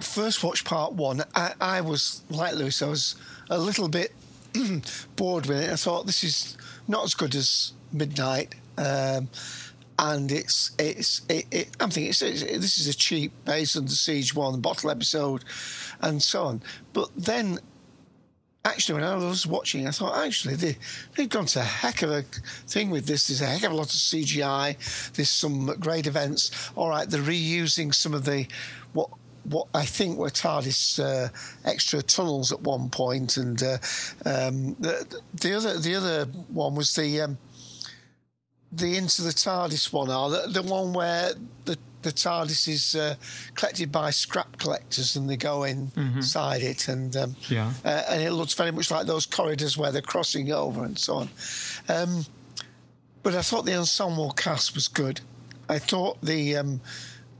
[0.00, 2.82] first watched part one, I, I was like Louis.
[2.82, 3.16] I was
[3.50, 4.12] a little bit
[5.16, 5.70] bored with it.
[5.70, 6.56] I thought this is
[6.88, 8.54] not as good as Midnight.
[8.78, 9.28] Um,
[9.98, 13.84] and it's it's it, it, I'm thinking it's, it's, this is a cheap based on
[13.84, 15.44] the Siege one bottle episode,
[16.00, 16.62] and so on.
[16.94, 17.58] But then
[18.64, 20.76] actually, when I was watching, I thought, actually, they,
[21.16, 22.22] have gone to a heck of a
[22.66, 23.28] thing with this.
[23.28, 25.12] There's a heck of a lot of CGI.
[25.12, 26.70] There's some great events.
[26.76, 28.46] All right, they're reusing some of the
[28.92, 29.10] what
[29.44, 31.28] what I think were TARDIS uh,
[31.64, 33.78] extra tunnels at one point, and uh,
[34.26, 37.38] um, the, the other the other one was the um,
[38.72, 41.32] the into the TARDIS one, are the, the one where
[41.64, 43.14] the the TARDIS is uh,
[43.54, 46.00] collected by scrap collectors, and they go mm-hmm.
[46.18, 46.70] inside mm-hmm.
[46.70, 50.02] it, and um, yeah, uh, and it looks very much like those corridors where they're
[50.02, 51.28] crossing over and so on.
[51.88, 52.24] Um,
[53.22, 55.20] but I thought the ensemble cast was good.
[55.68, 56.80] I thought the um,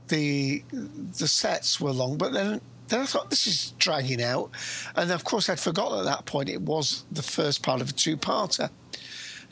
[0.07, 4.51] the the sets were long, but then then I thought this is dragging out,
[4.95, 7.93] and of course I'd forgotten at that point it was the first part of a
[7.93, 8.69] two-parter.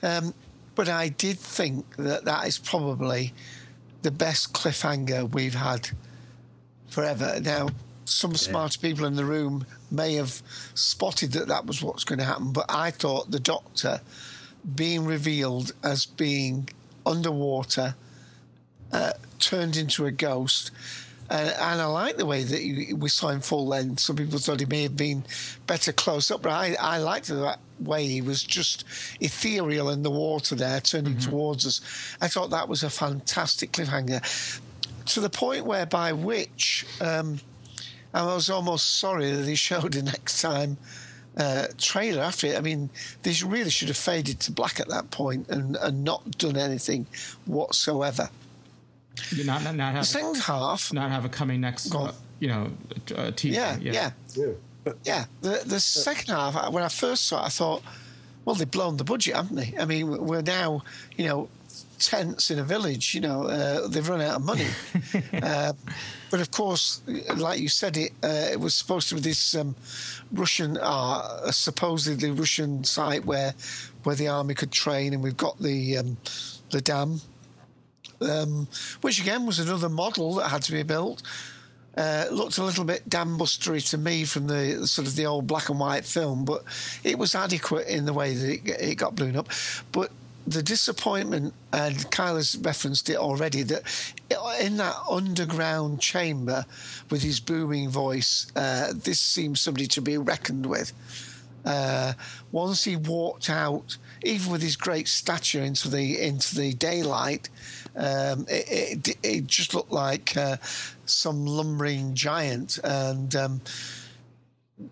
[0.03, 0.33] Um,
[0.75, 3.33] but I did think that that is probably
[4.01, 5.89] the best cliffhanger we've had
[6.89, 7.39] forever.
[7.41, 7.69] Now,
[8.05, 8.37] some yeah.
[8.37, 10.41] smart people in the room may have
[10.73, 14.01] spotted that that was what's going to happen, but I thought the Doctor
[14.75, 16.69] being revealed as being
[17.05, 17.95] underwater,
[18.91, 20.71] uh, turned into a ghost,
[21.29, 23.99] uh, and I like the way that we saw him full length.
[23.99, 25.23] Some people thought he may have been
[25.67, 28.07] better close up, but I, I liked that way.
[28.07, 28.83] He was just
[29.19, 31.29] ethereal in the water there, turning mm-hmm.
[31.29, 31.81] towards us.
[32.19, 34.61] I thought that was a fantastic cliffhanger
[35.05, 37.39] to the point whereby which um,
[38.13, 40.77] I was almost sorry that he showed the next time.
[41.37, 42.57] Uh, trailer after it.
[42.57, 42.89] I mean,
[43.21, 47.05] they really should have faded to black at that point and, and not done anything
[47.45, 48.29] whatsoever.
[49.45, 50.93] Not, not, not have the second half.
[50.93, 52.71] Not have a coming next, uh, you know,
[53.15, 53.53] uh, TV.
[53.53, 54.11] Yeah, yeah, yeah.
[54.35, 54.93] yeah.
[55.03, 55.25] yeah.
[55.41, 57.83] The the second half, when I first saw it, I thought,
[58.45, 59.75] well, they've blown the budget, haven't they?
[59.79, 60.83] I mean, we're now,
[61.17, 61.49] you know,
[61.99, 63.13] tents in a village.
[63.13, 64.67] You know, uh, they've run out of money.
[65.43, 65.73] uh,
[66.31, 67.01] but of course,
[67.35, 69.75] like you said, it uh, it was supposed to be this um,
[70.31, 73.53] Russian, uh, supposedly Russian site where
[74.03, 76.17] where the army could train, and we've got the um,
[76.71, 77.21] the dam
[78.21, 78.67] um,
[79.01, 81.21] which again was another model that had to be built.
[81.97, 85.69] Uh, looked a little bit dambustery to me from the sort of the old black
[85.69, 86.63] and white film, but
[87.03, 89.49] it was adequate in the way that it, it got blown up.
[89.91, 90.11] But
[90.47, 93.83] the disappointment, and Kyle has referenced it already, that
[94.61, 96.65] in that underground chamber
[97.09, 100.93] with his booming voice, uh, this seems somebody to be reckoned with.
[101.65, 102.13] Uh,
[102.51, 107.49] once he walked out, even with his great stature into the into the daylight,
[107.95, 110.57] um, it, it, it, just looked like uh,
[111.05, 113.61] some lumbering giant, and um,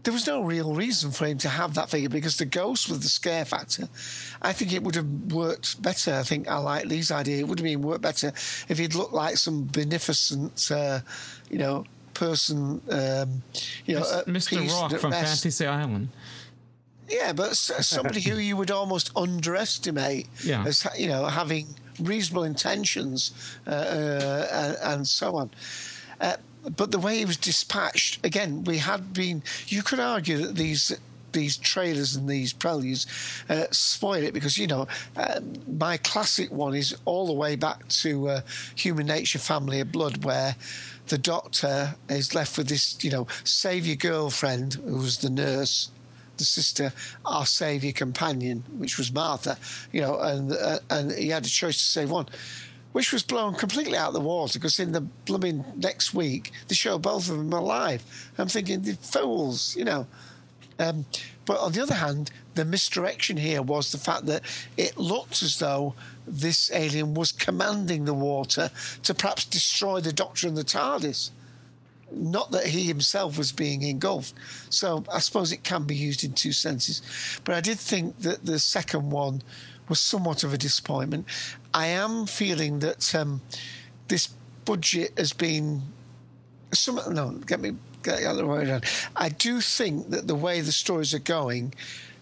[0.04, 3.02] there was no real reason for him to have that figure because the ghost with
[3.02, 3.88] the scare factor,
[4.42, 6.14] I think it would have worked better.
[6.14, 7.40] I think I like Lee's idea.
[7.40, 8.34] It would have been worked better
[8.68, 11.00] if he'd looked like some beneficent, uh,
[11.50, 13.44] you know, person, um,
[13.86, 14.58] you know, Mr.
[14.68, 15.44] Roarke from rest.
[15.44, 16.10] Fantasy Island.
[17.10, 20.66] Yeah, but somebody who you would almost underestimate Yeah.
[20.66, 21.68] as you know having
[22.00, 23.32] reasonable intentions
[23.66, 25.50] uh, uh, and, so on.
[26.20, 26.38] Uh,
[26.76, 29.44] but the way he was dispatched, again, we had been.
[29.68, 30.98] You could argue that these
[31.34, 33.06] these trailers and these preludes
[33.50, 35.40] uh, spoil it because you know uh,
[35.78, 38.42] my classic one is all the way back to uh,
[38.76, 40.56] Human Nature, Family of Blood, where
[41.08, 45.90] the doctor is left with this, you know, save your girlfriend, who was the nurse,
[46.38, 46.94] the sister,
[47.26, 49.58] our saviour companion, which was Martha,
[49.92, 52.28] you know, and uh, and he had a choice to save one,
[52.92, 56.76] which was blown completely out of the water because in the blooming next week they
[56.76, 58.04] show both of them alive.
[58.38, 60.08] I'm thinking, the fools, you know.
[60.80, 61.06] Um,
[61.46, 64.44] but on the other hand, the misdirection here was the fact that
[64.76, 65.96] it looked as though
[66.28, 68.70] this alien was commanding the water
[69.04, 71.32] to perhaps destroy the Doctor and the TARDIS
[72.12, 74.34] not that he himself was being engulfed.
[74.70, 77.02] So I suppose it can be used in two senses.
[77.44, 79.42] But I did think that the second one
[79.90, 81.28] was somewhat of a disappointment.
[81.74, 83.42] I am feeling that um,
[84.08, 84.28] this
[84.66, 85.82] budget has been
[86.74, 87.72] some no get me
[88.04, 88.84] get the other way around.
[89.16, 91.74] I do think that the way the stories are going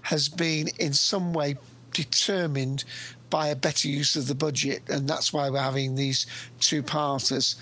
[0.04, 1.58] has been in some way
[1.92, 2.84] determined
[3.30, 6.28] by a better use of the budget, and that's why we're having these
[6.60, 7.56] two parters.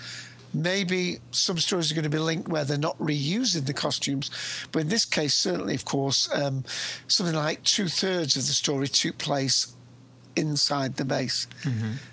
[0.54, 4.30] Maybe some stories are going to be linked where they're not reusing the costumes,
[4.70, 6.64] but in this case, certainly, of course, um,
[7.08, 9.74] something like two thirds of the story took place
[10.36, 11.46] inside the base.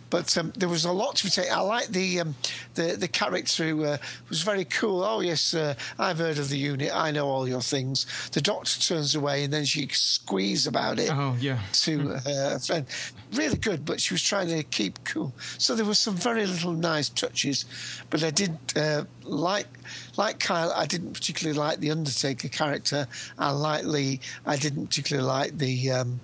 [0.10, 1.54] But um, there was a lot to be taken.
[1.54, 2.36] I like the um,
[2.74, 5.06] the the character who uh, was very cool.
[5.06, 6.92] Oh yes, uh, I've heard of the unit.
[6.94, 8.06] I know all your things.
[8.34, 11.10] The doctor turns away, and then she squeezes about it.
[11.14, 11.60] Oh yeah.
[11.84, 12.86] To her friend,
[13.32, 13.86] really good.
[13.86, 15.34] But she was trying to keep cool.
[15.58, 17.64] So there were some very little nice touches.
[18.10, 19.68] But I did uh, like
[20.18, 20.74] like Kyle.
[20.76, 23.08] I didn't particularly like the Undertaker character.
[23.40, 24.20] I like Lee.
[24.46, 25.92] I didn't particularly like the.
[25.92, 26.20] Um,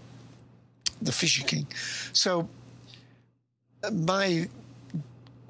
[1.01, 1.67] the Fisher King.
[2.13, 2.47] So
[3.91, 4.47] my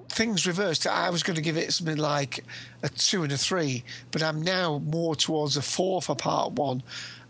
[0.09, 0.87] things reversed.
[0.87, 2.43] I was going to give it something like
[2.83, 6.81] a two and a three, but I'm now more towards a four for part one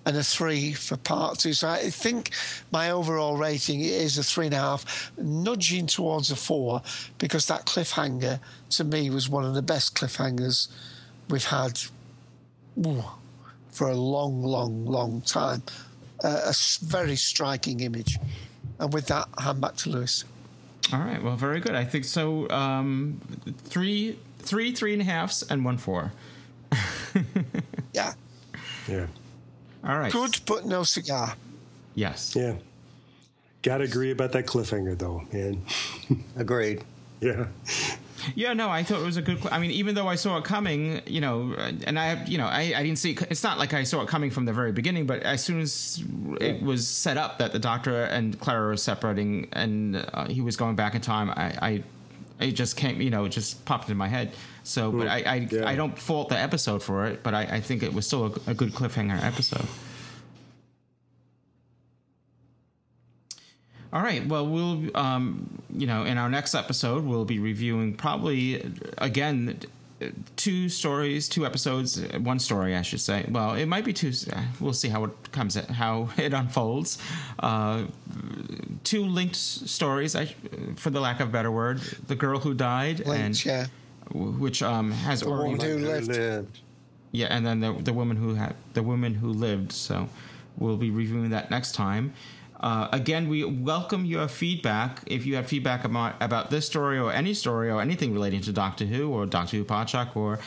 [0.06, 1.52] and a three for part two.
[1.52, 2.32] So I think
[2.72, 6.82] my overall rating is a three and a half, nudging towards a four,
[7.18, 8.40] because that cliffhanger
[8.70, 10.70] to me was one of the best cliffhangers
[11.30, 11.78] we've had
[12.86, 13.04] ooh,
[13.70, 15.62] for a long, long, long time.
[16.24, 18.18] Uh, a s- very striking image.
[18.80, 20.24] And with that, I hand back to Louis.
[20.94, 21.22] All right.
[21.22, 21.76] Well, very good.
[21.76, 22.50] I think so.
[22.50, 23.20] Um,
[23.66, 26.12] three, three, three and a halves, and one four.
[27.94, 28.14] Yeah.
[28.88, 29.08] Yeah.
[29.84, 30.12] All right.
[30.12, 31.34] Good, but no cigar.
[31.96, 32.36] Yes.
[32.36, 32.56] Yeah.
[33.64, 35.64] Got to agree about that cliffhanger, though, man.
[36.36, 36.84] Agreed.
[37.20, 37.48] Yeah.
[38.36, 39.40] Yeah, no, I thought it was a good.
[39.42, 42.46] cl- I mean, even though I saw it coming, you know, and I, you know,
[42.46, 43.12] I, I didn't see.
[43.12, 45.60] It, it's not like I saw it coming from the very beginning, but as soon
[45.60, 46.04] as
[46.42, 50.58] it was set up that the Doctor and Clara were separating, and uh, he was
[50.58, 51.84] going back in time, I, I,
[52.40, 54.32] it just came, you know, it just popped into my head.
[54.64, 57.84] So, but I, I, I don't fault the episode for it, but I, I think
[57.84, 59.66] it was still a, a good cliffhanger episode.
[63.94, 64.26] All right.
[64.26, 69.60] Well, we'll, um, you know, in our next episode, we'll be reviewing probably again
[70.36, 73.26] two stories, two episodes, one story, I should say.
[73.30, 74.12] Well, it might be two.
[74.60, 76.98] We'll see how it comes, how it unfolds.
[77.40, 77.86] Uh,
[78.84, 80.26] two linked stories, I,
[80.76, 83.66] for the lack of a better word: the girl who died Linked, and yeah.
[84.14, 86.60] which um, has The already woman who lived.
[87.12, 89.72] yeah, and then the the woman who had the woman who lived.
[89.72, 90.10] So
[90.58, 92.14] we'll be reviewing that next time.
[92.60, 95.02] Uh, again, we welcome your feedback.
[95.06, 98.52] If you have feedback about about this story or any story or anything relating to
[98.52, 100.40] Doctor Who or Doctor Who Podshock or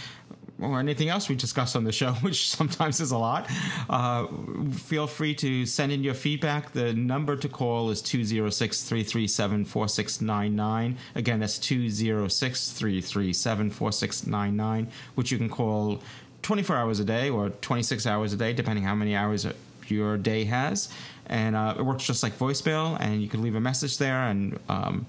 [0.61, 3.49] or anything else we discuss on the show, which sometimes is a lot,
[3.89, 4.27] uh,
[4.73, 6.73] feel free to send in your feedback.
[6.73, 10.99] The number to call is 206 337 4699.
[11.15, 16.03] Again, that's 206 337 4699, which you can call
[16.43, 19.47] 24 hours a day or 26 hours a day, depending how many hours
[19.89, 20.89] your day has.
[21.31, 24.59] And uh, it works just like voicemail, and you can leave a message there, and
[24.69, 25.07] um,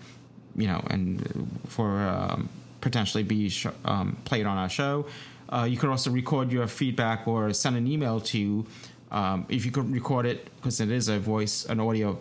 [0.56, 2.48] you know, and for um,
[2.80, 5.08] potentially be sh- um, played on our show.
[5.50, 8.66] Uh, you could also record your feedback or send an email to.
[9.12, 12.18] Um, if you could record it because it is a voice, an audio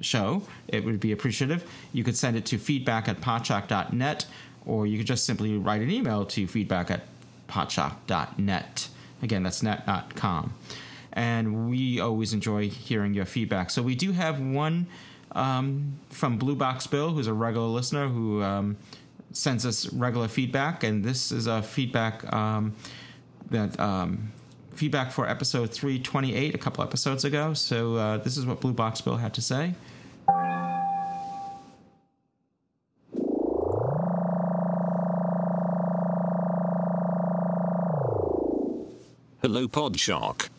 [0.00, 1.70] show, it would be appreciative.
[1.92, 4.26] You could send it to feedback at podshock.net,
[4.66, 7.02] or you could just simply write an email to feedback at
[7.48, 8.88] podshock.net.
[9.22, 10.54] Again, that's net.com.
[11.12, 13.70] And we always enjoy hearing your feedback.
[13.70, 14.86] So we do have one
[15.32, 18.76] um, from Blue Box Bill, who's a regular listener who um,
[19.32, 20.84] sends us regular feedback.
[20.84, 22.74] And this is a feedback um,
[23.50, 24.32] that um,
[24.72, 27.54] feedback for episode 328 a couple episodes ago.
[27.54, 29.74] So uh, this is what Blue Box Bill had to say.
[39.42, 40.50] Hello Podshock.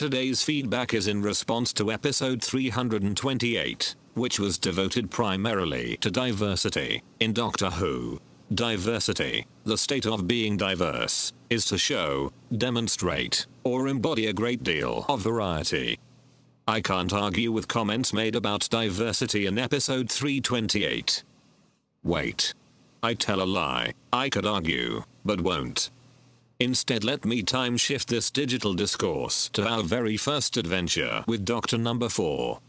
[0.00, 7.34] Today's feedback is in response to episode 328, which was devoted primarily to diversity in
[7.34, 8.18] Doctor Who.
[8.54, 15.04] Diversity, the state of being diverse, is to show, demonstrate, or embody a great deal
[15.10, 15.98] of variety.
[16.66, 21.24] I can't argue with comments made about diversity in episode 328.
[22.04, 22.54] Wait.
[23.02, 23.92] I tell a lie.
[24.14, 25.90] I could argue, but won't.
[26.60, 31.78] Instead, let me time shift this digital discourse to our very first adventure with Doctor
[31.78, 32.60] Number 4.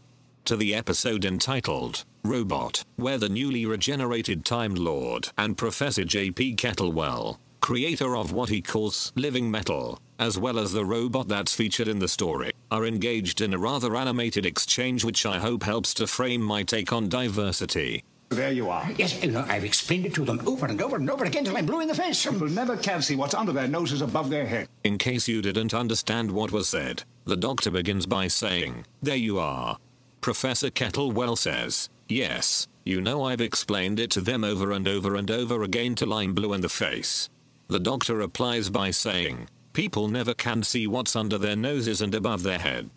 [0.46, 6.56] To the episode entitled Robot, where the newly regenerated Time Lord and Professor J.P.
[6.56, 11.86] Kettlewell, creator of what he calls living metal, as well as the robot that's featured
[11.86, 16.06] in the story, are engaged in a rather animated exchange which I hope helps to
[16.06, 18.04] frame my take on diversity.
[18.32, 18.90] There you are.
[18.96, 21.56] Yes, you know, I've explained it to them over and over and over again till
[21.56, 22.24] I'm blue in the face.
[22.24, 24.68] People never can see what's under their noses above their head.
[24.84, 29.38] In case you didn't understand what was said, the doctor begins by saying, There you
[29.38, 29.76] are.
[30.22, 35.30] Professor Kettlewell says, Yes, you know I've explained it to them over and over and
[35.30, 37.28] over again till I'm blue in the face.
[37.68, 42.42] The doctor replies by saying, People never can see what's under their noses and above
[42.42, 42.90] their head.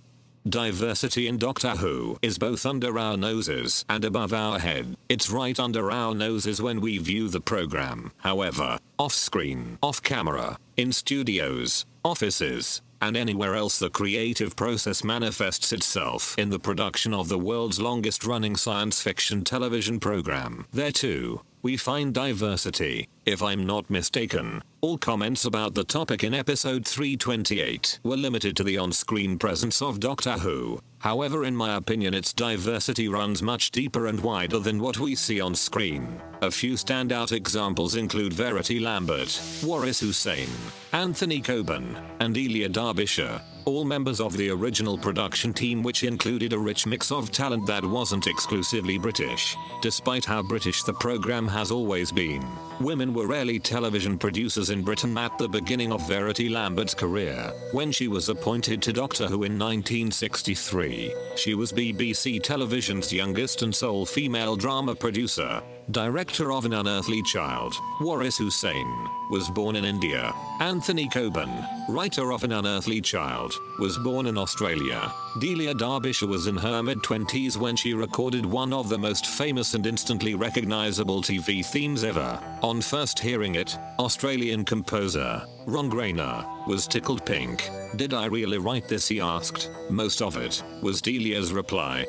[0.48, 4.96] Diversity in Doctor Who is both under our noses and above our head.
[5.10, 8.12] It's right under our noses when we view the program.
[8.18, 15.74] However, off screen, off camera, in studios, offices, and anywhere else the creative process manifests
[15.74, 20.68] itself in the production of the world's longest running science fiction television program.
[20.72, 24.62] There too, we find diversity, if I'm not mistaken.
[24.82, 29.82] All comments about the topic in episode 328 were limited to the on screen presence
[29.82, 30.80] of Doctor Who.
[31.00, 35.42] However, in my opinion, its diversity runs much deeper and wider than what we see
[35.42, 36.22] on screen.
[36.44, 40.50] A few standout examples include Verity Lambert, Waris Hussein,
[40.94, 46.58] Anthony Coburn, and Delia Derbyshire, all members of the original production team, which included a
[46.58, 49.58] rich mix of talent that wasn't exclusively British.
[49.82, 52.46] Despite how British the program has always been,
[52.80, 57.52] women were rarely television producers in Britain at the beginning of Verity Lambert's career.
[57.72, 63.76] When she was appointed to Doctor Who in 1963, she was BBC Television's youngest and
[63.76, 65.62] sole female drama producer.
[65.92, 70.34] Director of An Unearthly Child, Waris Hussein, was born in India.
[70.60, 75.14] Anthony Coburn, writer of An Unearthly Child, was born in Australia.
[75.40, 79.76] Delia Derbyshire was in her mid 20s when she recorded one of the most famous
[79.76, 82.40] and instantly recognizable TV themes ever.
[82.64, 87.70] On first hearing it, Australian composer Ron Grainer was tickled pink.
[87.96, 89.08] Did I really write this?
[89.08, 89.70] he asked.
[89.92, 92.08] Most of it was Delia's reply.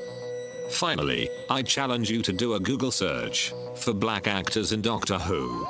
[0.70, 5.66] Finally, I challenge you to do a Google search for black actors in Doctor Who.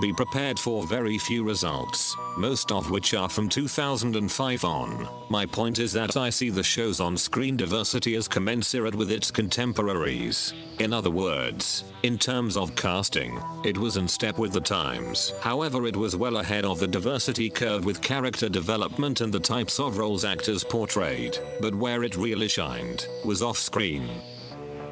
[0.00, 5.08] Be prepared for very few results, most of which are from 2005 on.
[5.28, 9.32] My point is that I see the show's on screen diversity as commensurate with its
[9.32, 10.54] contemporaries.
[10.78, 15.32] In other words, in terms of casting, it was in step with the times.
[15.40, 19.80] However, it was well ahead of the diversity curve with character development and the types
[19.80, 21.36] of roles actors portrayed.
[21.60, 24.08] But where it really shined was off screen.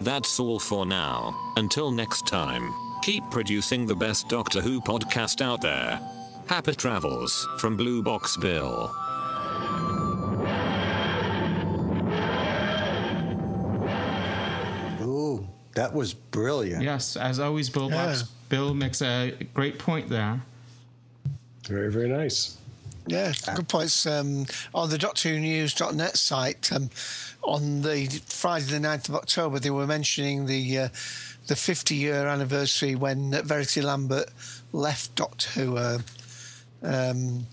[0.01, 1.35] That's all for now.
[1.57, 6.01] Until next time, keep producing the best Doctor Who podcast out there.
[6.47, 8.95] Happy travels from Blue Box Bill.
[15.03, 16.83] Ooh, that was brilliant.
[16.83, 20.41] Yes, as always, Bill Box Bill makes a great point there.
[21.67, 22.59] Very, very nice.
[23.09, 24.05] Yeah, good points.
[24.05, 26.91] Um, on the Doctor.News.net site, um,
[27.47, 30.89] on the Friday the 9th of October, they were mentioning the uh,
[31.47, 34.29] the 50 year anniversary when Verity Lambert
[34.73, 35.77] left Doctor Who.
[35.77, 35.99] Uh,
[36.83, 37.47] um,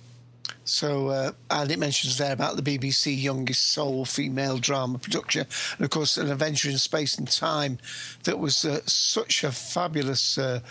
[0.66, 5.46] so, uh, and it mentions there about the BBC youngest sole female drama production,
[5.78, 7.80] and of course, an adventure in space and time
[8.24, 10.62] that was uh, such a fabulous uh,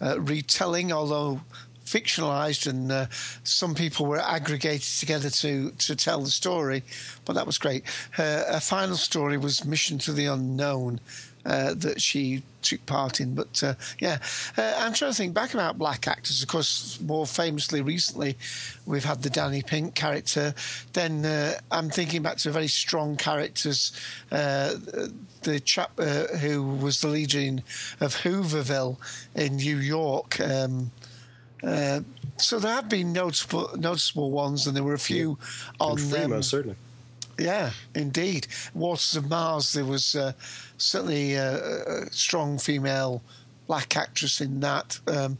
[0.00, 1.40] uh retelling, although
[1.90, 3.06] fictionalized, and uh,
[3.44, 6.82] some people were aggregated together to to tell the story.
[7.24, 7.84] But that was great.
[8.12, 11.00] Her, her final story was Mission to the Unknown,
[11.44, 13.34] uh, that she took part in.
[13.34, 14.18] But uh, yeah,
[14.56, 16.42] uh, I'm trying to think back about black actors.
[16.42, 18.36] Of course, more famously recently,
[18.86, 20.54] we've had the Danny Pink character.
[20.92, 23.92] Then uh, I'm thinking back to very strong characters.
[24.30, 24.74] Uh,
[25.42, 27.62] the chap uh, who was the in,
[28.00, 28.98] of Hooverville
[29.34, 30.38] in New York.
[30.40, 30.90] Um,
[31.62, 32.00] uh,
[32.36, 35.38] so there have been noticeable noticeable ones, and there were a few
[35.78, 35.98] on.
[35.98, 36.76] And Freema, um, certainly.
[37.38, 38.46] yeah, indeed.
[38.74, 40.32] Waters of Mars, there was uh,
[40.78, 43.22] certainly a, a strong female
[43.66, 44.98] black actress in that.
[45.06, 45.38] Um,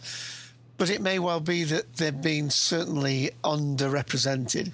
[0.76, 4.72] but it may well be that they've been certainly underrepresented.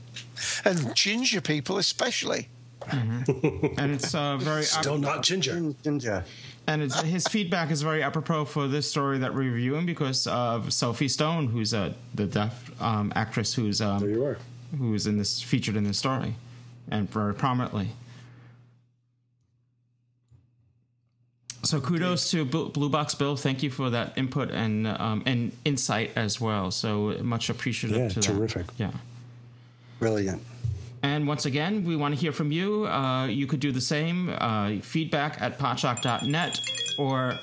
[0.64, 2.48] And ginger people, especially.
[2.92, 5.74] and it's uh, very Still not ginger.
[5.82, 6.24] Ginger.
[6.68, 10.72] And it's, his feedback is very apropos for this story that we're reviewing because of
[10.72, 14.38] Sophie Stone, who's uh, the deaf um, actress who's um, there you are.
[14.76, 16.34] who's in this featured in this story,
[16.90, 17.90] and very prominently.
[21.62, 23.36] So kudos to Bl- Blue Box Bill.
[23.36, 26.70] Thank you for that input and um, and insight as well.
[26.70, 28.66] So much appreciative Yeah, to terrific.
[28.66, 28.72] that.
[28.78, 28.90] Yeah.
[29.98, 30.42] Brilliant.
[31.06, 32.84] And once again, we want to hear from you.
[32.88, 34.28] Uh, you could do the same.
[34.38, 36.58] Uh, feedback at podshock.net
[36.98, 37.38] or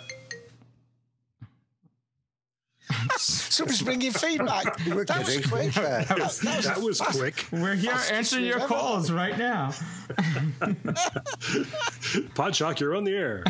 [3.18, 4.86] Somebody's bringing feedback.
[4.88, 5.72] We're That was getting quick.
[5.72, 6.08] feedback.
[6.10, 7.46] That was, That was quick.
[7.54, 9.70] we're here Fastest answering your ever- calls right now.
[12.36, 13.46] Podshock, you're on the air.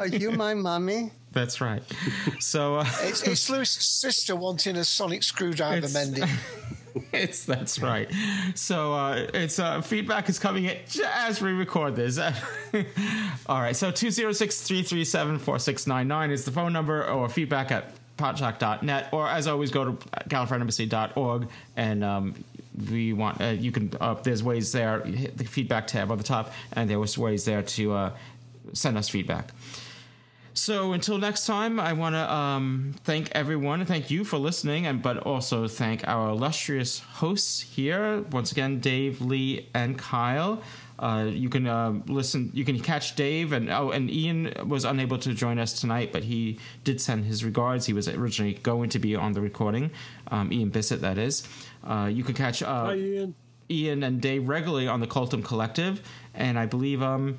[0.00, 1.12] Are you my mummy?
[1.32, 1.82] That's right.
[2.40, 6.24] So uh, It's, it's Louis's sister wanting a sonic screwdriver It's- mending.
[7.12, 8.10] it's that's right.
[8.54, 10.76] So uh, it's uh, feedback is coming in
[11.14, 12.18] as we record this.
[13.46, 13.76] All right.
[13.76, 20.08] So 206-337-4699 is the phone number or feedback at podshock.net or as always go to
[20.28, 22.34] gallifreyanembassy.org and um,
[22.90, 26.24] we want uh, you can uh, there's ways there hit the feedback tab on the
[26.24, 28.10] top and there was ways there to uh,
[28.72, 29.52] send us feedback.
[30.54, 33.84] So until next time, I want to um, thank everyone.
[33.86, 39.20] Thank you for listening, and but also thank our illustrious hosts here once again, Dave,
[39.22, 40.62] Lee, and Kyle.
[40.98, 42.50] Uh, you can uh, listen.
[42.52, 46.22] You can catch Dave and oh, and Ian was unable to join us tonight, but
[46.22, 47.86] he did send his regards.
[47.86, 49.90] He was originally going to be on the recording.
[50.28, 51.48] Um, Ian Bissett, that is.
[51.82, 53.34] Uh, you can catch uh, Hi, Ian.
[53.70, 56.02] Ian and Dave regularly on the Cultdom Collective,
[56.34, 57.38] and I believe um,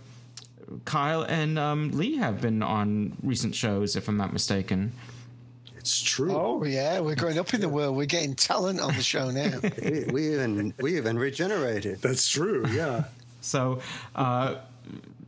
[0.86, 4.92] Kyle and um, Lee have been on recent shows, if I'm not mistaken.
[5.78, 6.34] It's true.
[6.34, 7.98] Oh yeah, we're going up in the world.
[7.98, 9.60] We're getting talent on the show now.
[9.84, 12.02] we, we even we even regenerated.
[12.02, 12.66] That's true.
[12.72, 13.06] Yeah.
[13.46, 13.82] So,
[14.16, 14.56] uh,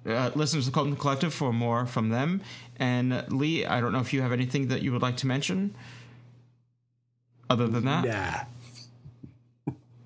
[0.06, 2.40] uh, listen to the Cultdom Collective for more from them.
[2.80, 5.76] And Lee, I don't know if you have anything that you would like to mention.
[7.50, 8.46] Other than that, Yeah.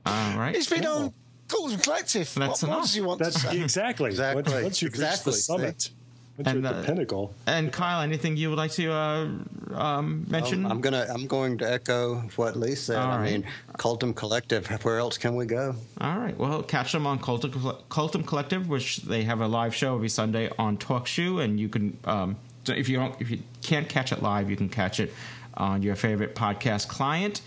[0.07, 0.56] all right.
[0.56, 1.14] It's been on
[1.49, 2.34] Golden Collective.
[2.34, 2.81] That's what enough.
[2.84, 3.61] does he want That's to say?
[3.61, 4.09] exactly.
[4.11, 4.43] Exactly.
[4.43, 5.31] Once, once you've Exactly.
[5.31, 5.89] reached the summit,
[6.38, 7.34] once And, you're at uh, the pinnacle.
[7.47, 9.27] And Kyle, anything you would like to uh,
[9.73, 10.65] um, mention?
[10.65, 12.95] I'm gonna I'm going to echo what Lee said.
[12.97, 13.31] All I right.
[13.34, 13.45] mean,
[13.77, 14.67] Cultdom Collective.
[14.84, 15.76] Where else can we go?
[15.99, 16.38] All right.
[16.38, 17.51] Well, catch them on Cultdom,
[17.89, 21.97] Cultdom Collective, which they have a live show every Sunday on TalkShoe, and you can,
[22.05, 25.11] um, so if you don't, if you can't catch it live, you can catch it
[25.55, 27.41] on your favorite podcast client.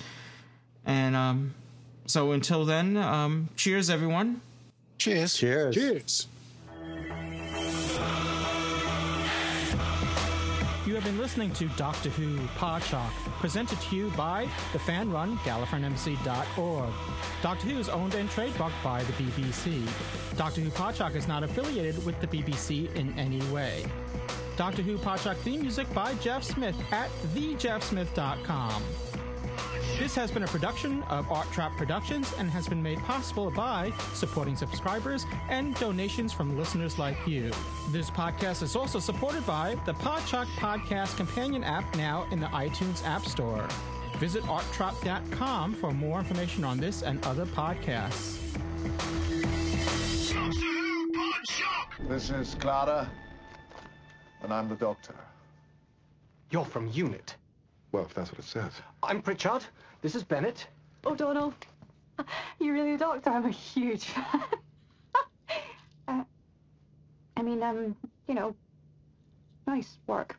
[0.85, 1.55] And um,
[2.13, 4.43] so until then, um, cheers, everyone.
[4.99, 5.35] Cheers.
[5.35, 5.75] Cheers.
[5.75, 6.27] Cheers.
[10.85, 13.11] You have been listening to Doctor Who Podshock,
[13.41, 16.93] presented to you by the fan-run GallifreyanEmbassy.org.
[17.41, 19.89] Doctor Who is owned and trademarked by the BBC.
[20.37, 23.87] Doctor Who Podshock is not affiliated with the BBC in any way.
[24.59, 28.83] Doctor Who Podshock theme music by Jeff Smith at thejeffsmith.com.
[29.99, 33.93] This has been a production of Art Trap Productions and has been made possible by
[34.15, 37.53] supporting subscribers and donations from listeners like you.
[37.91, 43.05] This podcast is also supported by the Podshock Podcast Companion app now in the iTunes
[43.07, 43.66] App Store.
[44.19, 48.39] Visit arttrap.com for more information on this and other podcasts.
[52.09, 53.09] This is Clara,
[54.43, 55.15] and I'm the doctor.
[56.51, 57.37] You're from UNIT.
[57.93, 58.73] Well, if that's what it says.
[59.02, 59.64] I'm Pritchard.
[60.01, 60.66] This is Bennett.
[61.05, 61.52] O'Donnell.
[62.59, 63.31] You're really a doctor.
[63.31, 64.43] I'm a huge fan.
[66.09, 66.24] uh,
[67.36, 67.94] I mean, um,
[68.27, 68.56] you know,
[69.66, 70.39] nice work.